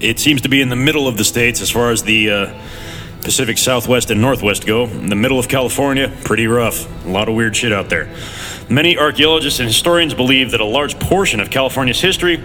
It 0.00 0.18
seems 0.18 0.42
to 0.42 0.48
be 0.48 0.60
in 0.60 0.68
the 0.68 0.76
middle 0.76 1.08
of 1.08 1.16
the 1.16 1.24
states 1.24 1.60
as 1.60 1.70
far 1.70 1.90
as 1.90 2.02
the 2.02 2.30
uh, 2.30 2.54
Pacific 3.22 3.58
Southwest 3.58 4.10
and 4.10 4.20
Northwest 4.20 4.66
go. 4.66 4.84
In 4.84 5.08
the 5.08 5.16
middle 5.16 5.38
of 5.38 5.48
California, 5.48 6.10
pretty 6.24 6.46
rough. 6.46 6.86
A 7.04 7.08
lot 7.08 7.28
of 7.28 7.34
weird 7.34 7.56
shit 7.56 7.72
out 7.72 7.90
there. 7.90 8.08
Many 8.70 8.98
archaeologists 8.98 9.60
and 9.60 9.68
historians 9.68 10.14
believe 10.14 10.50
that 10.50 10.60
a 10.60 10.64
large 10.64 10.98
portion 10.98 11.40
of 11.40 11.50
California's 11.50 12.00
history 12.00 12.36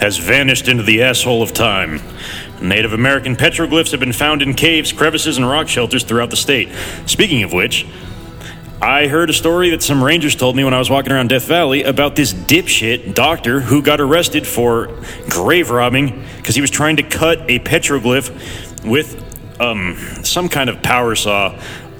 has 0.00 0.18
vanished 0.18 0.68
into 0.68 0.82
the 0.82 1.02
asshole 1.02 1.42
of 1.42 1.52
time. 1.52 2.00
Native 2.60 2.92
American 2.92 3.36
petroglyphs 3.36 3.90
have 3.90 4.00
been 4.00 4.12
found 4.12 4.42
in 4.42 4.54
caves, 4.54 4.92
crevices, 4.92 5.38
and 5.38 5.48
rock 5.48 5.68
shelters 5.68 6.04
throughout 6.04 6.30
the 6.30 6.36
state. 6.36 6.68
Speaking 7.06 7.42
of 7.42 7.52
which, 7.52 7.86
I 8.82 9.08
heard 9.08 9.28
a 9.28 9.34
story 9.34 9.70
that 9.70 9.82
some 9.82 10.02
rangers 10.02 10.34
told 10.34 10.56
me 10.56 10.64
when 10.64 10.72
I 10.72 10.78
was 10.78 10.88
walking 10.88 11.12
around 11.12 11.28
Death 11.28 11.44
Valley 11.44 11.82
about 11.82 12.16
this 12.16 12.32
dipshit 12.32 13.14
doctor 13.14 13.60
who 13.60 13.82
got 13.82 14.00
arrested 14.00 14.46
for 14.46 14.88
grave 15.28 15.70
robbing 15.70 16.24
because 16.38 16.54
he 16.54 16.62
was 16.62 16.70
trying 16.70 16.96
to 16.96 17.02
cut 17.02 17.40
a 17.50 17.58
petroglyph 17.58 18.30
with 18.82 19.29
um, 19.60 19.96
some 20.24 20.48
kind 20.48 20.70
of 20.70 20.82
power 20.82 21.14
saw 21.14 21.56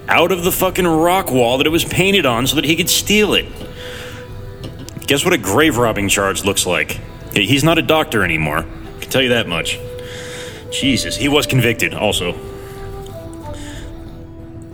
out 0.09 0.33
of 0.33 0.43
the 0.43 0.51
fucking 0.51 0.87
rock 0.87 1.31
wall 1.31 1.59
that 1.59 1.67
it 1.67 1.71
was 1.71 1.85
painted 1.85 2.27
on 2.27 2.47
so 2.47 2.57
that 2.57 2.65
he 2.65 2.75
could 2.75 2.91
steal 2.91 3.35
it. 3.35 3.47
Guess 5.07 5.25
what 5.25 5.35
a 5.35 5.39
grave 5.39 5.77
robbing 5.77 6.09
charge 6.09 6.45
looks 6.45 6.67
like? 6.67 7.01
He's 7.33 7.63
not 7.63 7.79
a 7.79 7.83
doctor 7.83 8.25
anymore. 8.25 8.59
I 8.59 9.01
can 9.01 9.11
tell 9.11 9.23
you 9.23 9.29
that 9.31 9.47
much. 9.47 9.79
Jesus, 10.73 11.17
he 11.17 11.29
was 11.29 11.47
convicted 11.47 11.95
also. 11.95 12.33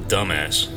Dumbass. 0.08 0.72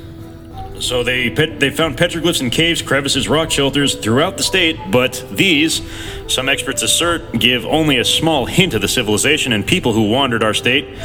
So 0.82 1.04
they 1.04 1.30
pet, 1.30 1.60
they 1.60 1.70
found 1.70 1.98
petroglyphs 1.98 2.42
in 2.42 2.50
caves, 2.50 2.82
crevices, 2.82 3.28
rock 3.28 3.52
shelters 3.52 3.96
throughout 3.96 4.38
the 4.38 4.44
state, 4.44 4.78
but 4.90 5.26
these, 5.30 5.82
some 6.28 6.48
experts 6.48 6.82
assert, 6.82 7.34
give 7.34 7.66
only 7.66 7.98
a 7.98 8.06
small 8.06 8.46
hint 8.46 8.74
of 8.74 8.82
the 8.82 8.88
civilization 8.88 9.52
and 9.52 9.68
people 9.68 9.92
who 9.92 10.10
wandered 10.10 10.42
our 10.42 10.54
state 10.54 10.98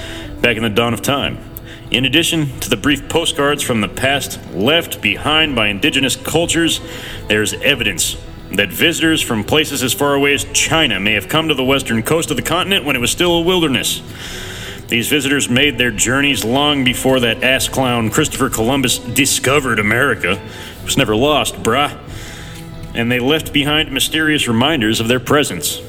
back 0.44 0.58
in 0.58 0.62
the 0.62 0.68
dawn 0.68 0.92
of 0.92 1.00
time. 1.00 1.38
In 1.90 2.04
addition 2.04 2.60
to 2.60 2.68
the 2.68 2.76
brief 2.76 3.08
postcards 3.08 3.62
from 3.62 3.80
the 3.80 3.88
past 3.88 4.38
left 4.52 5.00
behind 5.00 5.56
by 5.56 5.68
indigenous 5.68 6.16
cultures, 6.16 6.82
there's 7.28 7.54
evidence 7.54 8.18
that 8.52 8.68
visitors 8.68 9.22
from 9.22 9.42
places 9.42 9.82
as 9.82 9.94
far 9.94 10.12
away 10.12 10.34
as 10.34 10.44
China 10.52 11.00
may 11.00 11.14
have 11.14 11.30
come 11.30 11.48
to 11.48 11.54
the 11.54 11.64
western 11.64 12.02
coast 12.02 12.30
of 12.30 12.36
the 12.36 12.42
continent 12.42 12.84
when 12.84 12.94
it 12.94 12.98
was 12.98 13.10
still 13.10 13.36
a 13.36 13.40
wilderness. 13.40 14.02
These 14.88 15.08
visitors 15.08 15.48
made 15.48 15.78
their 15.78 15.90
journeys 15.90 16.44
long 16.44 16.84
before 16.84 17.20
that 17.20 17.42
ass 17.42 17.66
clown 17.66 18.10
Christopher 18.10 18.50
Columbus 18.50 18.98
discovered 18.98 19.78
America. 19.78 20.32
It 20.32 20.84
was 20.84 20.98
never 20.98 21.16
lost, 21.16 21.54
brah. 21.54 21.98
And 22.94 23.10
they 23.10 23.18
left 23.18 23.54
behind 23.54 23.90
mysterious 23.90 24.46
reminders 24.46 25.00
of 25.00 25.08
their 25.08 25.20
presence. 25.20 25.80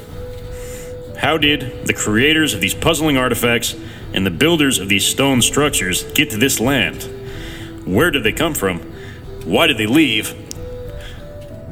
How 1.18 1.38
did 1.38 1.88
the 1.88 1.94
creators 1.94 2.54
of 2.54 2.62
these 2.62 2.74
puzzling 2.74 3.18
artifacts 3.18 3.76
and 4.16 4.26
the 4.26 4.32
builders 4.32 4.80
of 4.80 4.88
these 4.88 5.06
stone 5.06 5.42
structures 5.42 6.04
get 6.14 6.30
to 6.30 6.38
this 6.38 6.62
land? 6.62 7.04
Where 7.86 8.10
did 8.12 8.24
they 8.24 8.32
come 8.32 8.54
from? 8.54 8.80
Why 9.44 9.68
did 9.68 9.78
they 9.78 9.88
leave? 9.88 10.30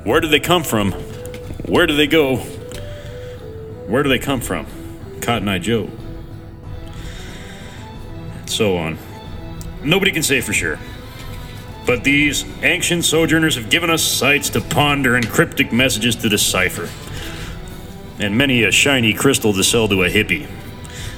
Where 0.04 0.20
did 0.20 0.30
they 0.30 0.42
come 0.42 0.64
from? 0.64 0.92
Where 0.92 1.88
do 1.88 1.96
they 1.96 2.06
go? 2.06 2.36
Where 3.88 4.04
do 4.04 4.10
they 4.10 4.20
come 4.20 4.42
from? 4.42 4.68
Cotton 5.22 5.48
Eye 5.48 5.60
Joe. 5.60 5.90
And 8.36 8.50
so 8.50 8.76
on. 8.76 8.98
Nobody 9.82 10.12
can 10.12 10.22
say 10.22 10.42
for 10.42 10.52
sure. 10.52 10.78
But 11.86 12.04
these 12.04 12.44
ancient 12.62 13.06
sojourners 13.06 13.56
have 13.56 13.70
given 13.70 13.90
us 13.90 14.04
sights 14.04 14.50
to 14.52 14.60
ponder 14.60 15.16
and 15.16 15.28
cryptic 15.30 15.72
messages 15.72 16.18
to 16.18 16.30
decipher, 16.30 16.90
and 18.20 18.38
many 18.38 18.64
a 18.64 18.72
shiny 18.72 19.14
crystal 19.14 19.54
to 19.54 19.64
sell 19.64 19.88
to 19.88 20.04
a 20.04 20.10
hippie. 20.10 20.46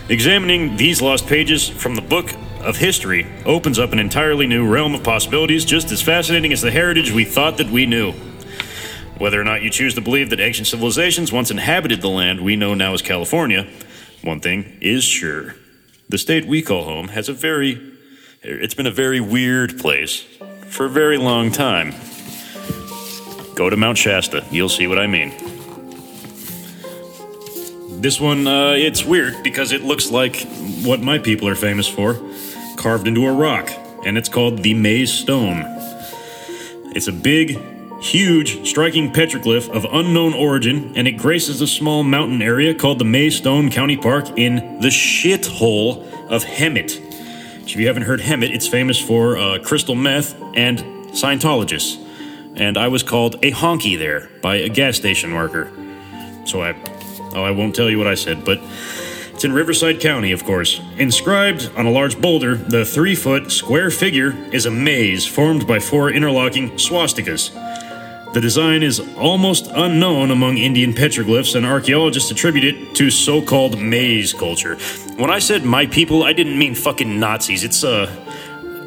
Examining 0.08 0.78
these 0.78 1.01
lost 1.01 1.26
pages 1.26 1.68
from 1.68 1.95
the 1.95 2.01
book 2.01 2.32
of 2.62 2.78
history 2.78 3.26
opens 3.43 3.80
up 3.80 3.91
an 3.91 3.97
entirely 3.97 4.45
new 4.45 4.68
realm 4.68 4.93
of 4.93 5.03
possibilities, 5.03 5.66
just 5.66 5.91
as 5.91 5.99
fascinating 5.99 6.53
as 6.53 6.62
the 6.62 6.70
heritage 6.70 7.12
we 7.12 7.26
thought 7.26 7.58
that 7.58 7.72
we 7.72 7.88
knew. 7.88 8.12
Whether 9.18 9.41
or 9.41 9.43
not 9.43 9.64
you 9.64 9.72
choose 9.72 9.95
to 9.95 10.01
believe 10.01 10.30
that 10.30 10.39
ancient 10.39 10.68
civilizations 10.68 11.32
once 11.32 11.49
inhabited 11.49 12.01
the 12.01 12.10
land 12.10 12.41
we 12.41 12.56
know 12.56 12.76
now 12.76 12.93
as 12.93 13.01
California, 13.01 13.68
one 14.22 14.39
thing 14.39 14.78
is 14.80 15.03
sure. 15.03 15.56
The 16.08 16.20
state 16.20 16.45
we 16.45 16.62
call 16.62 16.84
home 16.84 17.08
has 17.08 17.28
a 17.28 17.34
very, 17.34 17.82
it's 18.43 18.76
been 18.76 18.86
a 18.86 18.91
very 18.91 19.20
weird 19.20 19.80
place 19.80 20.24
for 20.68 20.86
a 20.86 20.89
very 20.89 21.18
long 21.18 21.51
time. 21.51 21.95
Go 23.56 23.72
to 23.72 23.78
Mount 23.78 23.97
Shasta, 23.97 24.45
you'll 24.51 24.70
see 24.70 24.86
what 24.86 24.99
I 24.99 25.08
mean. 25.08 25.45
This 28.02 28.20
one, 28.20 28.46
uh, 28.46 28.74
it's 28.74 29.04
weird 29.04 29.41
because 29.41 29.72
it 29.72 29.84
looks 29.84 30.12
like 30.12 30.46
what 30.84 31.02
my 31.02 31.18
people 31.18 31.48
are 31.48 31.56
famous 31.56 31.88
for 31.88 32.20
carved 32.78 33.08
into 33.08 33.26
a 33.26 33.32
rock, 33.32 33.72
and 34.06 34.18
it's 34.18 34.30
called 34.30 34.62
the 34.62 34.74
Maze 34.74 35.12
Stone. 35.12 35.64
It's 36.93 37.08
a 37.08 37.14
big, 37.14 37.58
huge, 38.02 38.68
striking 38.68 39.12
petroglyph 39.12 39.70
of 39.70 39.86
unknown 39.91 40.34
origin, 40.34 40.93
and 40.96 41.08
it 41.08 41.14
graces 41.14 41.62
a 41.62 41.68
small 41.68 42.04
mountain 42.04 42.41
area 42.41 42.76
called 42.76 43.00
the 43.00 43.06
Maze 43.06 43.38
Stone 43.38 43.72
County 43.72 43.98
Park 43.98 44.38
in 44.38 44.80
the 44.82 44.89
shithole 44.89 46.06
of 46.30 46.43
Hemet. 46.43 47.02
Which, 47.64 47.74
If 47.74 47.80
you 47.80 47.88
haven't 47.88 48.04
heard 48.04 48.20
Hemet, 48.20 48.54
it's 48.54 48.68
famous 48.68 49.00
for 49.00 49.38
uh, 49.38 49.60
crystal 49.60 49.96
meth 49.96 50.39
and 50.54 50.80
Scientologists. 51.14 52.02
And 52.56 52.78
I 52.78 52.89
was 52.89 53.04
called 53.04 53.36
a 53.36 53.52
honky 53.52 53.98
there 53.98 54.30
by 54.41 54.58
a 54.58 54.70
gas 54.70 54.98
station 54.98 55.34
worker. 55.34 55.72
So 56.46 56.62
I, 56.62 56.74
oh, 57.36 57.44
I 57.44 57.52
won't 57.52 57.76
tell 57.76 57.90
you 57.90 57.98
what 57.98 58.08
I 58.08 58.16
said, 58.16 58.44
but 58.44 58.60
it's 59.34 59.44
in 59.44 59.52
Riverside 59.52 60.00
County, 60.00 60.32
of 60.32 60.46
course. 60.46 60.82
Inscribed 60.98 61.70
on 61.76 61.86
a 61.86 61.92
large 61.92 62.20
boulder, 62.20 62.56
the 62.56 62.86
three 62.86 63.16
foot 63.16 63.52
square 63.52 63.92
figure 63.92 64.34
is 64.54 64.66
a 64.66 64.72
maze 64.72 65.26
formed 65.26 65.68
by 65.68 65.80
four 65.80 66.10
interlocking 66.10 66.72
swastikas. 66.72 67.52
The 68.34 68.42
design 68.42 68.84
is 68.84 69.02
almost 69.18 69.72
unknown 69.74 70.32
among 70.32 70.58
Indian 70.58 70.94
petroglyphs, 70.94 71.56
and 71.56 71.66
archaeologists 71.66 72.32
attribute 72.32 72.64
it 72.64 72.96
to 72.96 73.10
so 73.10 73.42
called 73.42 73.80
maze 73.80 74.34
culture. 74.34 74.78
When 75.18 75.30
I 75.30 75.40
said 75.40 75.64
my 75.64 75.86
people, 75.86 76.24
I 76.24 76.34
didn't 76.34 76.58
mean 76.58 76.76
fucking 76.76 77.20
Nazis. 77.20 77.64
It's, 77.64 77.84
uh, 77.84 78.10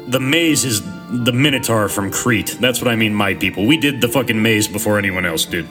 the 0.07 0.19
maze 0.19 0.65
is 0.65 0.81
the 1.11 1.31
Minotaur 1.31 1.89
from 1.89 2.11
Crete. 2.11 2.57
That's 2.59 2.81
what 2.81 2.87
I 2.87 2.95
mean, 2.95 3.13
my 3.13 3.33
people. 3.33 3.65
We 3.65 3.77
did 3.77 4.01
the 4.01 4.07
fucking 4.07 4.39
maze 4.41 4.67
before 4.67 4.97
anyone 4.97 5.25
else 5.25 5.45
did. 5.45 5.67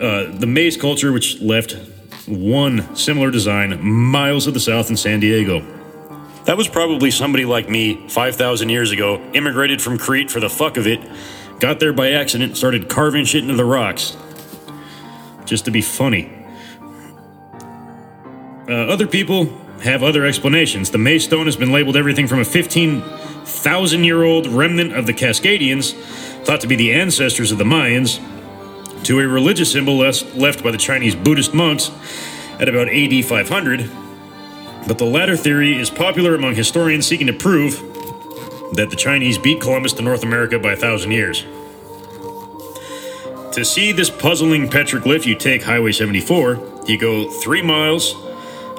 Uh, 0.00 0.30
the 0.32 0.46
maze 0.46 0.76
culture, 0.76 1.12
which 1.12 1.40
left 1.40 1.76
one 2.26 2.96
similar 2.96 3.30
design 3.30 3.82
miles 3.84 4.44
to 4.44 4.50
the 4.50 4.60
south 4.60 4.88
in 4.90 4.96
San 4.96 5.20
Diego. 5.20 5.60
That 6.44 6.56
was 6.56 6.68
probably 6.68 7.10
somebody 7.10 7.44
like 7.44 7.68
me 7.68 8.08
5,000 8.08 8.70
years 8.70 8.92
ago, 8.92 9.20
immigrated 9.34 9.82
from 9.82 9.98
Crete 9.98 10.30
for 10.30 10.40
the 10.40 10.48
fuck 10.48 10.78
of 10.78 10.86
it 10.86 11.00
Got 11.60 11.78
there 11.78 11.92
by 11.92 12.12
accident, 12.12 12.56
started 12.56 12.88
carving 12.88 13.26
shit 13.26 13.42
into 13.42 13.54
the 13.54 13.66
rocks. 13.66 14.16
Just 15.44 15.66
to 15.66 15.70
be 15.70 15.82
funny. 15.82 16.32
Uh, 18.66 18.72
other 18.72 19.06
people 19.06 19.44
have 19.82 20.02
other 20.02 20.24
explanations. 20.24 20.90
The 20.90 20.96
Maze 20.96 21.24
stone 21.24 21.44
has 21.44 21.56
been 21.56 21.70
labeled 21.70 21.98
everything 21.98 22.26
from 22.26 22.40
a 22.40 22.46
15,000 22.46 24.04
year 24.04 24.22
old 24.22 24.46
remnant 24.46 24.94
of 24.94 25.04
the 25.06 25.12
Cascadians, 25.12 25.92
thought 26.44 26.62
to 26.62 26.66
be 26.66 26.76
the 26.76 26.94
ancestors 26.94 27.52
of 27.52 27.58
the 27.58 27.64
Mayans, 27.64 28.20
to 29.04 29.20
a 29.20 29.26
religious 29.26 29.72
symbol 29.72 29.96
left 29.96 30.62
by 30.62 30.70
the 30.70 30.78
Chinese 30.78 31.14
Buddhist 31.14 31.54
monks 31.54 31.90
at 32.58 32.68
about 32.68 32.88
AD 32.88 33.24
500. 33.24 33.90
But 34.86 34.98
the 34.98 35.04
latter 35.04 35.36
theory 35.36 35.78
is 35.78 35.90
popular 35.90 36.34
among 36.34 36.54
historians 36.54 37.06
seeking 37.06 37.26
to 37.26 37.32
prove 37.32 37.78
that 38.74 38.88
the 38.90 38.96
Chinese 38.96 39.38
beat 39.38 39.60
Columbus 39.60 39.92
to 39.94 40.02
North 40.02 40.22
America 40.22 40.58
by 40.58 40.72
a 40.72 40.76
thousand 40.76 41.12
years. 41.12 41.44
To 43.54 43.64
see 43.64 43.92
this 43.92 44.10
puzzling 44.10 44.68
petroglyph, 44.68 45.26
you 45.26 45.34
take 45.34 45.64
Highway 45.64 45.92
74, 45.92 46.84
you 46.86 46.96
go 46.96 47.28
three 47.28 47.62
miles, 47.62 48.14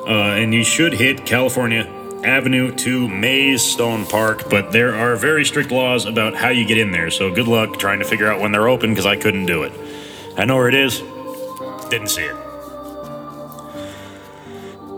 uh, 0.07 0.37
and 0.37 0.53
you 0.53 0.63
should 0.63 0.93
hit 0.93 1.25
California 1.25 1.83
Avenue 2.23 2.73
to 2.75 3.07
Maze 3.07 3.63
Stone 3.63 4.05
Park, 4.05 4.49
but 4.49 4.71
there 4.71 4.95
are 4.95 5.15
very 5.15 5.43
strict 5.43 5.71
laws 5.71 6.05
about 6.05 6.35
how 6.35 6.49
you 6.49 6.65
get 6.65 6.77
in 6.77 6.91
there, 6.91 7.09
so 7.09 7.33
good 7.33 7.47
luck 7.47 7.79
trying 7.79 7.99
to 7.99 8.05
figure 8.05 8.27
out 8.27 8.39
when 8.39 8.51
they're 8.51 8.69
open 8.69 8.91
because 8.91 9.05
I 9.05 9.17
couldn't 9.17 9.45
do 9.45 9.63
it. 9.63 9.73
I 10.37 10.45
know 10.45 10.55
where 10.55 10.69
it 10.69 10.75
is, 10.75 10.99
didn't 11.89 12.09
see 12.09 12.23
it. 12.23 12.35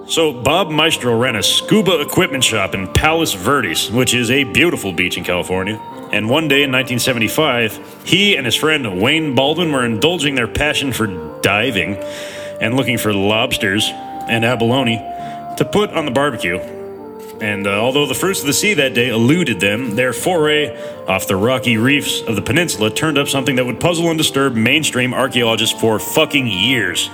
So, 0.08 0.34
Bob 0.34 0.70
Maestro 0.70 1.18
ran 1.18 1.36
a 1.36 1.42
scuba 1.42 2.02
equipment 2.02 2.44
shop 2.44 2.76
in 2.76 2.88
Palos 2.94 3.34
Verdes, 3.34 3.90
which 3.90 4.14
is 4.14 4.30
a 4.30 4.44
beautiful 4.44 4.92
beach 4.92 5.18
in 5.18 5.24
California. 5.24 5.82
And 6.12 6.30
one 6.30 6.48
day 6.48 6.62
in 6.64 6.72
1975, 6.72 8.04
he 8.06 8.36
and 8.36 8.46
his 8.46 8.56
friend 8.56 9.02
Wayne 9.02 9.34
Baldwin 9.34 9.72
were 9.72 9.84
indulging 9.84 10.36
their 10.36 10.48
passion 10.48 10.94
for 10.94 11.08
diving 11.42 11.96
and 12.62 12.76
looking 12.76 13.00
for 13.00 13.14
lobsters 13.14 13.90
and 13.90 14.46
abalone 14.46 14.98
to 15.58 15.66
put 15.72 15.90
on 15.92 16.06
the 16.06 16.12
barbecue. 16.12 16.60
And 17.44 17.68
uh, 17.68 17.72
although 17.72 18.06
the 18.06 18.14
fruits 18.14 18.40
of 18.40 18.48
the 18.48 18.54
sea 18.54 18.74
that 18.76 18.94
day 18.94 19.10
eluded 19.10 19.60
them, 19.60 19.98
their 19.98 20.14
foray 20.14 20.74
off 21.08 21.28
the 21.28 21.36
rocky 21.36 21.76
reefs 21.76 22.22
of 22.22 22.38
the 22.38 22.42
peninsula 22.42 22.90
turned 22.90 23.18
up 23.18 23.28
something 23.28 23.58
that 23.58 23.66
would 23.66 23.82
puzzle 23.82 24.08
and 24.08 24.18
disturb 24.18 24.56
mainstream 24.56 25.14
archaeologists 25.14 25.78
for 25.78 26.00
fucking 26.00 26.48
years. 26.48 27.10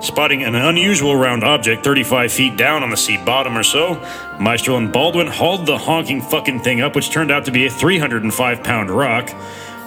Spotting 0.00 0.44
an 0.44 0.54
unusual 0.54 1.16
round 1.16 1.42
object 1.42 1.82
35 1.82 2.30
feet 2.32 2.56
down 2.56 2.84
on 2.84 2.90
the 2.90 2.96
sea 2.96 3.16
bottom 3.16 3.58
or 3.58 3.64
so, 3.64 3.94
Maestro 4.38 4.76
and 4.76 4.92
Baldwin 4.92 5.26
hauled 5.26 5.66
the 5.66 5.76
honking 5.76 6.22
fucking 6.22 6.60
thing 6.60 6.80
up, 6.80 6.94
which 6.94 7.10
turned 7.10 7.32
out 7.32 7.44
to 7.46 7.50
be 7.50 7.66
a 7.66 7.70
305 7.70 8.62
pound 8.62 8.92
rock, 8.92 9.26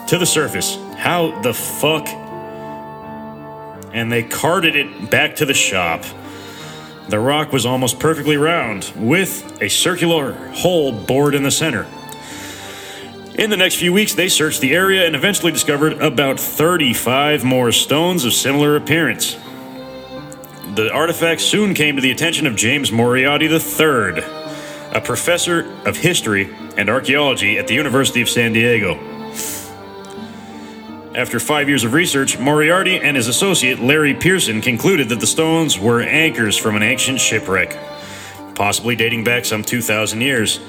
to 0.10 0.18
the 0.18 0.26
surface. 0.26 0.76
How 0.98 1.32
the 1.44 1.54
fuck? 1.54 2.10
And 3.94 4.12
they 4.12 4.24
carted 4.24 4.76
it 4.76 5.10
back 5.10 5.38
to 5.38 5.46
the 5.46 5.54
shop. 5.54 6.04
The 7.10 7.20
rock 7.20 7.52
was 7.52 7.66
almost 7.66 8.00
perfectly 8.00 8.38
round, 8.38 8.92
with 8.96 9.62
a 9.62 9.70
circular 9.70 10.34
hole 10.54 10.92
bored 10.92 11.36
in 11.36 11.44
the 11.44 11.52
center. 11.52 11.86
In 13.38 13.50
the 13.50 13.58
next 13.58 13.76
few 13.76 13.94
weeks, 13.94 14.14
they 14.14 14.30
searched 14.30 14.62
the 14.62 14.74
area 14.74 15.06
and 15.06 15.16
eventually 15.16 15.52
discovered 15.52 16.02
about 16.02 16.40
35 16.40 17.44
more 17.44 17.72
stones 17.72 18.26
of 18.26 18.34
similar 18.34 18.76
appearance 18.76 19.38
the 20.76 20.92
artifact 20.92 21.40
soon 21.40 21.74
came 21.74 21.96
to 21.96 22.02
the 22.02 22.12
attention 22.12 22.46
of 22.46 22.56
James 22.58 22.92
Moriarty 22.92 23.46
III, 23.46 24.22
a 24.94 25.02
professor 25.02 25.74
of 25.86 25.96
history 25.96 26.54
and 26.76 26.90
archaeology 26.90 27.58
at 27.58 27.68
the 27.68 27.74
University 27.74 28.22
of 28.22 28.28
San 28.28 28.52
Diego. 28.52 29.15
After 31.16 31.40
five 31.40 31.70
years 31.70 31.86
of 31.86 31.94
research, 31.94 32.38
Moriarty 32.38 32.98
and 32.98 33.16
his 33.16 33.30
associate 33.30 33.80
Larry 33.80 34.14
Pearson 34.14 34.60
concluded 34.60 35.08
that 35.08 35.22
the 35.22 35.26
stones 35.26 35.80
were 35.80 36.02
anchors 36.02 36.58
from 36.58 36.76
an 36.76 36.84
ancient 36.84 37.22
shipwreck, 37.22 37.74
possibly 38.54 38.98
dating 38.98 39.24
back 39.24 39.46
some 39.46 39.64
2,000 39.64 40.20
years. 40.20 40.60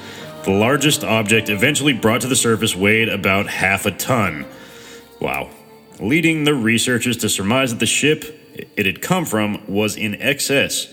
The 0.45 0.51
largest 0.51 1.03
object 1.03 1.49
eventually 1.49 1.91
brought 1.91 2.21
to 2.21 2.27
the 2.27 2.35
surface 2.37 2.77
weighed 2.77 3.09
about 3.09 3.47
half 3.47 3.85
a 3.85 3.91
ton. 3.91 4.45
Wow. 5.19 5.49
Leading 5.99 6.45
the 6.45 6.53
researchers 6.53 7.17
to 7.17 7.27
surmise 7.27 7.71
that 7.71 7.79
the 7.79 7.85
ship 7.85 8.23
it 8.77 8.85
had 8.85 9.01
come 9.01 9.25
from 9.25 9.61
was 9.67 9.97
in 9.97 10.15
excess 10.21 10.87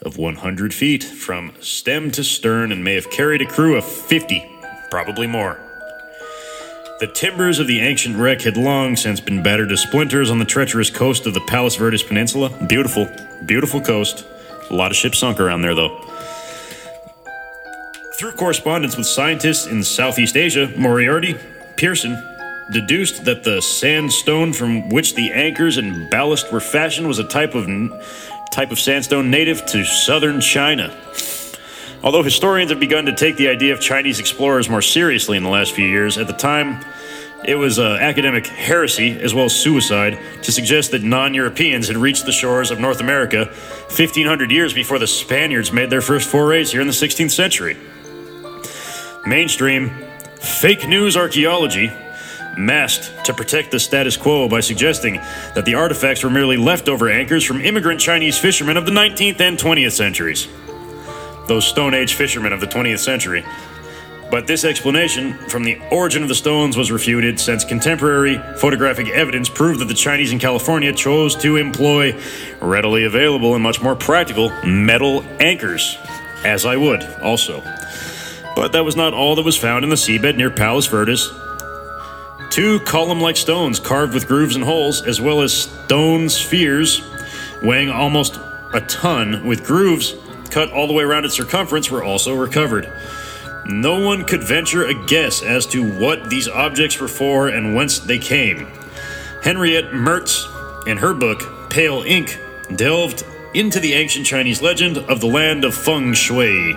of 0.00 0.18
100 0.18 0.74
feet 0.74 1.02
from 1.02 1.54
stem 1.60 2.10
to 2.10 2.22
stern 2.22 2.70
and 2.70 2.84
may 2.84 2.96
have 2.96 3.10
carried 3.10 3.40
a 3.40 3.46
crew 3.46 3.74
of 3.74 3.86
50, 3.86 4.46
probably 4.90 5.26
more. 5.26 5.71
The 7.02 7.08
timbers 7.08 7.58
of 7.58 7.66
the 7.66 7.80
ancient 7.80 8.16
wreck 8.16 8.42
had 8.42 8.56
long 8.56 8.94
since 8.94 9.18
been 9.18 9.42
battered 9.42 9.70
to 9.70 9.76
splinters 9.76 10.30
on 10.30 10.38
the 10.38 10.44
treacherous 10.44 10.88
coast 10.88 11.26
of 11.26 11.34
the 11.34 11.40
Palos 11.40 11.74
Verdes 11.74 12.04
Peninsula. 12.04 12.48
Beautiful, 12.68 13.10
beautiful 13.44 13.80
coast. 13.80 14.24
A 14.70 14.72
lot 14.72 14.92
of 14.92 14.96
ships 14.96 15.18
sunk 15.18 15.40
around 15.40 15.62
there, 15.62 15.74
though. 15.74 15.98
Through 18.20 18.34
correspondence 18.34 18.96
with 18.96 19.06
scientists 19.06 19.66
in 19.66 19.82
Southeast 19.82 20.36
Asia, 20.36 20.72
Moriarty, 20.76 21.34
Pearson, 21.76 22.16
deduced 22.70 23.24
that 23.24 23.42
the 23.42 23.60
sandstone 23.60 24.52
from 24.52 24.88
which 24.88 25.16
the 25.16 25.32
anchors 25.32 25.78
and 25.78 26.08
ballast 26.08 26.52
were 26.52 26.60
fashioned 26.60 27.08
was 27.08 27.18
a 27.18 27.26
type 27.26 27.56
of 27.56 27.66
type 28.52 28.70
of 28.70 28.78
sandstone 28.78 29.28
native 29.28 29.66
to 29.66 29.84
southern 29.84 30.40
China. 30.40 30.96
Although 32.02 32.24
historians 32.24 32.70
have 32.70 32.80
begun 32.80 33.06
to 33.06 33.14
take 33.14 33.36
the 33.36 33.48
idea 33.48 33.72
of 33.72 33.80
Chinese 33.80 34.18
explorers 34.18 34.68
more 34.68 34.82
seriously 34.82 35.36
in 35.36 35.44
the 35.44 35.48
last 35.48 35.72
few 35.72 35.86
years, 35.86 36.18
at 36.18 36.26
the 36.26 36.32
time 36.32 36.84
it 37.44 37.54
was 37.54 37.78
uh, 37.78 37.98
academic 38.00 38.46
heresy 38.46 39.20
as 39.20 39.34
well 39.34 39.46
as 39.46 39.54
suicide 39.54 40.18
to 40.42 40.52
suggest 40.52 40.90
that 40.90 41.02
non 41.02 41.32
Europeans 41.32 41.88
had 41.88 41.96
reached 41.96 42.26
the 42.26 42.32
shores 42.32 42.70
of 42.70 42.80
North 42.80 43.00
America 43.00 43.46
1500 43.46 44.50
years 44.50 44.72
before 44.72 44.98
the 44.98 45.06
Spaniards 45.06 45.72
made 45.72 45.90
their 45.90 46.00
first 46.00 46.28
forays 46.28 46.72
here 46.72 46.80
in 46.80 46.86
the 46.86 46.92
16th 46.92 47.30
century. 47.30 47.76
Mainstream 49.24 49.90
fake 50.40 50.88
news 50.88 51.16
archaeology 51.16 51.92
masked 52.58 53.12
to 53.24 53.32
protect 53.32 53.70
the 53.70 53.78
status 53.78 54.16
quo 54.16 54.48
by 54.48 54.60
suggesting 54.60 55.14
that 55.54 55.64
the 55.64 55.74
artifacts 55.74 56.22
were 56.22 56.30
merely 56.30 56.56
leftover 56.56 57.08
anchors 57.08 57.44
from 57.44 57.60
immigrant 57.60 58.00
Chinese 58.00 58.38
fishermen 58.38 58.76
of 58.76 58.86
the 58.86 58.92
19th 58.92 59.40
and 59.40 59.56
20th 59.56 59.92
centuries. 59.92 60.48
Those 61.46 61.66
Stone 61.66 61.94
Age 61.94 62.14
fishermen 62.14 62.52
of 62.52 62.60
the 62.60 62.66
20th 62.66 63.00
century. 63.00 63.44
But 64.30 64.46
this 64.46 64.64
explanation 64.64 65.34
from 65.48 65.64
the 65.64 65.78
origin 65.90 66.22
of 66.22 66.28
the 66.28 66.34
stones 66.34 66.76
was 66.76 66.90
refuted 66.90 67.38
since 67.38 67.64
contemporary 67.64 68.38
photographic 68.56 69.08
evidence 69.08 69.48
proved 69.48 69.80
that 69.80 69.88
the 69.88 69.94
Chinese 69.94 70.32
in 70.32 70.38
California 70.38 70.92
chose 70.92 71.36
to 71.36 71.56
employ 71.56 72.18
readily 72.60 73.04
available 73.04 73.54
and 73.54 73.62
much 73.62 73.82
more 73.82 73.94
practical 73.94 74.50
metal 74.64 75.22
anchors, 75.38 75.98
as 76.44 76.64
I 76.64 76.76
would 76.76 77.02
also. 77.22 77.60
But 78.56 78.72
that 78.72 78.84
was 78.84 78.96
not 78.96 79.12
all 79.12 79.34
that 79.36 79.44
was 79.44 79.56
found 79.56 79.84
in 79.84 79.90
the 79.90 79.96
seabed 79.96 80.36
near 80.36 80.50
Palos 80.50 80.86
Verdes 80.86 81.30
two 82.52 82.78
column 82.80 83.18
like 83.18 83.38
stones 83.38 83.80
carved 83.80 84.12
with 84.12 84.28
grooves 84.28 84.56
and 84.56 84.64
holes, 84.64 85.00
as 85.06 85.18
well 85.18 85.40
as 85.40 85.54
stone 85.54 86.28
spheres 86.28 87.00
weighing 87.62 87.88
almost 87.88 88.38
a 88.74 88.80
ton 88.82 89.46
with 89.46 89.64
grooves 89.64 90.14
cut 90.52 90.70
all 90.70 90.86
the 90.86 90.92
way 90.92 91.02
around 91.02 91.24
its 91.24 91.34
circumference, 91.34 91.90
were 91.90 92.04
also 92.04 92.34
recovered. 92.34 92.92
No 93.66 94.04
one 94.04 94.24
could 94.24 94.42
venture 94.42 94.84
a 94.84 94.94
guess 95.06 95.42
as 95.42 95.66
to 95.66 95.82
what 95.82 96.28
these 96.28 96.48
objects 96.48 97.00
were 97.00 97.08
for 97.08 97.48
and 97.48 97.74
whence 97.74 97.98
they 97.98 98.18
came. 98.18 98.66
Henriette 99.42 99.92
Mertz, 99.92 100.46
in 100.86 100.98
her 100.98 101.14
book 101.14 101.70
Pale 101.70 102.02
Ink, 102.02 102.38
delved 102.74 103.24
into 103.54 103.80
the 103.80 103.94
ancient 103.94 104.26
Chinese 104.26 104.62
legend 104.62 104.98
of 104.98 105.20
the 105.20 105.26
land 105.26 105.64
of 105.64 105.74
Feng 105.74 106.12
Shui. 106.12 106.74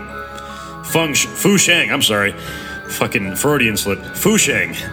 Feng 0.86 1.14
Sh- 1.14 1.26
Fu 1.26 1.58
I'm 1.70 2.02
sorry. 2.02 2.34
Fucking 2.90 3.36
Freudian 3.36 3.78
slip. 3.78 4.00
Fu 4.16 4.38
Shang. 4.38 4.76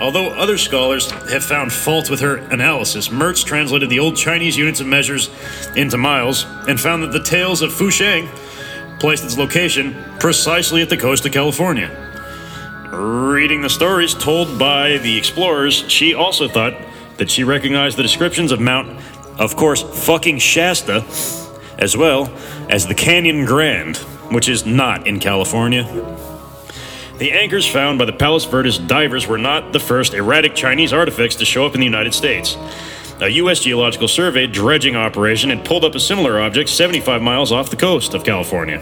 Although 0.00 0.30
other 0.30 0.58
scholars 0.58 1.10
have 1.10 1.44
found 1.44 1.72
fault 1.72 2.10
with 2.10 2.20
her 2.20 2.36
analysis, 2.36 3.08
Mertz 3.08 3.44
translated 3.44 3.88
the 3.88 4.00
old 4.00 4.16
Chinese 4.16 4.56
units 4.56 4.80
of 4.80 4.86
measures 4.86 5.30
into 5.76 5.96
miles 5.96 6.46
and 6.68 6.80
found 6.80 7.02
that 7.04 7.12
the 7.12 7.22
tales 7.22 7.62
of 7.62 7.70
Fusheng 7.70 8.28
placed 8.98 9.24
its 9.24 9.38
location 9.38 9.94
precisely 10.18 10.82
at 10.82 10.88
the 10.88 10.96
coast 10.96 11.24
of 11.26 11.32
California. 11.32 11.90
Reading 12.90 13.60
the 13.60 13.70
stories 13.70 14.14
told 14.14 14.58
by 14.58 14.98
the 14.98 15.16
explorers, 15.16 15.84
she 15.88 16.14
also 16.14 16.48
thought 16.48 16.74
that 17.18 17.30
she 17.30 17.44
recognized 17.44 17.96
the 17.96 18.02
descriptions 18.02 18.50
of 18.50 18.60
Mount, 18.60 19.00
of 19.38 19.56
course, 19.56 19.82
fucking 20.06 20.38
Shasta, 20.38 21.04
as 21.78 21.96
well 21.96 22.32
as 22.68 22.86
the 22.86 22.94
Canyon 22.94 23.44
Grand, 23.44 23.96
which 24.30 24.48
is 24.48 24.66
not 24.66 25.06
in 25.06 25.20
California. 25.20 25.84
The 27.16 27.30
anchors 27.30 27.64
found 27.64 28.00
by 28.00 28.06
the 28.06 28.12
Palos 28.12 28.44
Verdes 28.44 28.76
divers 28.76 29.28
were 29.28 29.38
not 29.38 29.72
the 29.72 29.78
first 29.78 30.14
erratic 30.14 30.56
Chinese 30.56 30.92
artifacts 30.92 31.36
to 31.36 31.44
show 31.44 31.64
up 31.64 31.74
in 31.74 31.80
the 31.80 31.86
United 31.86 32.12
States. 32.12 32.56
A 33.20 33.28
U.S. 33.28 33.60
Geological 33.60 34.08
Survey 34.08 34.48
dredging 34.48 34.96
operation 34.96 35.50
had 35.50 35.64
pulled 35.64 35.84
up 35.84 35.94
a 35.94 36.00
similar 36.00 36.40
object 36.40 36.68
75 36.68 37.22
miles 37.22 37.52
off 37.52 37.70
the 37.70 37.76
coast 37.76 38.14
of 38.14 38.24
California. 38.24 38.80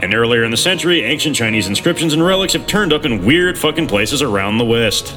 And 0.00 0.12
earlier 0.12 0.42
in 0.42 0.50
the 0.50 0.56
century, 0.56 1.04
ancient 1.04 1.36
Chinese 1.36 1.68
inscriptions 1.68 2.12
and 2.12 2.24
relics 2.24 2.54
have 2.54 2.66
turned 2.66 2.92
up 2.92 3.04
in 3.04 3.24
weird 3.24 3.56
fucking 3.56 3.86
places 3.86 4.22
around 4.22 4.58
the 4.58 4.64
West. 4.64 5.14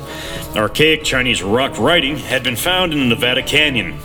Archaic 0.55 1.03
Chinese 1.03 1.41
rock 1.41 1.79
writing 1.79 2.17
had 2.17 2.43
been 2.43 2.55
found 2.55 2.93
in 2.93 2.99
the 2.99 3.05
Nevada 3.05 3.41
Canyon. 3.41 3.97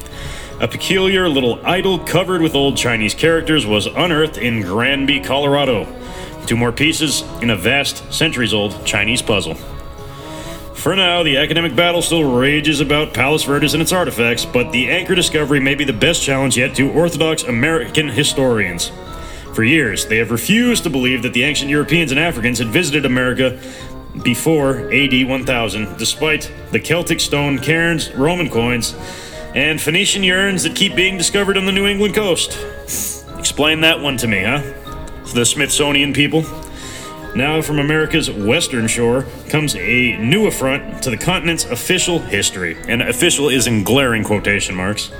A 0.61 0.69
peculiar 0.69 1.29
little 1.29 1.61
idol 1.67 1.99
covered 1.99 2.41
with 2.41 2.55
old 2.55 2.79
Chinese 2.79 3.13
characters 3.13 3.67
was 3.67 3.85
unearthed 3.85 4.39
in 4.39 4.63
Granby, 4.63 5.21
Colorado. 5.21 6.00
Two 6.47 6.57
more 6.57 6.73
pieces 6.73 7.23
in 7.43 7.51
a 7.51 7.57
vast, 7.57 8.13
centuries 8.13 8.53
old 8.53 8.85
Chinese 8.85 9.23
puzzle. 9.23 9.57
For 10.75 10.97
now, 10.97 11.23
the 11.23 11.37
academic 11.37 11.77
battle 11.77 12.01
still 12.01 12.25
rages 12.25 12.81
about 12.81 13.13
Palos 13.13 13.45
Verdes 13.45 13.75
and 13.75 13.83
its 13.83 13.93
artifacts, 13.93 14.47
but 14.47 14.73
the 14.73 14.91
anchor 14.91 15.15
discovery 15.15 15.61
may 15.61 15.75
be 15.75 15.85
the 15.85 15.93
best 15.93 16.23
challenge 16.23 16.57
yet 16.57 16.75
to 16.77 16.91
Orthodox 16.91 17.43
American 17.43 18.09
historians. 18.09 18.91
For 19.55 19.63
years, 19.63 20.07
they 20.07 20.17
have 20.17 20.31
refused 20.31 20.85
to 20.85 20.91
believe 20.91 21.23
that 21.23 21.35
the 21.35 21.43
ancient 21.43 21.71
Europeans 21.71 22.13
and 22.13 22.19
Africans 22.19 22.59
had 22.59 22.69
visited 22.69 23.05
America 23.05 23.61
before 24.23 24.91
AD 24.91 25.29
1000, 25.29 25.99
despite 25.99 26.51
the 26.73 26.81
Celtic 26.81 27.21
stone 27.21 27.59
cairns, 27.59 28.11
Roman 28.15 28.49
coins, 28.49 28.95
and 29.55 29.81
Phoenician 29.81 30.25
urns 30.25 30.63
that 30.63 30.75
keep 30.75 30.95
being 30.95 31.19
discovered 31.19 31.57
on 31.57 31.67
the 31.67 31.73
New 31.73 31.87
England 31.87 32.15
coast. 32.15 32.59
Explain 33.39 33.83
that 33.83 34.01
one 34.01 34.17
to 34.17 34.27
me, 34.27 34.45
huh? 34.45 34.63
The 35.33 35.45
Smithsonian 35.45 36.13
people. 36.13 36.45
Now, 37.37 37.63
from 37.63 37.79
America's 37.79 38.29
western 38.29 38.89
shore 38.89 39.27
comes 39.49 39.77
a 39.77 40.17
new 40.19 40.49
affront 40.49 41.05
to 41.05 41.11
the 41.11 41.17
continent's 41.17 41.65
official 41.65 42.19
history. 42.19 42.77
And 42.89 43.01
official 43.01 43.49
is 43.49 43.69
in 43.69 43.85
glaring 43.85 44.25
quotation 44.25 44.75
marks. 44.75 45.13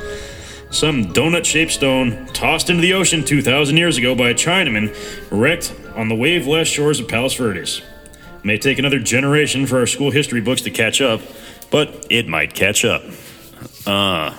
Some 0.71 1.13
donut 1.13 1.45
shaped 1.45 1.71
stone 1.71 2.27
tossed 2.33 2.71
into 2.71 2.83
the 2.83 2.95
ocean 2.95 3.25
2,000 3.25 3.77
years 3.77 3.99
ago 3.99 4.17
by 4.17 4.31
a 4.31 4.35
Chinaman 4.35 4.97
wrecked 5.31 5.75
on 5.95 6.09
the 6.09 6.17
wave 6.17 6.47
lashed 6.47 6.73
shores 6.73 6.99
of 6.99 7.07
Palos 7.07 7.35
Verdes. 7.35 7.83
May 8.43 8.59
take 8.59 8.79
another 8.81 8.99
generation 8.99 9.67
for 9.67 9.79
our 9.79 9.87
school 9.87 10.11
history 10.11 10.41
books 10.41 10.63
to 10.63 10.71
catch 10.71 11.01
up, 11.01 11.21
but 11.71 12.07
it 12.11 12.27
might 12.27 12.55
catch 12.55 12.85
up. 12.85 13.05
Uh. 13.87 14.35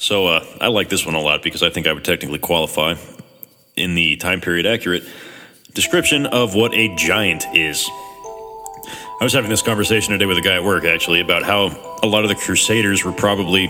So, 0.00 0.28
uh, 0.28 0.46
I 0.62 0.68
like 0.68 0.88
this 0.88 1.04
one 1.04 1.14
a 1.14 1.20
lot 1.20 1.42
because 1.42 1.62
I 1.62 1.68
think 1.68 1.86
I 1.86 1.92
would 1.92 2.06
technically 2.06 2.38
qualify 2.38 2.94
in 3.76 3.94
the 3.94 4.16
time 4.16 4.40
period 4.40 4.64
accurate 4.64 5.02
description 5.74 6.24
of 6.24 6.54
what 6.54 6.72
a 6.72 6.88
giant 6.96 7.44
is. 7.52 7.86
I 9.20 9.24
was 9.24 9.34
having 9.34 9.50
this 9.50 9.60
conversation 9.60 10.12
today 10.12 10.24
with 10.24 10.38
a 10.38 10.40
guy 10.40 10.54
at 10.54 10.64
work 10.64 10.86
actually 10.86 11.20
about 11.20 11.42
how 11.42 11.66
a 12.02 12.06
lot 12.06 12.22
of 12.22 12.30
the 12.30 12.34
crusaders 12.34 13.04
were 13.04 13.12
probably 13.12 13.66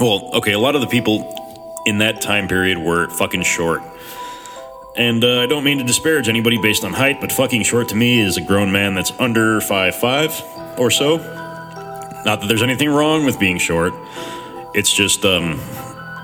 well, 0.00 0.30
okay, 0.36 0.52
a 0.52 0.58
lot 0.58 0.74
of 0.74 0.80
the 0.80 0.86
people 0.86 1.34
in 1.84 1.98
that 1.98 2.22
time 2.22 2.48
period 2.48 2.78
were 2.78 3.10
fucking 3.10 3.42
short. 3.42 3.82
And 4.96 5.22
uh, 5.22 5.42
I 5.42 5.46
don't 5.46 5.64
mean 5.64 5.76
to 5.76 5.84
disparage 5.84 6.30
anybody 6.30 6.56
based 6.56 6.82
on 6.82 6.94
height, 6.94 7.20
but 7.20 7.30
fucking 7.30 7.64
short 7.64 7.90
to 7.90 7.94
me 7.94 8.20
is 8.20 8.38
a 8.38 8.42
grown 8.42 8.72
man 8.72 8.94
that's 8.94 9.12
under 9.18 9.60
five 9.60 9.94
five 9.96 10.32
or 10.78 10.90
so. 10.90 11.18
Not 12.24 12.40
that 12.40 12.46
there's 12.48 12.62
anything 12.62 12.88
wrong 12.88 13.26
with 13.26 13.38
being 13.38 13.58
short. 13.58 13.92
It's 14.74 14.92
just 14.92 15.24
um, 15.24 15.58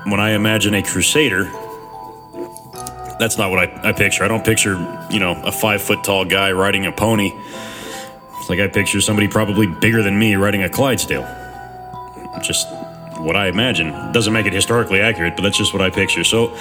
when 0.05 0.19
I 0.19 0.31
imagine 0.31 0.73
a 0.73 0.81
crusader, 0.81 1.43
that's 3.19 3.37
not 3.37 3.51
what 3.51 3.59
I, 3.59 3.89
I 3.89 3.93
picture. 3.93 4.23
I 4.23 4.27
don't 4.27 4.43
picture, 4.43 4.73
you 5.11 5.19
know, 5.19 5.39
a 5.43 5.51
five 5.51 5.81
foot 5.81 6.03
tall 6.03 6.25
guy 6.25 6.51
riding 6.51 6.85
a 6.85 6.91
pony. 6.91 7.31
It's 8.37 8.49
like 8.49 8.59
I 8.59 8.67
picture 8.67 9.01
somebody 9.01 9.27
probably 9.27 9.67
bigger 9.67 10.01
than 10.01 10.17
me 10.17 10.35
riding 10.35 10.63
a 10.63 10.69
Clydesdale. 10.69 11.27
Just 12.41 12.67
what 13.19 13.35
I 13.35 13.47
imagine. 13.47 14.11
Doesn't 14.13 14.33
make 14.33 14.45
it 14.45 14.53
historically 14.53 15.01
accurate, 15.01 15.35
but 15.35 15.43
that's 15.43 15.57
just 15.57 15.73
what 15.73 15.81
I 15.81 15.89
picture. 15.89 16.23
So 16.23 16.57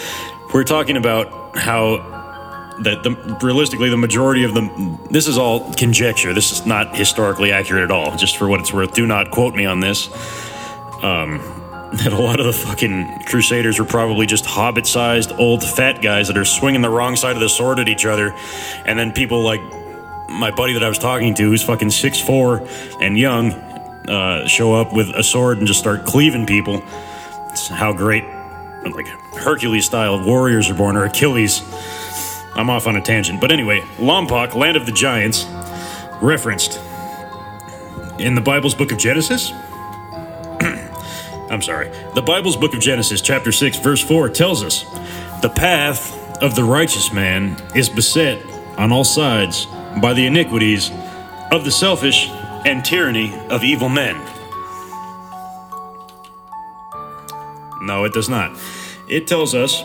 we're 0.53 0.65
talking 0.65 0.97
about 0.97 1.57
how 1.57 2.17
that 2.81 3.03
the, 3.03 3.11
realistically 3.43 3.89
the 3.89 3.97
majority 3.97 4.45
of 4.45 4.55
them 4.55 4.99
this 5.11 5.27
is 5.27 5.37
all 5.37 5.73
conjecture 5.75 6.33
this 6.33 6.53
is 6.53 6.65
not 6.65 6.95
historically 6.95 7.51
accurate 7.51 7.83
at 7.83 7.91
all 7.91 8.17
just 8.17 8.37
for 8.37 8.47
what 8.47 8.61
it's 8.61 8.73
worth 8.73 8.95
do 8.95 9.05
not 9.05 9.33
quote 9.33 9.53
me 9.53 9.67
on 9.67 9.81
this 9.81 10.09
um, 11.03 11.58
that 11.93 12.13
a 12.13 12.19
lot 12.19 12.39
of 12.41 12.47
the 12.47 12.53
fucking 12.53 13.23
crusaders 13.25 13.79
were 13.79 13.85
probably 13.85 14.27
just 14.27 14.45
hobbit 14.45 14.87
sized 14.87 15.33
old 15.33 15.65
fat 15.65 16.03
guys 16.03 16.29
that 16.29 16.37
are 16.37 16.45
swinging 16.45 16.83
the 16.83 16.91
wrong 16.91 17.17
side 17.17 17.35
of 17.35 17.41
the 17.41 17.49
sword 17.49 17.79
at 17.79 17.89
each 17.89 18.05
other 18.05 18.35
and 18.85 18.99
then 18.99 19.13
people 19.13 19.43
like 19.43 19.61
my 20.29 20.51
buddy 20.51 20.75
that 20.75 20.85
i 20.85 20.89
was 20.89 20.99
talking 20.99 21.35
to 21.35 21.45
who's 21.45 21.63
fucking 21.63 21.89
6'4 21.89 23.01
and 23.01 23.19
young 23.19 23.53
uh, 23.53 24.47
show 24.47 24.75
up 24.75 24.93
with 24.93 25.09
a 25.11 25.23
sword 25.23 25.59
and 25.59 25.67
just 25.67 25.81
start 25.81 26.05
cleaving 26.05 26.47
people 26.47 26.83
it's 27.51 27.69
how 27.69 27.93
great 27.93 28.25
like 28.95 29.07
hercules 29.39 29.87
style 29.87 30.23
warriors 30.25 30.71
are 30.71 30.75
born 30.75 30.97
or 30.97 31.05
achilles 31.05 31.63
I'm 32.59 32.71
off 32.71 32.89
on 32.89 32.97
a 32.97 33.01
tangent. 33.01 33.41
But 33.41 33.53
anyway, 33.53 33.83
Lompoc, 33.99 34.57
land 34.57 34.77
of 34.77 34.85
the 34.85 34.91
giants, 34.91 35.47
referenced 36.21 36.81
in 38.19 38.35
the 38.35 38.41
Bible's 38.41 38.75
book 38.75 38.91
of 38.91 38.99
Genesis. 38.99 39.53
I'm 41.51 41.63
sorry. 41.63 41.91
The 42.15 42.23
Bible's 42.23 42.57
book 42.57 42.75
of 42.75 42.81
Genesis, 42.81 43.21
chapter 43.21 43.53
6, 43.53 43.79
verse 43.79 44.03
4, 44.03 44.29
tells 44.29 44.63
us 44.63 44.85
the 45.41 45.49
path 45.49 46.43
of 46.43 46.55
the 46.55 46.65
righteous 46.65 47.13
man 47.13 47.57
is 47.75 47.89
beset 47.89 48.45
on 48.77 48.93
all 48.93 49.05
sides 49.05 49.67
by 50.01 50.13
the 50.13 50.27
iniquities 50.27 50.91
of 51.51 51.65
the 51.65 51.71
selfish 51.71 52.29
and 52.67 52.85
tyranny 52.85 53.35
of 53.49 53.65
evil 53.65 53.89
men. 53.89 54.15
No, 57.81 58.05
it 58.05 58.13
does 58.13 58.29
not. 58.29 58.59
It 59.09 59.27
tells 59.27 59.55
us 59.55 59.83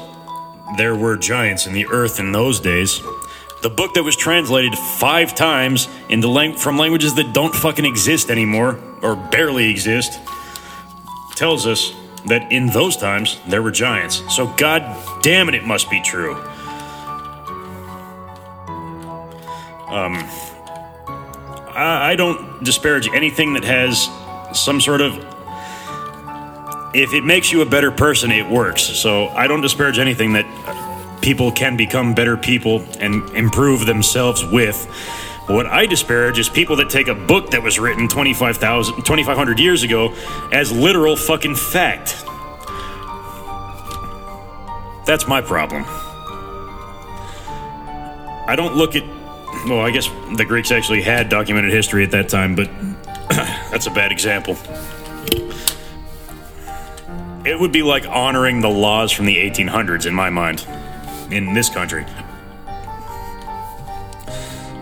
there 0.77 0.95
were 0.95 1.15
giants 1.15 1.65
in 1.65 1.73
the 1.73 1.87
earth 1.87 2.19
in 2.19 2.31
those 2.31 2.59
days. 2.59 3.01
The 3.61 3.69
book 3.69 3.93
that 3.93 4.03
was 4.03 4.17
translated 4.17 4.77
five 4.77 5.33
times 5.33 5.87
into 6.09 6.27
lang- 6.27 6.57
from 6.57 6.77
languages 6.77 7.13
that 7.15 7.33
don't 7.33 7.55
fucking 7.55 7.85
exist 7.85 8.29
anymore, 8.29 8.77
or 9.01 9.15
barely 9.15 9.69
exist, 9.69 10.19
tells 11.35 11.67
us 11.67 11.93
that 12.25 12.51
in 12.51 12.67
those 12.67 12.95
times 12.95 13.39
there 13.47 13.61
were 13.61 13.71
giants. 13.71 14.23
So, 14.33 14.47
god 14.57 14.81
damn 15.21 15.49
it, 15.49 15.55
it 15.55 15.63
must 15.63 15.89
be 15.89 16.01
true. 16.01 16.35
Um, 19.93 20.15
I, 21.75 22.11
I 22.11 22.15
don't 22.15 22.63
disparage 22.63 23.09
anything 23.13 23.53
that 23.53 23.63
has 23.63 24.09
some 24.57 24.79
sort 24.79 25.01
of 25.01 25.33
if 26.93 27.13
it 27.13 27.23
makes 27.23 27.51
you 27.51 27.61
a 27.61 27.65
better 27.65 27.91
person, 27.91 28.31
it 28.31 28.47
works. 28.47 28.83
So 28.83 29.27
I 29.29 29.47
don't 29.47 29.61
disparage 29.61 29.97
anything 29.97 30.33
that 30.33 30.45
people 31.21 31.51
can 31.51 31.75
become 31.75 32.13
better 32.13 32.37
people 32.37 32.85
and 32.99 33.27
improve 33.31 33.85
themselves 33.85 34.45
with. 34.45 34.87
What 35.47 35.65
I 35.65 35.85
disparage 35.85 36.39
is 36.39 36.47
people 36.47 36.77
that 36.77 36.89
take 36.89 37.09
a 37.09 37.15
book 37.15 37.51
that 37.51 37.61
was 37.61 37.77
written 37.77 38.07
25,000, 38.07 38.95
2,500 38.95 39.59
years 39.59 39.83
ago 39.83 40.15
as 40.53 40.71
literal 40.71 41.17
fucking 41.17 41.55
fact. 41.55 42.23
That's 45.05 45.27
my 45.27 45.41
problem. 45.41 45.83
I 48.47 48.55
don't 48.55 48.75
look 48.75 48.95
at. 48.95 49.03
Well, 49.67 49.81
I 49.81 49.91
guess 49.91 50.07
the 50.37 50.45
Greeks 50.45 50.71
actually 50.71 51.01
had 51.01 51.27
documented 51.27 51.71
history 51.71 52.05
at 52.05 52.11
that 52.11 52.29
time, 52.29 52.55
but 52.55 52.69
that's 53.69 53.87
a 53.87 53.91
bad 53.91 54.13
example. 54.13 54.57
It 57.45 57.59
would 57.59 57.73
be 57.73 57.83
like 57.83 58.07
honoring 58.07 58.61
the 58.61 58.69
laws 58.69 59.11
from 59.11 59.25
the 59.25 59.35
1800s 59.35 60.05
in 60.05 60.13
my 60.13 60.29
mind, 60.29 60.65
in 61.31 61.53
this 61.53 61.69
country. 61.69 62.05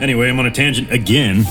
Anyway, 0.01 0.27
I'm 0.27 0.39
on 0.39 0.47
a 0.47 0.51
tangent 0.51 0.91
again. 0.91 1.43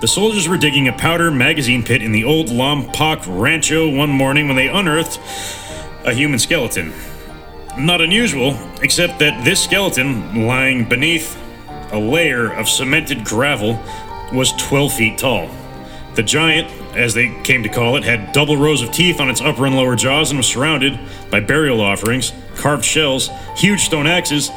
The 0.00 0.08
soldiers 0.08 0.48
were 0.48 0.56
digging 0.56 0.88
a 0.88 0.94
powder 0.94 1.30
magazine 1.30 1.82
pit 1.82 2.02
in 2.02 2.10
the 2.10 2.24
old 2.24 2.46
Lompoc 2.46 3.24
Rancho 3.28 3.94
one 3.94 4.08
morning 4.08 4.46
when 4.46 4.56
they 4.56 4.68
unearthed 4.68 5.20
a 6.06 6.14
human 6.14 6.38
skeleton. 6.38 6.94
Not 7.76 8.00
unusual, 8.00 8.56
except 8.80 9.18
that 9.18 9.44
this 9.44 9.62
skeleton, 9.62 10.46
lying 10.46 10.88
beneath 10.88 11.38
a 11.92 11.98
layer 11.98 12.50
of 12.54 12.66
cemented 12.66 13.26
gravel, 13.26 13.78
was 14.32 14.52
12 14.52 14.92
feet 14.94 15.18
tall. 15.18 15.50
The 16.14 16.22
giant, 16.22 16.70
as 16.96 17.12
they 17.12 17.28
came 17.42 17.62
to 17.62 17.68
call 17.68 17.96
it, 17.96 18.04
had 18.04 18.32
double 18.32 18.56
rows 18.56 18.80
of 18.80 18.90
teeth 18.90 19.20
on 19.20 19.28
its 19.28 19.42
upper 19.42 19.66
and 19.66 19.76
lower 19.76 19.96
jaws 19.96 20.30
and 20.30 20.38
was 20.38 20.46
surrounded 20.46 20.98
by 21.30 21.40
burial 21.40 21.82
offerings, 21.82 22.32
carved 22.56 22.86
shells, 22.86 23.28
huge 23.54 23.80
stone 23.80 24.06
axes, 24.06 24.50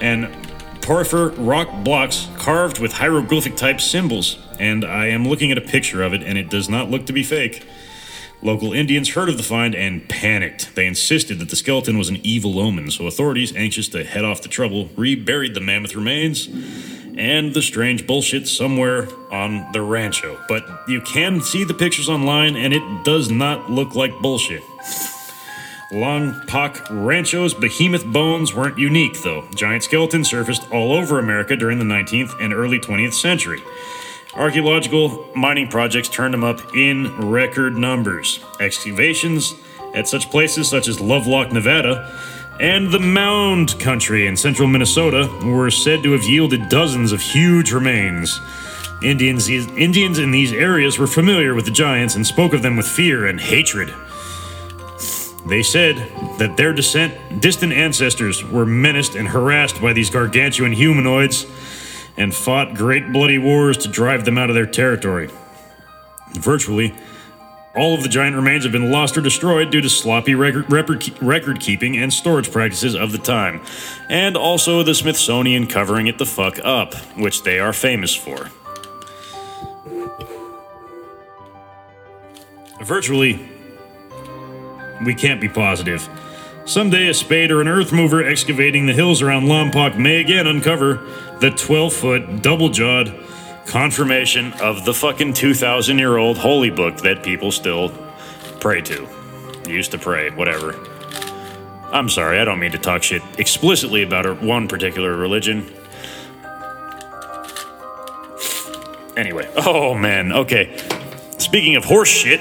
and 0.00 0.43
porphyr 0.84 1.30
rock 1.30 1.68
blocks 1.82 2.28
carved 2.36 2.78
with 2.78 2.92
hieroglyphic 2.92 3.56
type 3.56 3.80
symbols. 3.80 4.38
And 4.60 4.84
I 4.84 5.06
am 5.06 5.26
looking 5.26 5.50
at 5.50 5.58
a 5.58 5.62
picture 5.62 6.02
of 6.02 6.12
it, 6.12 6.22
and 6.22 6.36
it 6.36 6.50
does 6.50 6.68
not 6.68 6.90
look 6.90 7.06
to 7.06 7.12
be 7.12 7.22
fake. 7.22 7.66
Local 8.42 8.74
Indians 8.74 9.14
heard 9.14 9.30
of 9.30 9.38
the 9.38 9.42
find 9.42 9.74
and 9.74 10.06
panicked. 10.06 10.74
They 10.74 10.86
insisted 10.86 11.38
that 11.38 11.48
the 11.48 11.56
skeleton 11.56 11.96
was 11.96 12.10
an 12.10 12.18
evil 12.22 12.60
omen, 12.60 12.90
so 12.90 13.06
authorities, 13.06 13.56
anxious 13.56 13.88
to 13.88 14.04
head 14.04 14.24
off 14.24 14.42
the 14.42 14.48
trouble, 14.48 14.90
reburied 14.96 15.54
the 15.54 15.60
mammoth 15.60 15.94
remains 15.94 16.48
and 17.16 17.54
the 17.54 17.62
strange 17.62 18.06
bullshit 18.06 18.46
somewhere 18.46 19.08
on 19.30 19.72
the 19.72 19.80
rancho. 19.80 20.38
But 20.48 20.68
you 20.86 21.00
can 21.00 21.40
see 21.40 21.64
the 21.64 21.72
pictures 21.72 22.10
online, 22.10 22.56
and 22.56 22.74
it 22.74 23.04
does 23.04 23.30
not 23.30 23.70
look 23.70 23.94
like 23.94 24.12
bullshit. 24.20 24.62
Lompoc 25.92 26.86
Rancho's 26.90 27.54
behemoth 27.54 28.06
bones 28.06 28.54
weren't 28.54 28.78
unique, 28.78 29.22
though. 29.22 29.46
Giant 29.54 29.82
skeletons 29.84 30.28
surfaced 30.28 30.70
all 30.72 30.92
over 30.92 31.18
America 31.18 31.56
during 31.56 31.78
the 31.78 31.84
19th 31.84 32.34
and 32.40 32.52
early 32.52 32.78
20th 32.78 33.14
century. 33.14 33.62
Archaeological 34.34 35.28
mining 35.36 35.68
projects 35.68 36.08
turned 36.08 36.34
them 36.34 36.42
up 36.42 36.74
in 36.74 37.14
record 37.30 37.76
numbers. 37.76 38.40
Excavations 38.58 39.54
at 39.94 40.08
such 40.08 40.30
places 40.30 40.68
such 40.68 40.88
as 40.88 41.00
Lovelock, 41.00 41.52
Nevada, 41.52 42.12
and 42.60 42.90
the 42.90 42.98
Mound 42.98 43.78
Country 43.78 44.26
in 44.26 44.36
central 44.36 44.66
Minnesota 44.66 45.28
were 45.44 45.70
said 45.70 46.02
to 46.02 46.12
have 46.12 46.24
yielded 46.24 46.68
dozens 46.68 47.12
of 47.12 47.20
huge 47.20 47.72
remains. 47.72 48.40
Indians, 49.02 49.48
Indians 49.48 50.18
in 50.18 50.30
these 50.30 50.52
areas 50.52 50.98
were 50.98 51.06
familiar 51.06 51.54
with 51.54 51.66
the 51.66 51.70
giants 51.70 52.14
and 52.14 52.26
spoke 52.26 52.54
of 52.54 52.62
them 52.62 52.76
with 52.76 52.86
fear 52.86 53.26
and 53.26 53.40
hatred. 53.40 53.92
They 55.46 55.62
said 55.62 55.96
that 56.38 56.56
their 56.56 56.72
descent, 56.72 57.40
distant 57.40 57.72
ancestors 57.72 58.42
were 58.42 58.64
menaced 58.64 59.14
and 59.14 59.28
harassed 59.28 59.80
by 59.80 59.92
these 59.92 60.08
gargantuan 60.08 60.72
humanoids 60.72 61.46
and 62.16 62.34
fought 62.34 62.74
great 62.74 63.12
bloody 63.12 63.38
wars 63.38 63.76
to 63.78 63.88
drive 63.88 64.24
them 64.24 64.38
out 64.38 64.48
of 64.48 64.54
their 64.54 64.66
territory. 64.66 65.28
Virtually, 66.32 66.94
all 67.76 67.94
of 67.94 68.02
the 68.02 68.08
giant 68.08 68.36
remains 68.36 68.62
have 68.62 68.72
been 68.72 68.90
lost 68.90 69.18
or 69.18 69.20
destroyed 69.20 69.70
due 69.70 69.80
to 69.80 69.90
sloppy 69.90 70.34
record, 70.34 70.72
record, 71.20 71.60
keeping 71.60 71.96
and 71.96 72.12
storage 72.12 72.50
practices 72.50 72.94
of 72.94 73.12
the 73.12 73.18
time, 73.18 73.60
and 74.08 74.36
also 74.36 74.82
the 74.82 74.94
Smithsonian 74.94 75.66
covering 75.66 76.06
it 76.06 76.18
the 76.18 76.26
fuck 76.26 76.58
up, 76.64 76.94
which 77.16 77.42
they 77.42 77.58
are 77.58 77.72
famous 77.72 78.14
for. 78.14 78.48
Virtually, 82.82 83.48
we 85.04 85.14
can't 85.14 85.40
be 85.40 85.48
positive. 85.48 86.08
Someday, 86.66 87.08
a 87.08 87.14
spade 87.14 87.50
or 87.50 87.60
an 87.60 87.68
earth 87.68 87.92
mover 87.92 88.24
excavating 88.24 88.86
the 88.86 88.94
hills 88.94 89.20
around 89.20 89.44
Lompoc 89.44 89.98
may 89.98 90.20
again 90.20 90.46
uncover 90.46 91.06
the 91.40 91.50
12 91.50 91.92
foot, 91.92 92.42
double 92.42 92.70
jawed 92.70 93.14
confirmation 93.66 94.52
of 94.54 94.84
the 94.84 94.94
fucking 94.94 95.34
2,000 95.34 95.98
year 95.98 96.16
old 96.16 96.38
holy 96.38 96.70
book 96.70 96.96
that 96.98 97.22
people 97.22 97.52
still 97.52 97.90
pray 98.60 98.80
to. 98.80 99.06
Used 99.66 99.90
to 99.92 99.98
pray, 99.98 100.30
whatever. 100.30 100.74
I'm 101.92 102.08
sorry, 102.08 102.38
I 102.38 102.44
don't 102.44 102.58
mean 102.58 102.72
to 102.72 102.78
talk 102.78 103.02
shit 103.02 103.22
explicitly 103.38 104.02
about 104.02 104.42
one 104.42 104.66
particular 104.68 105.14
religion. 105.14 105.70
Anyway, 109.16 109.50
oh 109.56 109.94
man, 109.94 110.32
okay. 110.32 110.76
Speaking 111.38 111.76
of 111.76 111.84
horse 111.84 112.08
shit, 112.08 112.40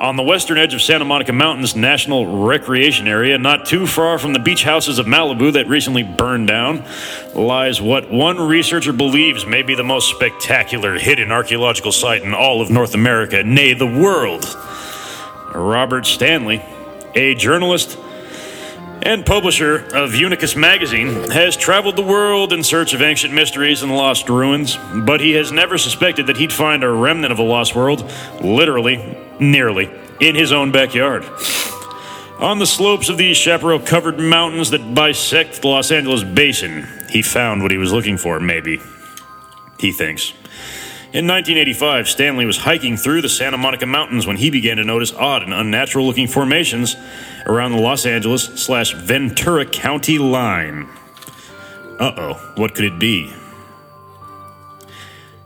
on 0.00 0.16
the 0.16 0.22
western 0.22 0.56
edge 0.56 0.72
of 0.72 0.80
Santa 0.80 1.04
Monica 1.04 1.32
Mountains 1.32 1.76
National 1.76 2.46
Recreation 2.46 3.06
Area, 3.06 3.36
not 3.36 3.66
too 3.66 3.86
far 3.86 4.18
from 4.18 4.32
the 4.32 4.38
beach 4.38 4.64
houses 4.64 4.98
of 4.98 5.04
Malibu 5.04 5.52
that 5.52 5.68
recently 5.68 6.02
burned 6.02 6.48
down, 6.48 6.82
lies 7.34 7.82
what 7.82 8.10
one 8.10 8.40
researcher 8.40 8.94
believes 8.94 9.44
may 9.44 9.60
be 9.60 9.74
the 9.74 9.84
most 9.84 10.08
spectacular 10.08 10.98
hidden 10.98 11.30
archaeological 11.30 11.92
site 11.92 12.22
in 12.22 12.32
all 12.32 12.62
of 12.62 12.70
North 12.70 12.94
America, 12.94 13.42
nay, 13.44 13.74
the 13.74 13.86
world. 13.86 14.46
Robert 15.54 16.06
Stanley, 16.06 16.62
a 17.14 17.34
journalist 17.34 17.98
and 19.02 19.24
publisher 19.24 19.86
of 19.94 20.14
Unicus 20.14 20.56
magazine, 20.56 21.30
has 21.30 21.56
traveled 21.56 21.96
the 21.96 22.02
world 22.02 22.52
in 22.52 22.62
search 22.62 22.94
of 22.94 23.02
ancient 23.02 23.32
mysteries 23.32 23.82
and 23.82 23.94
lost 23.94 24.28
ruins, 24.28 24.76
but 25.04 25.20
he 25.20 25.32
has 25.32 25.52
never 25.52 25.78
suspected 25.78 26.26
that 26.26 26.36
he'd 26.36 26.52
find 26.52 26.84
a 26.84 26.90
remnant 26.90 27.32
of 27.32 27.38
a 27.38 27.42
lost 27.42 27.74
world, 27.74 28.10
literally, 28.40 29.16
nearly, 29.38 29.90
in 30.20 30.34
his 30.34 30.52
own 30.52 30.70
backyard. 30.70 31.24
On 32.38 32.58
the 32.58 32.66
slopes 32.66 33.08
of 33.08 33.18
these 33.18 33.36
chaparral 33.36 33.80
covered 33.80 34.18
mountains 34.18 34.70
that 34.70 34.94
bisect 34.94 35.60
the 35.60 35.68
Los 35.68 35.90
Angeles 35.90 36.24
basin, 36.24 36.86
he 37.10 37.20
found 37.20 37.62
what 37.62 37.70
he 37.70 37.76
was 37.76 37.92
looking 37.92 38.16
for, 38.16 38.40
maybe. 38.40 38.80
He 39.78 39.92
thinks. 39.92 40.32
In 41.12 41.26
1985, 41.26 42.08
Stanley 42.08 42.46
was 42.46 42.58
hiking 42.58 42.96
through 42.96 43.22
the 43.22 43.28
Santa 43.28 43.58
Monica 43.58 43.84
Mountains 43.84 44.28
when 44.28 44.36
he 44.36 44.48
began 44.48 44.76
to 44.76 44.84
notice 44.84 45.12
odd 45.12 45.42
and 45.42 45.52
unnatural 45.52 46.06
looking 46.06 46.28
formations 46.28 46.94
around 47.46 47.72
the 47.72 47.80
Los 47.80 48.06
Angeles 48.06 48.44
slash 48.44 48.94
Ventura 48.94 49.66
County 49.66 50.18
line. 50.18 50.88
Uh 51.98 52.12
oh, 52.16 52.52
what 52.54 52.76
could 52.76 52.84
it 52.84 53.00
be? 53.00 53.28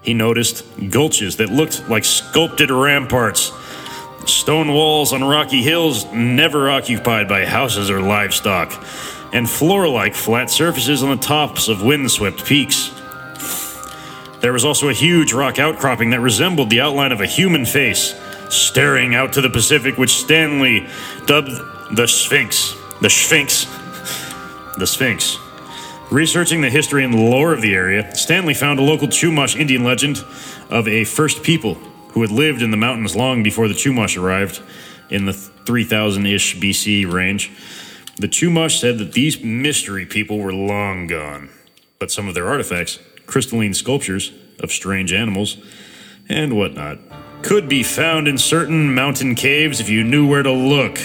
He 0.03 0.13
noticed 0.13 0.67
gulches 0.91 1.39
that 1.39 1.49
looked 1.49 1.89
like 1.89 2.05
sculpted 2.05 2.71
ramparts, 2.71 3.51
stone 4.27 4.71
walls 4.71 5.15
on 5.15 5.25
rocky 5.25 5.63
hills 5.63 6.05
never 6.13 6.69
occupied 6.69 7.27
by 7.27 7.47
houses 7.47 7.89
or 7.89 8.03
livestock, 8.03 8.85
and 9.33 9.49
floor 9.49 9.89
like 9.89 10.15
flat 10.15 10.51
surfaces 10.51 11.03
on 11.03 11.09
the 11.09 11.23
tops 11.23 11.69
of 11.69 11.83
windswept 11.83 12.45
peaks. 12.45 12.94
There 14.45 14.53
was 14.53 14.67
also 14.67 14.91
a 14.91 14.93
huge 14.93 15.33
rock 15.33 15.59
outcropping 15.59 16.11
that 16.11 16.21
resembled 16.21 16.69
the 16.69 16.83
outline 16.83 17.13
of 17.13 17.23
a 17.23 17.27
human 17.27 17.65
face, 17.65 18.15
staring 18.51 19.15
out 19.15 19.33
to 19.33 19.41
the 19.41 19.49
Pacific, 19.49 19.97
which 19.97 20.19
Stanley 20.19 20.87
dubbed 21.25 21.51
the 21.97 22.07
Sphinx. 22.07 22.75
The 23.01 23.09
Sphinx. 23.09 23.65
The 24.77 24.87
Sphinx. 24.87 25.39
Researching 26.11 26.61
the 26.61 26.69
history 26.69 27.05
and 27.05 27.15
lore 27.15 27.55
of 27.55 27.63
the 27.63 27.73
area, 27.75 28.15
Stanley 28.15 28.53
found 28.53 28.79
a 28.79 28.83
local 28.83 29.09
Chumash 29.09 29.59
Indian 29.59 29.83
legend 29.83 30.23
of 30.69 30.87
a 30.89 31.05
first 31.05 31.43
people 31.43 31.77
who 32.11 32.21
had 32.21 32.31
lived 32.31 32.61
in 32.61 32.71
the 32.71 32.77
mountains 32.77 33.17
long 33.17 33.43
before 33.43 33.67
the 33.67 33.73
Chumash 33.73 34.21
arrived 34.21 34.61
in 35.09 35.25
the 35.25 35.33
3000 35.33 36.27
ish 36.27 36.57
BC 36.57 37.11
range. 37.11 37.51
The 38.19 38.29
Chumash 38.29 38.79
said 38.79 38.99
that 38.99 39.13
these 39.13 39.43
mystery 39.43 40.05
people 40.05 40.39
were 40.39 40.53
long 40.53 41.07
gone, 41.07 41.49
but 41.99 42.11
some 42.11 42.29
of 42.29 42.35
their 42.35 42.47
artifacts 42.47 42.99
crystalline 43.27 43.75
sculptures 43.75 44.33
of 44.61 44.71
strange 44.71 45.13
animals 45.13 45.57
and 46.29 46.57
whatnot 46.57 46.99
could 47.43 47.69
be 47.69 47.83
found 47.83 48.27
in 48.27 48.39
certain 48.39 48.95
mountain 48.95 49.35
caves 49.35 49.79
if 49.81 49.91
you 49.91 50.03
knew 50.03 50.27
where 50.27 50.43
to 50.43 50.51
look. 50.51 50.99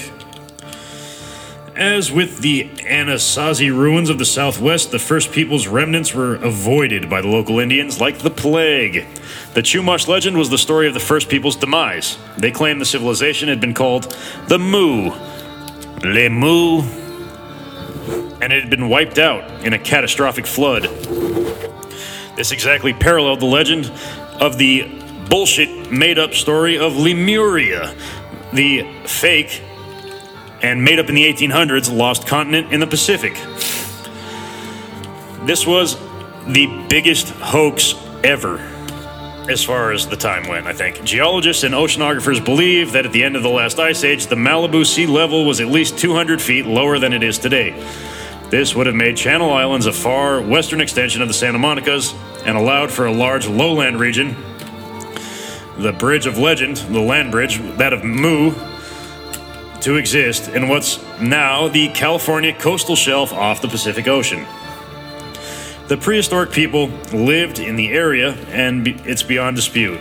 As 1.76 2.12
with 2.12 2.40
the 2.40 2.66
Anasazi 2.80 3.70
ruins 3.70 4.10
of 4.10 4.18
the 4.18 4.26
southwest, 4.26 4.92
the 4.92 5.00
First 5.00 5.32
Peoples 5.32 5.68
remnants 5.68 6.14
were 6.14 6.36
avoided 6.36 7.10
by 7.10 7.22
the 7.22 7.30
local 7.30 7.60
Indians 7.60 8.02
like 8.02 8.20
the 8.20 8.30
plague. 8.30 9.06
The 9.54 9.62
Chumash 9.62 10.08
legend 10.08 10.38
was 10.38 10.50
the 10.50 10.58
story 10.58 10.88
of 10.88 10.94
the 10.94 11.00
First 11.00 11.30
Peoples' 11.30 11.56
demise. 11.56 12.18
They 12.38 12.52
claimed 12.52 12.82
the 12.82 12.86
civilization 12.86 13.48
had 13.48 13.62
been 13.62 13.74
called 13.74 14.14
the 14.48 14.60
Mu, 14.60 15.12
Le 16.04 16.30
Mu, 16.30 16.82
and 18.42 18.52
it 18.52 18.62
had 18.62 18.70
been 18.70 18.90
wiped 18.90 19.18
out 19.18 19.66
in 19.66 19.74
a 19.74 19.80
catastrophic 19.80 20.46
flood. 20.46 20.84
This 22.40 22.54
exactly 22.54 22.94
paralleled 22.94 23.42
the 23.42 23.48
legend 23.48 23.92
of 24.40 24.58
the 24.58 24.90
bullshit 25.30 25.92
made 25.92 26.18
up 26.18 26.34
story 26.34 26.78
of 26.78 26.96
Lemuria, 26.96 27.94
the 28.54 28.88
fake 29.04 29.62
and 30.62 30.82
made 30.82 31.00
up 31.00 31.10
in 31.10 31.16
the 31.16 31.26
1800s 31.26 31.94
lost 31.94 32.28
continent 32.28 32.72
in 32.72 32.80
the 32.80 32.88
Pacific. 32.88 33.34
This 35.46 35.68
was 35.68 35.98
the 36.48 36.86
biggest 36.88 37.28
hoax 37.28 37.96
ever 38.24 38.60
as 39.50 39.62
far 39.62 39.92
as 39.92 40.08
the 40.08 40.16
time 40.16 40.48
went, 40.48 40.66
I 40.66 40.72
think. 40.72 41.04
Geologists 41.04 41.66
and 41.66 41.74
oceanographers 41.74 42.44
believe 42.46 42.94
that 42.94 43.06
at 43.06 43.12
the 43.12 43.22
end 43.22 43.36
of 43.36 43.44
the 43.44 43.50
last 43.50 43.80
ice 43.80 44.06
age, 44.06 44.28
the 44.28 44.38
Malibu 44.38 44.86
sea 44.86 45.08
level 45.08 45.46
was 45.46 45.60
at 45.60 45.68
least 45.68 45.98
200 45.98 46.42
feet 46.42 46.66
lower 46.66 47.00
than 47.00 47.12
it 47.12 47.22
is 47.22 47.38
today. 47.38 47.72
This 48.50 48.76
would 48.76 48.88
have 48.88 48.96
made 48.96 49.18
Channel 49.18 49.52
Islands 49.52 49.88
a 49.88 49.94
far 49.94 50.42
western 50.42 50.80
extension 50.80 51.22
of 51.22 51.28
the 51.28 51.34
Santa 51.34 51.60
Monicas 51.60 52.16
and 52.46 52.58
allowed 52.58 52.92
for 52.92 53.06
a 53.06 53.12
large 53.12 53.48
lowland 53.48 54.00
region. 54.00 54.36
The 55.78 55.94
Bridge 55.94 56.26
of 56.26 56.38
Legend, 56.38 56.78
the 56.78 57.00
land 57.00 57.32
bridge, 57.32 57.60
that 57.78 57.94
of 57.94 58.04
Mu, 58.04 58.54
to 59.82 59.96
exist 59.96 60.50
in 60.50 60.68
what's 60.68 61.00
now 61.22 61.68
the 61.68 61.90
California 61.90 62.54
coastal 62.54 62.96
shelf 62.96 63.32
off 63.32 63.62
the 63.62 63.68
Pacific 63.68 64.08
Ocean. 64.08 64.46
The 65.88 65.98
prehistoric 65.98 66.52
people 66.52 66.88
lived 67.14 67.60
in 67.60 67.76
the 67.76 67.90
area, 67.90 68.34
and 68.50 68.88
it's 68.88 69.24
beyond 69.24 69.56
dispute. 69.56 70.00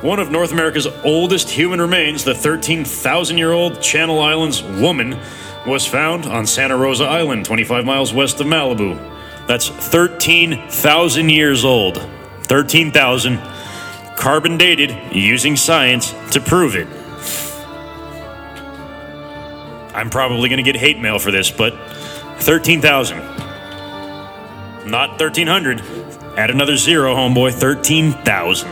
One 0.00 0.18
of 0.18 0.30
North 0.30 0.50
America's 0.50 0.86
oldest 1.04 1.50
human 1.50 1.80
remains, 1.80 2.24
the 2.24 2.34
13,000 2.34 3.36
year 3.36 3.52
old 3.52 3.82
Channel 3.82 4.18
Islands 4.18 4.62
woman, 4.62 5.18
was 5.66 5.86
found 5.86 6.24
on 6.24 6.46
Santa 6.46 6.76
Rosa 6.76 7.04
Island, 7.04 7.44
25 7.44 7.84
miles 7.84 8.14
west 8.14 8.40
of 8.40 8.46
Malibu. 8.46 9.09
That's 9.50 9.68
13,000 9.68 11.28
years 11.28 11.64
old. 11.64 12.00
13,000. 12.44 13.38
Carbon 14.16 14.56
dated 14.56 14.96
using 15.10 15.56
science 15.56 16.14
to 16.30 16.40
prove 16.40 16.76
it. 16.76 16.86
I'm 19.92 20.08
probably 20.08 20.48
going 20.48 20.58
to 20.58 20.72
get 20.72 20.76
hate 20.76 21.00
mail 21.00 21.18
for 21.18 21.32
this, 21.32 21.50
but 21.50 21.74
13,000. 22.38 23.18
Not 24.88 25.20
1,300. 25.20 25.80
Add 26.38 26.50
another 26.50 26.76
zero, 26.76 27.16
homeboy. 27.16 27.52
13,000. 27.52 28.68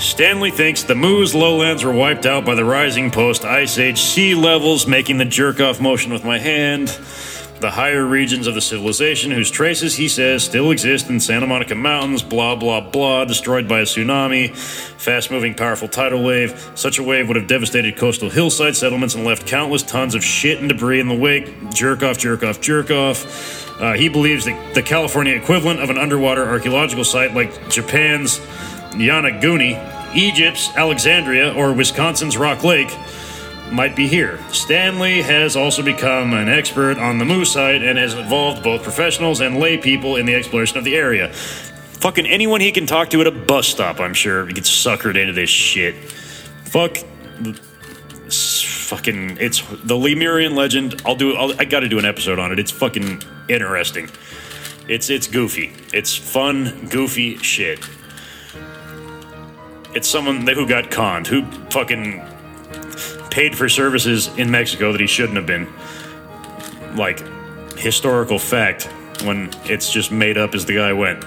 Stanley 0.00 0.50
thinks 0.50 0.82
the 0.82 0.96
Moose 0.96 1.32
lowlands 1.32 1.84
were 1.84 1.92
wiped 1.92 2.26
out 2.26 2.44
by 2.44 2.56
the 2.56 2.64
rising 2.64 3.12
post 3.12 3.44
ice 3.44 3.78
age 3.78 4.00
sea 4.00 4.34
levels, 4.34 4.88
making 4.88 5.18
the 5.18 5.24
jerk 5.24 5.60
off 5.60 5.80
motion 5.80 6.12
with 6.12 6.24
my 6.24 6.40
hand. 6.40 6.98
The 7.62 7.70
higher 7.70 8.04
regions 8.04 8.48
of 8.48 8.54
the 8.54 8.60
civilization 8.60 9.30
whose 9.30 9.50
traces, 9.50 9.94
he 9.94 10.08
says, 10.08 10.42
still 10.42 10.72
exist 10.72 11.08
in 11.08 11.20
Santa 11.20 11.46
Monica 11.46 11.76
Mountains, 11.76 12.20
blah, 12.20 12.56
blah, 12.56 12.80
blah, 12.80 13.24
destroyed 13.24 13.68
by 13.68 13.78
a 13.78 13.84
tsunami, 13.84 14.54
fast 14.54 15.30
moving, 15.30 15.54
powerful 15.54 15.86
tidal 15.86 16.24
wave. 16.24 16.72
Such 16.74 16.98
a 16.98 17.02
wave 17.02 17.28
would 17.28 17.36
have 17.36 17.46
devastated 17.46 17.96
coastal 17.96 18.28
hillside 18.28 18.74
settlements 18.74 19.14
and 19.14 19.24
left 19.24 19.46
countless 19.46 19.84
tons 19.84 20.16
of 20.16 20.24
shit 20.24 20.58
and 20.58 20.68
debris 20.68 20.98
in 20.98 21.08
the 21.08 21.14
wake. 21.14 21.70
Jerk 21.70 22.02
off, 22.02 22.18
jerk 22.18 22.42
off, 22.42 22.60
jerk 22.60 22.90
off. 22.90 23.80
Uh, 23.80 23.92
he 23.92 24.08
believes 24.08 24.44
that 24.44 24.74
the 24.74 24.82
California 24.82 25.34
equivalent 25.34 25.80
of 25.80 25.88
an 25.88 25.98
underwater 25.98 26.44
archaeological 26.44 27.04
site 27.04 27.32
like 27.32 27.70
Japan's 27.70 28.40
Yonaguni, 28.90 30.14
Egypt's 30.16 30.68
Alexandria, 30.76 31.54
or 31.54 31.72
Wisconsin's 31.72 32.36
Rock 32.36 32.64
Lake 32.64 32.90
might 33.72 33.96
be 33.96 34.06
here. 34.06 34.38
Stanley 34.50 35.22
has 35.22 35.56
also 35.56 35.82
become 35.82 36.34
an 36.34 36.48
expert 36.48 36.98
on 36.98 37.18
the 37.18 37.24
Moose 37.24 37.52
site 37.52 37.82
and 37.82 37.98
has 37.98 38.14
involved 38.14 38.62
both 38.62 38.82
professionals 38.82 39.40
and 39.40 39.58
lay 39.58 39.78
people 39.78 40.16
in 40.16 40.26
the 40.26 40.34
exploration 40.34 40.78
of 40.78 40.84
the 40.84 40.94
area. 40.94 41.32
Fucking 41.32 42.26
anyone 42.26 42.60
he 42.60 42.72
can 42.72 42.86
talk 42.86 43.10
to 43.10 43.20
at 43.20 43.26
a 43.26 43.30
bus 43.30 43.66
stop, 43.66 44.00
I'm 44.00 44.14
sure, 44.14 44.46
gets 44.46 44.70
suckered 44.70 45.16
into 45.16 45.32
this 45.32 45.50
shit. 45.50 45.94
Fuck. 46.64 46.98
Fucking. 48.28 49.38
It's 49.40 49.62
the 49.84 49.96
Lemurian 49.96 50.54
legend. 50.54 51.00
I'll 51.06 51.14
do. 51.14 51.34
I'll, 51.34 51.58
I 51.60 51.64
got 51.64 51.80
to 51.80 51.88
do 51.88 51.98
an 51.98 52.04
episode 52.04 52.38
on 52.38 52.52
it. 52.52 52.58
It's 52.58 52.70
fucking 52.70 53.22
interesting. 53.48 54.10
It's 54.88 55.10
it's 55.10 55.26
goofy. 55.26 55.72
It's 55.92 56.16
fun, 56.16 56.88
goofy 56.90 57.36
shit. 57.38 57.78
It's 59.94 60.08
someone 60.08 60.46
who 60.46 60.66
got 60.66 60.90
conned, 60.90 61.26
who 61.26 61.44
fucking 61.70 62.20
paid 63.32 63.56
for 63.56 63.66
services 63.66 64.28
in 64.36 64.50
Mexico 64.50 64.92
that 64.92 65.00
he 65.00 65.06
shouldn't 65.06 65.36
have 65.36 65.46
been. 65.46 65.66
Like, 66.94 67.18
historical 67.78 68.38
fact 68.38 68.84
when 69.24 69.50
it's 69.64 69.90
just 69.90 70.12
made 70.12 70.36
up 70.36 70.54
as 70.54 70.66
the 70.66 70.74
guy 70.74 70.92
went. 70.92 71.24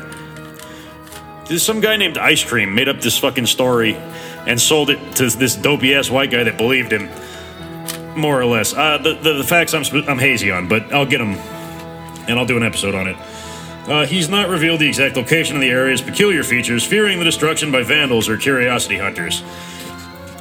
There's 1.47 1.63
some 1.63 1.81
guy 1.81 1.97
named 1.97 2.19
Ice 2.19 2.43
Cream 2.43 2.75
made 2.75 2.87
up 2.87 3.01
this 3.01 3.17
fucking 3.17 3.47
story 3.47 3.95
and 4.45 4.61
sold 4.61 4.91
it 4.91 5.15
to 5.15 5.29
this 5.29 5.55
dopey 5.55 5.95
ass 5.95 6.11
white 6.11 6.29
guy 6.29 6.43
that 6.43 6.57
believed 6.57 6.93
him. 6.93 7.09
More 8.15 8.39
or 8.39 8.45
less. 8.45 8.73
Uh, 8.73 8.99
the, 8.99 9.15
the, 9.15 9.33
the 9.33 9.43
facts 9.43 9.73
I'm, 9.73 9.83
I'm 10.07 10.19
hazy 10.19 10.51
on, 10.51 10.67
but 10.67 10.93
I'll 10.93 11.07
get 11.07 11.17
them 11.17 11.33
and 12.27 12.39
I'll 12.39 12.45
do 12.45 12.57
an 12.57 12.63
episode 12.63 12.93
on 12.93 13.07
it. 13.07 13.17
Uh, 13.87 14.05
he's 14.05 14.29
not 14.29 14.49
revealed 14.49 14.79
the 14.79 14.87
exact 14.87 15.17
location 15.17 15.55
of 15.55 15.61
the 15.61 15.69
area's 15.69 16.01
peculiar 16.01 16.43
features, 16.43 16.83
fearing 16.83 17.17
the 17.17 17.25
destruction 17.25 17.71
by 17.71 17.83
vandals 17.83 18.29
or 18.29 18.37
curiosity 18.37 18.97
hunters. 18.97 19.43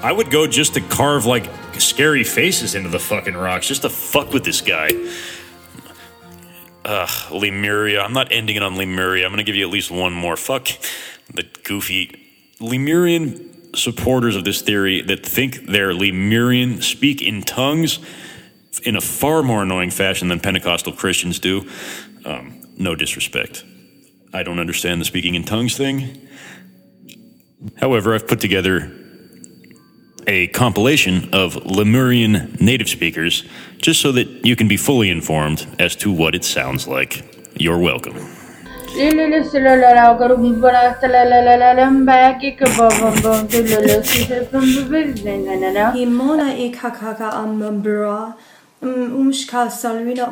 I 0.04 0.12
would 0.12 0.30
go 0.30 0.46
just 0.46 0.74
to 0.74 0.82
carve 0.82 1.24
like 1.24 1.50
scary 1.80 2.24
faces 2.24 2.74
into 2.74 2.90
the 2.90 2.98
fucking 2.98 3.34
rocks 3.34 3.66
just 3.66 3.82
to 3.82 3.88
fuck 3.88 4.34
with 4.34 4.44
this 4.44 4.60
guy. 4.60 4.90
Ugh, 6.84 7.32
Lemuria. 7.32 8.02
I'm 8.02 8.12
not 8.12 8.30
ending 8.30 8.56
it 8.56 8.62
on 8.62 8.76
Lemuria. 8.76 9.24
I'm 9.24 9.30
going 9.30 9.38
to 9.38 9.44
give 9.44 9.54
you 9.54 9.66
at 9.66 9.72
least 9.72 9.90
one 9.90 10.12
more. 10.12 10.36
Fuck 10.36 10.68
the 11.32 11.44
goofy 11.62 12.20
Lemurian 12.60 13.74
supporters 13.74 14.36
of 14.36 14.44
this 14.44 14.60
theory 14.60 15.00
that 15.00 15.24
think 15.24 15.68
they're 15.68 15.94
Lemurian 15.94 16.82
speak 16.82 17.22
in 17.22 17.40
tongues 17.40 17.98
in 18.82 18.96
a 18.96 19.00
far 19.00 19.42
more 19.42 19.62
annoying 19.62 19.90
fashion 19.90 20.28
than 20.28 20.38
Pentecostal 20.38 20.92
Christians 20.92 21.38
do. 21.38 21.66
Um, 22.26 22.60
no 22.76 22.94
disrespect. 22.94 23.64
I 24.34 24.42
don't 24.42 24.58
understand 24.58 25.00
the 25.00 25.06
speaking 25.06 25.34
in 25.34 25.44
tongues 25.44 25.78
thing. 25.78 26.28
However, 27.78 28.14
I've 28.14 28.28
put 28.28 28.40
together 28.40 29.00
a 30.26 30.48
compilation 30.48 31.28
of 31.32 31.56
Lemurian 31.64 32.56
native 32.60 32.88
speakers 32.88 33.44
just 33.78 34.00
so 34.00 34.12
that 34.12 34.28
you 34.44 34.56
can 34.56 34.68
be 34.68 34.76
fully 34.76 35.10
informed 35.10 35.66
as 35.78 35.96
to 35.96 36.12
what 36.12 36.34
it 36.34 36.44
sounds 36.44 36.86
like. 36.86 37.22
You're 37.58 37.78
welcome. 37.78 38.16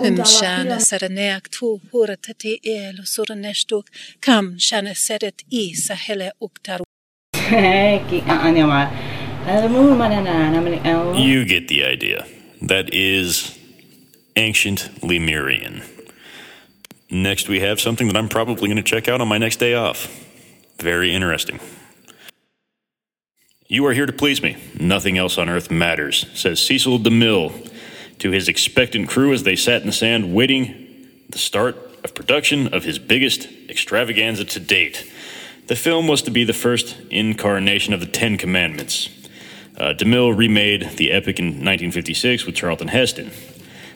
Umshana 0.09 0.79
saraneak 0.81 1.49
tu 1.51 1.81
huratati 1.93 2.59
el 2.65 2.97
suraneshtuk 3.05 3.87
kam 4.21 4.57
shana 4.59 4.95
sedet 4.95 5.43
i 5.51 5.73
sahele 5.75 6.31
uktaru. 6.41 6.85
You 11.19 11.45
get 11.45 11.69
the 11.69 11.85
idea. 11.85 12.27
That 12.61 12.95
is 12.95 13.59
ancient 14.37 15.03
Lemurian. 15.03 15.83
Next, 17.11 17.49
we 17.49 17.61
have 17.61 17.81
something 17.81 18.07
that 18.07 18.17
I'm 18.17 18.29
probably 18.29 18.69
going 18.69 18.77
to 18.77 18.83
check 18.83 19.09
out 19.09 19.21
on 19.21 19.29
my 19.29 19.39
next 19.39 19.57
day 19.57 19.75
off. 19.75 20.09
Very 20.79 21.13
interesting. 21.13 21.61
You 23.67 23.85
are 23.87 23.93
here 23.93 24.07
to 24.07 24.13
please 24.13 24.43
me. 24.43 24.57
Nothing 24.79 25.19
else 25.19 25.39
on 25.39 25.49
earth 25.49 25.71
matters, 25.71 26.27
says 26.35 26.61
Cecil 26.61 27.01
DeMille 27.01 27.71
to 28.19 28.31
his 28.31 28.49
expectant 28.49 29.09
crew 29.09 29.33
as 29.33 29.43
they 29.43 29.57
sat 29.57 29.81
in 29.81 29.89
the 29.89 29.93
sand 29.93 30.33
waiting 30.33 31.09
the 31.31 31.39
start 31.39 31.77
of 32.05 32.15
production 32.15 32.73
of 32.73 32.85
his 32.85 32.99
biggest 32.99 33.49
extravaganza 33.69 34.45
to 34.45 34.61
date. 34.61 35.11
The 35.67 35.77
film 35.77 36.07
was 36.07 36.23
to 36.23 36.31
be 36.31 36.45
the 36.45 36.53
first 36.53 36.97
incarnation 37.11 37.93
of 37.93 38.01
the 38.01 38.07
Ten 38.07 38.37
Commandments. 38.37 39.09
Uh, 39.83 39.93
DeMille 39.93 40.37
remade 40.37 40.91
the 40.97 41.11
epic 41.11 41.41
in 41.41 41.47
1956 41.47 42.47
with 42.47 42.55
Charlton 42.55 42.87
Heston. 42.87 43.33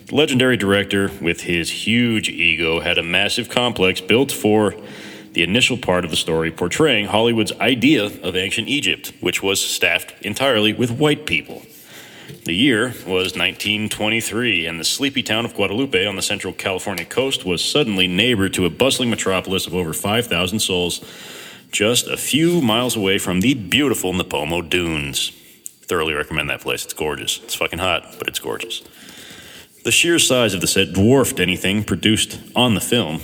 The 0.06 0.16
legendary 0.16 0.56
director, 0.56 1.12
with 1.20 1.42
his 1.42 1.70
huge 1.70 2.28
ego, 2.28 2.80
had 2.80 2.98
a 2.98 3.04
massive 3.04 3.48
complex 3.48 4.00
built 4.00 4.32
for 4.32 4.74
the 5.34 5.44
initial 5.44 5.76
part 5.76 6.04
of 6.04 6.10
the 6.10 6.16
story 6.16 6.50
portraying 6.50 7.06
Hollywood's 7.06 7.52
idea 7.60 8.06
of 8.06 8.34
ancient 8.34 8.66
Egypt, 8.66 9.12
which 9.20 9.44
was 9.44 9.64
staffed 9.64 10.12
entirely 10.22 10.72
with 10.72 10.90
white 10.90 11.24
people. 11.24 11.62
The 12.46 12.54
year 12.54 12.86
was 13.06 13.36
1923, 13.36 14.66
and 14.66 14.80
the 14.80 14.84
sleepy 14.84 15.22
town 15.22 15.44
of 15.44 15.54
Guadalupe 15.54 16.04
on 16.04 16.16
the 16.16 16.20
central 16.20 16.52
California 16.52 17.04
coast 17.04 17.44
was 17.44 17.64
suddenly 17.64 18.08
neighbor 18.08 18.48
to 18.48 18.66
a 18.66 18.70
bustling 18.70 19.08
metropolis 19.08 19.68
of 19.68 19.74
over 19.76 19.92
5,000 19.92 20.58
souls, 20.58 21.00
just 21.70 22.08
a 22.08 22.16
few 22.16 22.60
miles 22.60 22.96
away 22.96 23.18
from 23.18 23.40
the 23.40 23.54
beautiful 23.54 24.12
Nipomo 24.12 24.68
Dunes. 24.68 25.30
Thoroughly 25.88 26.14
recommend 26.14 26.50
that 26.50 26.60
place. 26.60 26.84
It's 26.84 26.94
gorgeous. 26.94 27.40
It's 27.44 27.54
fucking 27.54 27.78
hot, 27.78 28.16
but 28.18 28.28
it's 28.28 28.38
gorgeous. 28.38 28.82
The 29.84 29.92
sheer 29.92 30.18
size 30.18 30.52
of 30.52 30.60
the 30.60 30.66
set 30.66 30.92
dwarfed 30.92 31.38
anything 31.38 31.84
produced 31.84 32.40
on 32.56 32.74
the 32.74 32.80
film. 32.80 33.20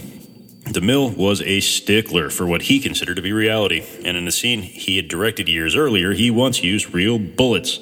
DeMille 0.67 1.17
was 1.17 1.43
a 1.43 1.59
stickler 1.59 2.31
for 2.31 2.47
what 2.47 2.63
he 2.63 2.79
considered 2.79 3.17
to 3.17 3.23
be 3.23 3.33
reality, 3.33 3.85
and 4.05 4.17
in 4.17 4.29
a 4.29 4.33
scene 4.33 4.63
he 4.63 4.97
had 4.97 5.09
directed 5.09 5.49
years 5.49 5.75
earlier, 5.75 6.13
he 6.13 6.31
once 6.31 6.63
used 6.63 6.95
real 6.95 7.19
bullets 7.19 7.81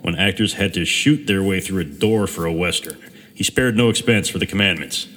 when 0.00 0.16
actors 0.16 0.54
had 0.54 0.72
to 0.74 0.86
shoot 0.86 1.26
their 1.26 1.42
way 1.42 1.60
through 1.60 1.80
a 1.80 1.84
door 1.84 2.26
for 2.26 2.46
a 2.46 2.52
Western. 2.52 2.98
He 3.34 3.44
spared 3.44 3.76
no 3.76 3.90
expense 3.90 4.30
for 4.30 4.38
the 4.38 4.46
commandments. 4.46 5.08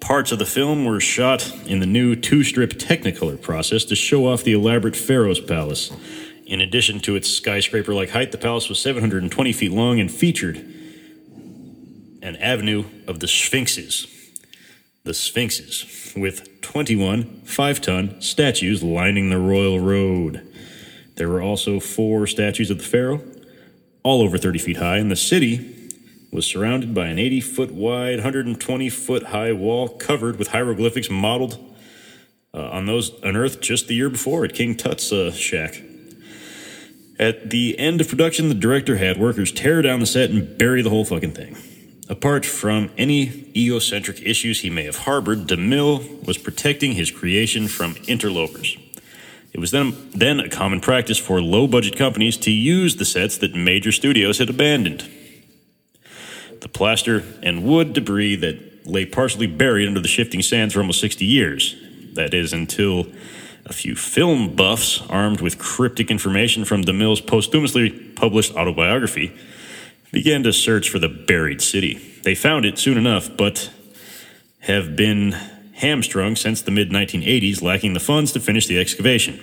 Parts 0.00 0.30
of 0.30 0.38
the 0.38 0.46
film 0.46 0.84
were 0.84 1.00
shot 1.00 1.50
in 1.66 1.80
the 1.80 1.86
new 1.86 2.14
two 2.14 2.44
strip 2.44 2.72
Technicolor 2.72 3.40
process 3.40 3.84
to 3.86 3.96
show 3.96 4.26
off 4.26 4.44
the 4.44 4.52
elaborate 4.52 4.96
Pharaoh's 4.96 5.40
Palace. 5.40 5.90
In 6.48 6.62
addition 6.62 6.98
to 7.00 7.14
its 7.14 7.28
skyscraper 7.28 7.92
like 7.92 8.08
height, 8.08 8.32
the 8.32 8.38
palace 8.38 8.70
was 8.70 8.80
720 8.80 9.52
feet 9.52 9.70
long 9.70 10.00
and 10.00 10.10
featured 10.10 10.56
an 12.22 12.36
avenue 12.36 12.84
of 13.06 13.20
the 13.20 13.28
Sphinxes. 13.28 14.06
The 15.04 15.12
Sphinxes, 15.12 16.14
with 16.16 16.62
21 16.62 17.42
five 17.44 17.82
ton 17.82 18.18
statues 18.22 18.82
lining 18.82 19.28
the 19.28 19.38
royal 19.38 19.78
road. 19.78 20.42
There 21.16 21.28
were 21.28 21.42
also 21.42 21.80
four 21.80 22.26
statues 22.26 22.70
of 22.70 22.78
the 22.78 22.84
Pharaoh, 22.84 23.20
all 24.02 24.22
over 24.22 24.38
30 24.38 24.58
feet 24.58 24.76
high, 24.78 24.96
and 24.96 25.10
the 25.10 25.16
city 25.16 25.90
was 26.32 26.46
surrounded 26.46 26.94
by 26.94 27.08
an 27.08 27.18
80 27.18 27.42
foot 27.42 27.70
wide, 27.72 28.16
120 28.16 28.88
foot 28.88 29.24
high 29.24 29.52
wall 29.52 29.88
covered 29.88 30.38
with 30.38 30.48
hieroglyphics 30.48 31.10
modeled 31.10 31.62
uh, 32.54 32.70
on 32.70 32.86
those 32.86 33.10
unearthed 33.22 33.60
just 33.60 33.86
the 33.86 33.94
year 33.94 34.08
before 34.08 34.46
at 34.46 34.54
King 34.54 34.74
Tut's 34.74 35.12
uh, 35.12 35.30
shack. 35.30 35.82
At 37.18 37.50
the 37.50 37.78
end 37.78 38.00
of 38.00 38.08
production, 38.08 38.48
the 38.48 38.54
director 38.54 38.96
had 38.96 39.18
workers 39.18 39.50
tear 39.50 39.82
down 39.82 40.00
the 40.00 40.06
set 40.06 40.30
and 40.30 40.56
bury 40.56 40.82
the 40.82 40.90
whole 40.90 41.04
fucking 41.04 41.32
thing. 41.32 41.56
Apart 42.08 42.46
from 42.46 42.90
any 42.96 43.50
egocentric 43.54 44.22
issues 44.22 44.60
he 44.60 44.70
may 44.70 44.84
have 44.84 44.98
harbored, 45.00 45.46
DeMille 45.46 46.26
was 46.26 46.38
protecting 46.38 46.92
his 46.92 47.10
creation 47.10 47.68
from 47.68 47.96
interlopers. 48.06 48.78
It 49.52 49.60
was 49.60 49.72
then, 49.72 50.10
then 50.14 50.40
a 50.40 50.48
common 50.48 50.80
practice 50.80 51.18
for 51.18 51.40
low 51.40 51.66
budget 51.66 51.96
companies 51.96 52.36
to 52.38 52.50
use 52.50 52.96
the 52.96 53.04
sets 53.04 53.36
that 53.38 53.54
major 53.54 53.92
studios 53.92 54.38
had 54.38 54.48
abandoned. 54.48 55.08
The 56.60 56.68
plaster 56.68 57.24
and 57.42 57.64
wood 57.64 57.92
debris 57.92 58.36
that 58.36 58.86
lay 58.86 59.04
partially 59.04 59.46
buried 59.46 59.86
under 59.86 60.00
the 60.00 60.08
shifting 60.08 60.42
sands 60.42 60.74
for 60.74 60.80
almost 60.80 61.00
60 61.00 61.24
years. 61.24 61.76
That 62.14 62.32
is, 62.32 62.52
until 62.52 63.06
a 63.68 63.72
few 63.72 63.94
film 63.94 64.54
buffs, 64.54 65.02
armed 65.08 65.40
with 65.40 65.58
cryptic 65.58 66.10
information 66.10 66.64
from 66.64 66.84
DeMille's 66.84 67.20
posthumously 67.20 67.90
published 67.90 68.54
autobiography, 68.54 69.32
began 70.10 70.42
to 70.42 70.52
search 70.52 70.88
for 70.88 70.98
the 70.98 71.08
buried 71.08 71.60
city. 71.60 71.94
They 72.22 72.34
found 72.34 72.64
it 72.64 72.78
soon 72.78 72.96
enough, 72.96 73.36
but 73.36 73.70
have 74.60 74.96
been 74.96 75.32
hamstrung 75.74 76.34
since 76.34 76.62
the 76.62 76.70
mid 76.70 76.90
1980s, 76.90 77.62
lacking 77.62 77.92
the 77.92 78.00
funds 78.00 78.32
to 78.32 78.40
finish 78.40 78.66
the 78.66 78.78
excavation. 78.78 79.40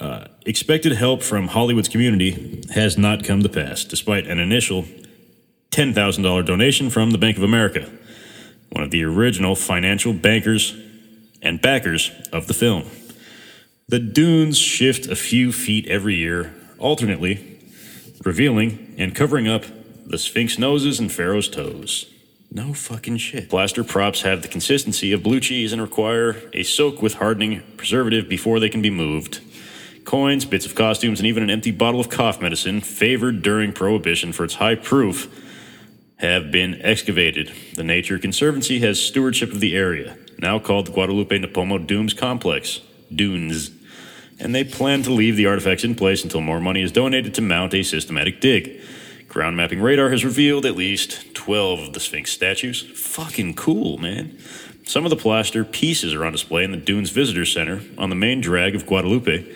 Uh, 0.00 0.26
expected 0.44 0.92
help 0.92 1.22
from 1.22 1.48
Hollywood's 1.48 1.88
community 1.88 2.64
has 2.74 2.98
not 2.98 3.24
come 3.24 3.42
to 3.42 3.48
pass, 3.48 3.84
despite 3.84 4.26
an 4.26 4.38
initial 4.38 4.84
$10,000 5.70 6.46
donation 6.46 6.90
from 6.90 7.10
the 7.10 7.18
Bank 7.18 7.36
of 7.36 7.42
America, 7.42 7.90
one 8.70 8.82
of 8.82 8.90
the 8.90 9.04
original 9.04 9.54
financial 9.54 10.12
bankers 10.12 10.74
and 11.44 11.60
backers 11.60 12.10
of 12.32 12.46
the 12.46 12.54
film. 12.54 12.84
The 13.88 13.98
dunes 13.98 14.58
shift 14.58 15.06
a 15.06 15.16
few 15.16 15.52
feet 15.52 15.86
every 15.88 16.14
year, 16.14 16.54
alternately, 16.78 17.60
revealing 18.24 18.94
and 18.98 19.14
covering 19.14 19.46
up 19.46 19.64
the 20.06 20.18
Sphinx 20.18 20.58
noses 20.58 20.98
and 20.98 21.12
Pharaoh's 21.12 21.48
toes. 21.48 22.10
No 22.50 22.72
fucking 22.72 23.16
shit. 23.18 23.50
Plaster 23.50 23.82
props 23.82 24.22
have 24.22 24.42
the 24.42 24.48
consistency 24.48 25.12
of 25.12 25.22
blue 25.22 25.40
cheese 25.40 25.72
and 25.72 25.82
require 25.82 26.36
a 26.52 26.62
soak 26.62 27.02
with 27.02 27.14
hardening 27.14 27.62
preservative 27.76 28.28
before 28.28 28.60
they 28.60 28.68
can 28.68 28.80
be 28.80 28.90
moved. 28.90 29.40
Coins, 30.04 30.44
bits 30.44 30.66
of 30.66 30.74
costumes, 30.74 31.18
and 31.18 31.26
even 31.26 31.42
an 31.42 31.50
empty 31.50 31.70
bottle 31.70 31.98
of 31.98 32.10
cough 32.10 32.40
medicine, 32.40 32.80
favored 32.80 33.42
during 33.42 33.72
Prohibition 33.72 34.32
for 34.32 34.44
its 34.44 34.54
high 34.54 34.76
proof, 34.76 35.28
have 36.18 36.52
been 36.52 36.80
excavated. 36.82 37.50
The 37.74 37.82
Nature 37.82 38.18
Conservancy 38.18 38.78
has 38.80 39.00
stewardship 39.00 39.50
of 39.50 39.60
the 39.60 39.74
area, 39.74 40.16
now 40.38 40.58
called 40.58 40.86
the 40.86 40.92
Guadalupe 40.92 41.38
Nipomo 41.38 41.84
Dunes 41.84 42.14
Complex, 42.14 42.80
Dunes, 43.14 43.70
and 44.38 44.54
they 44.54 44.64
plan 44.64 45.02
to 45.02 45.12
leave 45.12 45.36
the 45.36 45.46
artifacts 45.46 45.84
in 45.84 45.94
place 45.94 46.24
until 46.24 46.40
more 46.40 46.60
money 46.60 46.82
is 46.82 46.92
donated 46.92 47.34
to 47.34 47.42
mount 47.42 47.74
a 47.74 47.82
systematic 47.82 48.40
dig. 48.40 48.80
Ground 49.28 49.56
mapping 49.56 49.80
radar 49.80 50.10
has 50.10 50.24
revealed 50.24 50.66
at 50.66 50.76
least 50.76 51.34
12 51.34 51.80
of 51.80 51.92
the 51.92 52.00
Sphinx 52.00 52.30
statues. 52.30 52.82
Fucking 52.94 53.54
cool, 53.54 53.98
man. 53.98 54.38
Some 54.84 55.04
of 55.04 55.10
the 55.10 55.16
plaster 55.16 55.64
pieces 55.64 56.14
are 56.14 56.24
on 56.24 56.32
display 56.32 56.62
in 56.62 56.70
the 56.70 56.76
Dunes 56.76 57.10
Visitor 57.10 57.44
Center 57.44 57.80
on 57.96 58.10
the 58.10 58.16
main 58.16 58.40
drag 58.40 58.74
of 58.74 58.86
Guadalupe. 58.86 59.50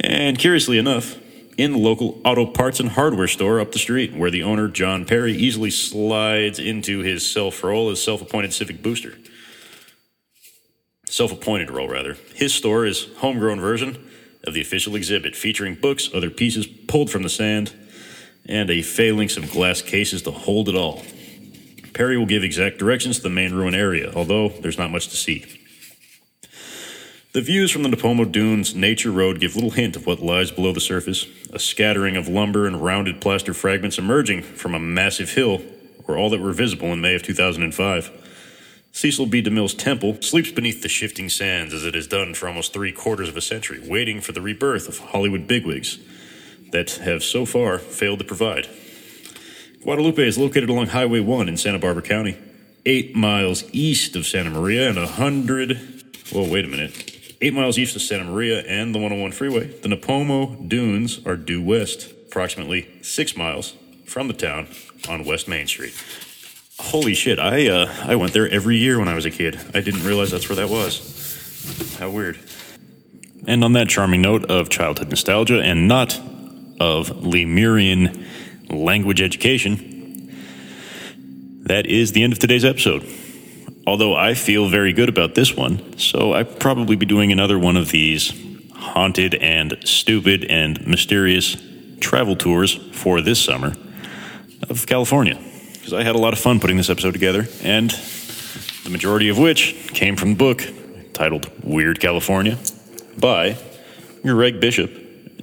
And 0.00 0.38
curiously 0.38 0.76
enough, 0.76 1.16
in 1.56 1.72
the 1.72 1.78
local 1.78 2.20
auto 2.24 2.46
parts 2.46 2.80
and 2.80 2.90
hardware 2.90 3.28
store 3.28 3.60
up 3.60 3.72
the 3.72 3.78
street, 3.78 4.14
where 4.14 4.30
the 4.30 4.42
owner, 4.42 4.68
John 4.68 5.04
Perry, 5.04 5.34
easily 5.34 5.70
slides 5.70 6.58
into 6.58 7.00
his 7.00 7.30
self 7.30 7.62
role 7.62 7.90
as 7.90 8.02
self 8.02 8.22
appointed 8.22 8.52
civic 8.52 8.82
booster. 8.82 9.16
Self 11.12 11.30
appointed 11.30 11.70
role, 11.70 11.90
rather. 11.90 12.16
His 12.34 12.54
store 12.54 12.86
is 12.86 13.06
homegrown 13.18 13.60
version 13.60 14.02
of 14.44 14.54
the 14.54 14.62
official 14.62 14.96
exhibit, 14.96 15.36
featuring 15.36 15.74
books, 15.74 16.08
other 16.14 16.30
pieces 16.30 16.66
pulled 16.66 17.10
from 17.10 17.22
the 17.22 17.28
sand, 17.28 17.74
and 18.46 18.70
a 18.70 18.80
phalanx 18.80 19.36
of 19.36 19.50
glass 19.50 19.82
cases 19.82 20.22
to 20.22 20.30
hold 20.30 20.70
it 20.70 20.74
all. 20.74 21.02
Perry 21.92 22.16
will 22.16 22.24
give 22.24 22.42
exact 22.42 22.78
directions 22.78 23.18
to 23.18 23.24
the 23.24 23.28
main 23.28 23.52
ruin 23.52 23.74
area, 23.74 24.10
although 24.16 24.48
there's 24.48 24.78
not 24.78 24.90
much 24.90 25.08
to 25.08 25.16
see. 25.16 25.44
The 27.34 27.42
views 27.42 27.70
from 27.70 27.82
the 27.82 27.90
Nipomo 27.90 28.32
Dunes 28.32 28.74
Nature 28.74 29.10
Road 29.10 29.38
give 29.38 29.54
little 29.54 29.72
hint 29.72 29.96
of 29.96 30.06
what 30.06 30.20
lies 30.20 30.50
below 30.50 30.72
the 30.72 30.80
surface. 30.80 31.26
A 31.52 31.58
scattering 31.58 32.16
of 32.16 32.26
lumber 32.26 32.66
and 32.66 32.82
rounded 32.82 33.20
plaster 33.20 33.52
fragments 33.52 33.98
emerging 33.98 34.44
from 34.44 34.74
a 34.74 34.80
massive 34.80 35.34
hill 35.34 35.60
were 36.06 36.16
all 36.16 36.30
that 36.30 36.40
were 36.40 36.54
visible 36.54 36.88
in 36.88 37.02
May 37.02 37.14
of 37.14 37.22
2005. 37.22 38.31
Cecil 38.92 39.26
B. 39.26 39.42
DeMille's 39.42 39.74
temple 39.74 40.20
sleeps 40.20 40.52
beneath 40.52 40.82
the 40.82 40.88
shifting 40.88 41.30
sands 41.30 41.72
as 41.72 41.84
it 41.84 41.94
has 41.94 42.06
done 42.06 42.34
for 42.34 42.46
almost 42.46 42.72
three 42.72 42.92
quarters 42.92 43.28
of 43.28 43.36
a 43.36 43.40
century, 43.40 43.80
waiting 43.82 44.20
for 44.20 44.32
the 44.32 44.42
rebirth 44.42 44.86
of 44.86 44.98
Hollywood 44.98 45.48
bigwigs 45.48 45.98
that 46.72 46.90
have 46.92 47.22
so 47.22 47.46
far 47.46 47.78
failed 47.78 48.18
to 48.18 48.24
provide. 48.24 48.68
Guadalupe 49.82 50.22
is 50.22 50.38
located 50.38 50.68
along 50.68 50.88
Highway 50.88 51.20
1 51.20 51.48
in 51.48 51.56
Santa 51.56 51.78
Barbara 51.78 52.02
County, 52.02 52.36
eight 52.84 53.16
miles 53.16 53.64
east 53.72 54.14
of 54.14 54.26
Santa 54.26 54.50
Maria 54.50 54.88
and 54.88 54.98
a 54.98 55.06
hundred. 55.06 56.04
Whoa, 56.30 56.48
wait 56.48 56.64
a 56.64 56.68
minute. 56.68 57.36
Eight 57.40 57.54
miles 57.54 57.78
east 57.78 57.96
of 57.96 58.02
Santa 58.02 58.24
Maria 58.24 58.60
and 58.60 58.94
the 58.94 58.98
101 58.98 59.32
freeway. 59.32 59.66
The 59.66 59.88
Nipomo 59.88 60.68
Dunes 60.68 61.24
are 61.26 61.36
due 61.36 61.62
west, 61.62 62.12
approximately 62.26 62.88
six 63.02 63.36
miles 63.36 63.74
from 64.06 64.28
the 64.28 64.34
town 64.34 64.68
on 65.08 65.24
West 65.24 65.48
Main 65.48 65.66
Street. 65.66 65.94
Holy 66.82 67.14
shit! 67.14 67.38
I 67.38 67.68
uh, 67.68 67.94
I 68.04 68.16
went 68.16 68.34
there 68.34 68.50
every 68.50 68.76
year 68.76 68.98
when 68.98 69.08
I 69.08 69.14
was 69.14 69.24
a 69.24 69.30
kid. 69.30 69.58
I 69.72 69.80
didn't 69.80 70.04
realize 70.04 70.30
that's 70.30 70.48
where 70.48 70.56
that 70.56 70.68
was. 70.68 71.96
How 71.98 72.10
weird. 72.10 72.38
And 73.46 73.64
on 73.64 73.72
that 73.74 73.88
charming 73.88 74.20
note 74.20 74.44
of 74.50 74.68
childhood 74.68 75.08
nostalgia 75.08 75.62
and 75.62 75.88
not 75.88 76.20
of 76.80 77.24
Lemurian 77.24 78.26
language 78.68 79.22
education, 79.22 80.36
that 81.62 81.86
is 81.86 82.12
the 82.12 82.24
end 82.24 82.32
of 82.32 82.40
today's 82.40 82.64
episode. 82.64 83.08
Although 83.86 84.14
I 84.14 84.34
feel 84.34 84.68
very 84.68 84.92
good 84.92 85.08
about 85.08 85.34
this 85.34 85.56
one, 85.56 85.96
so 85.96 86.34
I 86.34 86.42
probably 86.42 86.96
be 86.96 87.06
doing 87.06 87.32
another 87.32 87.58
one 87.58 87.76
of 87.76 87.90
these 87.90 88.34
haunted 88.74 89.36
and 89.36 89.78
stupid 89.84 90.44
and 90.44 90.84
mysterious 90.86 91.56
travel 92.00 92.36
tours 92.36 92.74
for 92.92 93.20
this 93.20 93.42
summer 93.42 93.72
of 94.68 94.86
California 94.86 95.40
because 95.82 95.94
I 95.94 96.04
had 96.04 96.14
a 96.14 96.18
lot 96.18 96.32
of 96.32 96.38
fun 96.38 96.60
putting 96.60 96.76
this 96.76 96.88
episode 96.88 97.10
together, 97.10 97.48
and 97.64 97.90
the 98.84 98.90
majority 98.90 99.28
of 99.30 99.36
which 99.36 99.74
came 99.88 100.14
from 100.14 100.30
the 100.30 100.36
book 100.36 100.62
titled 101.12 101.50
Weird 101.64 101.98
California 101.98 102.56
by 103.18 103.56
Greg 104.22 104.60
Bishop, 104.60 104.92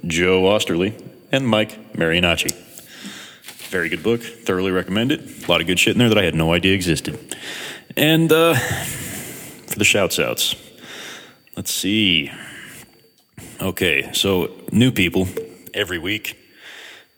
Joe 0.06 0.44
Oesterle, 0.44 0.98
and 1.30 1.46
Mike 1.46 1.92
Marinacci. 1.92 2.54
Very 3.68 3.90
good 3.90 4.02
book, 4.02 4.22
thoroughly 4.22 4.70
recommended. 4.70 5.44
A 5.44 5.46
lot 5.46 5.60
of 5.60 5.66
good 5.66 5.78
shit 5.78 5.92
in 5.92 5.98
there 5.98 6.08
that 6.08 6.16
I 6.16 6.24
had 6.24 6.34
no 6.34 6.54
idea 6.54 6.74
existed. 6.74 7.36
And 7.94 8.32
uh, 8.32 8.54
for 8.54 9.78
the 9.78 9.84
shouts 9.84 10.18
outs, 10.18 10.56
let's 11.54 11.70
see. 11.70 12.32
Okay, 13.60 14.10
so 14.14 14.52
new 14.72 14.90
people 14.90 15.28
every 15.74 15.98
week 15.98 16.39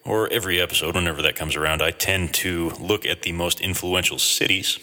or 0.05 0.29
every 0.33 0.61
episode, 0.61 0.95
whenever 0.95 1.23
that 1.23 1.37
comes 1.37 1.57
around, 1.57 1.81
I 1.83 1.91
tend 1.91 2.35
to 2.35 2.71
look 2.81 3.07
at 3.07 3.23
the 3.23 3.33
most 3.33 3.61
influential 3.61 4.19
cities 4.19 4.79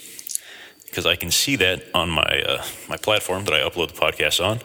because 0.86 1.05
I 1.05 1.15
can 1.15 1.30
see 1.30 1.55
that 1.57 1.84
on 1.93 2.09
my 2.09 2.43
uh, 2.47 2.63
my 2.88 2.97
platform 2.97 3.45
that 3.45 3.53
I 3.53 3.59
upload 3.59 3.93
the 3.93 3.99
podcast 3.99 4.43
on. 4.43 4.59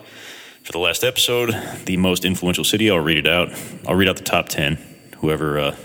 For 0.62 0.72
the 0.72 0.78
last 0.78 1.04
episode, 1.04 1.50
the 1.84 1.96
most 1.98 2.24
influential 2.24 2.64
city, 2.64 2.90
I'll 2.90 2.98
read 2.98 3.18
it 3.18 3.28
out. 3.28 3.50
I'll 3.86 3.94
read 3.94 4.08
out 4.08 4.16
the 4.16 4.24
top 4.24 4.48
ten. 4.48 4.78
Whoever 5.18 5.58
uh, 5.58 5.76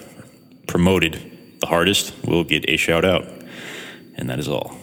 promoted 0.67 1.57
the 1.59 1.67
hardest 1.67 2.13
will 2.24 2.43
get 2.43 2.70
a 2.70 2.78
shout 2.78 3.03
out, 3.03 3.28
and 4.15 4.30
that 4.30 4.39
is 4.39 4.47
all. 4.47 4.78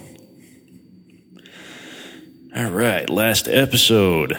All 2.54 2.70
right, 2.70 3.08
last 3.08 3.48
episode. 3.48 4.38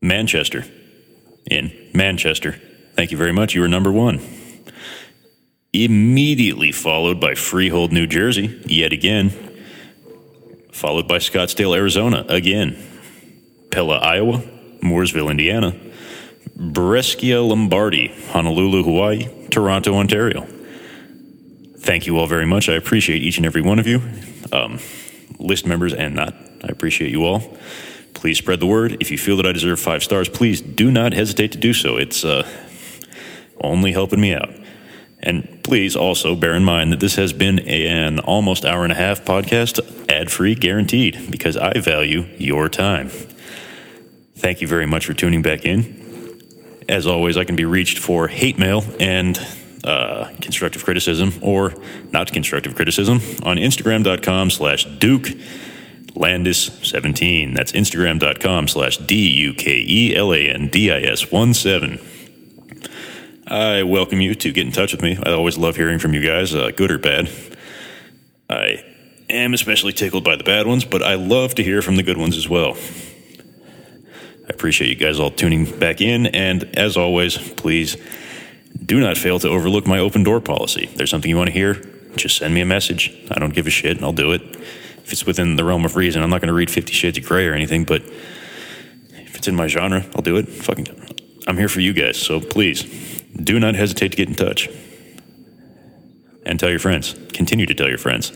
Manchester 0.00 0.64
in 1.50 1.72
Manchester. 1.94 2.60
Thank 2.94 3.10
you 3.10 3.16
very 3.16 3.32
much. 3.32 3.54
You 3.54 3.60
were 3.60 3.68
number 3.68 3.92
one. 3.92 4.20
Immediately 5.72 6.72
followed 6.72 7.20
by 7.20 7.34
Freehold, 7.34 7.92
New 7.92 8.06
Jersey, 8.06 8.60
yet 8.66 8.92
again. 8.92 9.30
Followed 10.72 11.06
by 11.06 11.18
Scottsdale, 11.18 11.76
Arizona, 11.76 12.24
again. 12.28 12.76
Pella, 13.70 13.98
Iowa. 13.98 14.42
Mooresville, 14.82 15.30
Indiana. 15.30 15.74
Brescia, 16.54 17.42
Lombardy. 17.42 18.08
Honolulu, 18.30 18.82
Hawaii. 18.84 19.28
Toronto, 19.50 19.94
Ontario. 19.94 20.46
Thank 21.78 22.06
you 22.06 22.18
all 22.18 22.26
very 22.26 22.46
much. 22.46 22.68
I 22.68 22.74
appreciate 22.74 23.22
each 23.22 23.36
and 23.36 23.46
every 23.46 23.62
one 23.62 23.78
of 23.78 23.86
you, 23.86 24.02
um, 24.52 24.80
list 25.38 25.66
members 25.66 25.92
and 25.92 26.14
not. 26.14 26.34
I 26.64 26.68
appreciate 26.68 27.10
you 27.10 27.24
all. 27.24 27.56
Please 28.16 28.38
spread 28.38 28.60
the 28.60 28.66
word. 28.66 28.96
If 28.98 29.10
you 29.10 29.18
feel 29.18 29.36
that 29.36 29.46
I 29.46 29.52
deserve 29.52 29.78
five 29.78 30.02
stars, 30.02 30.26
please 30.26 30.62
do 30.62 30.90
not 30.90 31.12
hesitate 31.12 31.52
to 31.52 31.58
do 31.58 31.74
so. 31.74 31.98
It's 31.98 32.24
uh, 32.24 32.48
only 33.60 33.92
helping 33.92 34.22
me 34.22 34.32
out. 34.32 34.48
And 35.22 35.62
please 35.62 35.94
also 35.94 36.34
bear 36.34 36.54
in 36.54 36.64
mind 36.64 36.92
that 36.92 37.00
this 37.00 37.16
has 37.16 37.34
been 37.34 37.58
an 37.60 38.18
almost 38.20 38.64
hour 38.64 38.84
and 38.84 38.92
a 38.92 38.96
half 38.96 39.22
podcast, 39.22 40.10
ad 40.10 40.30
free, 40.30 40.54
guaranteed, 40.54 41.30
because 41.30 41.58
I 41.58 41.78
value 41.78 42.26
your 42.38 42.70
time. 42.70 43.10
Thank 44.36 44.62
you 44.62 44.66
very 44.66 44.86
much 44.86 45.04
for 45.04 45.12
tuning 45.12 45.42
back 45.42 45.66
in. 45.66 46.40
As 46.88 47.06
always, 47.06 47.36
I 47.36 47.44
can 47.44 47.54
be 47.54 47.66
reached 47.66 47.98
for 47.98 48.28
hate 48.28 48.58
mail 48.58 48.82
and 48.98 49.38
uh, 49.84 50.32
constructive 50.40 50.84
criticism 50.84 51.34
or 51.42 51.74
not 52.12 52.32
constructive 52.32 52.74
criticism 52.74 53.16
on 53.42 53.58
Instagram.com 53.58 54.48
slash 54.48 54.86
Duke 54.86 55.28
Landis17. 56.16 57.54
That's 57.54 57.72
Instagram.com 57.72 58.68
slash 58.68 58.96
D 58.96 59.30
U 59.30 59.54
K 59.54 59.84
E 59.86 60.16
L 60.16 60.32
A 60.32 60.38
N 60.38 60.68
D 60.68 60.90
I 60.90 61.00
S 61.00 61.30
1 61.30 61.54
7. 61.54 62.00
I 63.46 63.84
welcome 63.84 64.20
you 64.20 64.34
to 64.34 64.50
get 64.50 64.66
in 64.66 64.72
touch 64.72 64.92
with 64.92 65.02
me. 65.02 65.16
I 65.22 65.32
always 65.32 65.56
love 65.56 65.76
hearing 65.76 66.00
from 66.00 66.14
you 66.14 66.20
guys, 66.20 66.54
uh, 66.54 66.72
good 66.74 66.90
or 66.90 66.98
bad. 66.98 67.30
I 68.50 68.84
am 69.30 69.54
especially 69.54 69.92
tickled 69.92 70.24
by 70.24 70.34
the 70.36 70.42
bad 70.42 70.66
ones, 70.66 70.84
but 70.84 71.02
I 71.02 71.14
love 71.14 71.54
to 71.56 71.62
hear 71.62 71.80
from 71.80 71.96
the 71.96 72.02
good 72.02 72.16
ones 72.16 72.36
as 72.36 72.48
well. 72.48 72.76
I 73.38 74.50
appreciate 74.50 74.88
you 74.88 74.96
guys 74.96 75.20
all 75.20 75.30
tuning 75.30 75.78
back 75.78 76.00
in, 76.00 76.26
and 76.26 76.64
as 76.76 76.96
always, 76.96 77.36
please 77.52 77.96
do 78.84 79.00
not 79.00 79.16
fail 79.16 79.38
to 79.40 79.48
overlook 79.48 79.86
my 79.86 79.98
open 79.98 80.22
door 80.22 80.40
policy. 80.40 80.84
If 80.84 80.96
there's 80.96 81.10
something 81.10 81.28
you 81.28 81.36
want 81.36 81.48
to 81.48 81.52
hear, 81.52 81.74
just 82.16 82.38
send 82.38 82.54
me 82.54 82.60
a 82.60 82.66
message. 82.66 83.12
I 83.30 83.38
don't 83.38 83.54
give 83.54 83.66
a 83.66 83.70
shit, 83.70 83.96
and 83.96 84.04
I'll 84.04 84.12
do 84.12 84.32
it. 84.32 84.42
If 85.06 85.12
it's 85.12 85.24
within 85.24 85.54
the 85.54 85.64
realm 85.64 85.84
of 85.84 85.94
reason, 85.94 86.20
I'm 86.20 86.30
not 86.30 86.40
going 86.40 86.48
to 86.48 86.52
read 86.52 86.68
Fifty 86.68 86.92
Shades 86.92 87.16
of 87.16 87.24
Grey 87.24 87.46
or 87.46 87.54
anything, 87.54 87.84
but 87.84 88.02
if 88.02 89.36
it's 89.36 89.46
in 89.46 89.54
my 89.54 89.68
genre, 89.68 90.04
I'll 90.16 90.22
do 90.22 90.36
it. 90.36 90.48
Fucking, 90.48 90.88
I'm 91.46 91.56
here 91.56 91.68
for 91.68 91.78
you 91.78 91.92
guys, 91.92 92.20
so 92.20 92.40
please 92.40 92.82
do 93.32 93.60
not 93.60 93.76
hesitate 93.76 94.08
to 94.08 94.16
get 94.16 94.28
in 94.28 94.34
touch. 94.34 94.68
And 96.44 96.58
tell 96.58 96.70
your 96.70 96.80
friends. 96.80 97.14
Continue 97.32 97.66
to 97.66 97.74
tell 97.74 97.88
your 97.88 97.98
friends. 97.98 98.32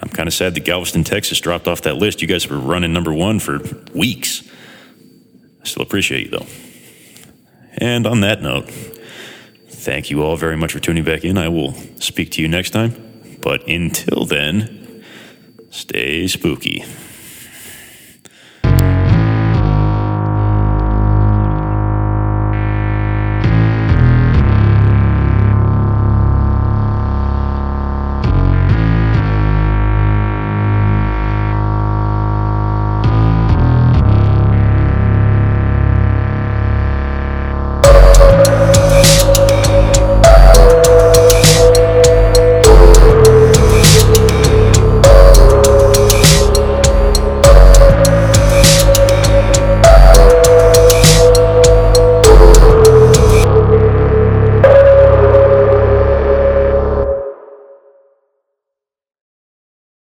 I'm 0.00 0.08
kind 0.08 0.28
of 0.28 0.34
sad 0.34 0.54
that 0.54 0.64
Galveston, 0.64 1.02
Texas 1.02 1.40
dropped 1.40 1.66
off 1.66 1.82
that 1.82 1.96
list. 1.96 2.22
You 2.22 2.28
guys 2.28 2.48
were 2.48 2.58
running 2.58 2.92
number 2.92 3.12
one 3.12 3.40
for 3.40 3.58
weeks. 3.92 4.48
I 5.62 5.64
still 5.64 5.82
appreciate 5.82 6.26
you, 6.26 6.38
though. 6.38 6.46
And 7.78 8.06
on 8.06 8.20
that 8.20 8.40
note, 8.40 8.70
thank 9.68 10.10
you 10.10 10.22
all 10.22 10.36
very 10.36 10.56
much 10.56 10.72
for 10.72 10.78
tuning 10.78 11.02
back 11.02 11.24
in. 11.24 11.36
I 11.36 11.48
will 11.48 11.74
speak 11.98 12.30
to 12.32 12.42
you 12.42 12.46
next 12.46 12.70
time. 12.70 13.38
But 13.40 13.66
until 13.66 14.24
then, 14.24 14.81
stay 15.72 16.28
spooky. 16.28 16.84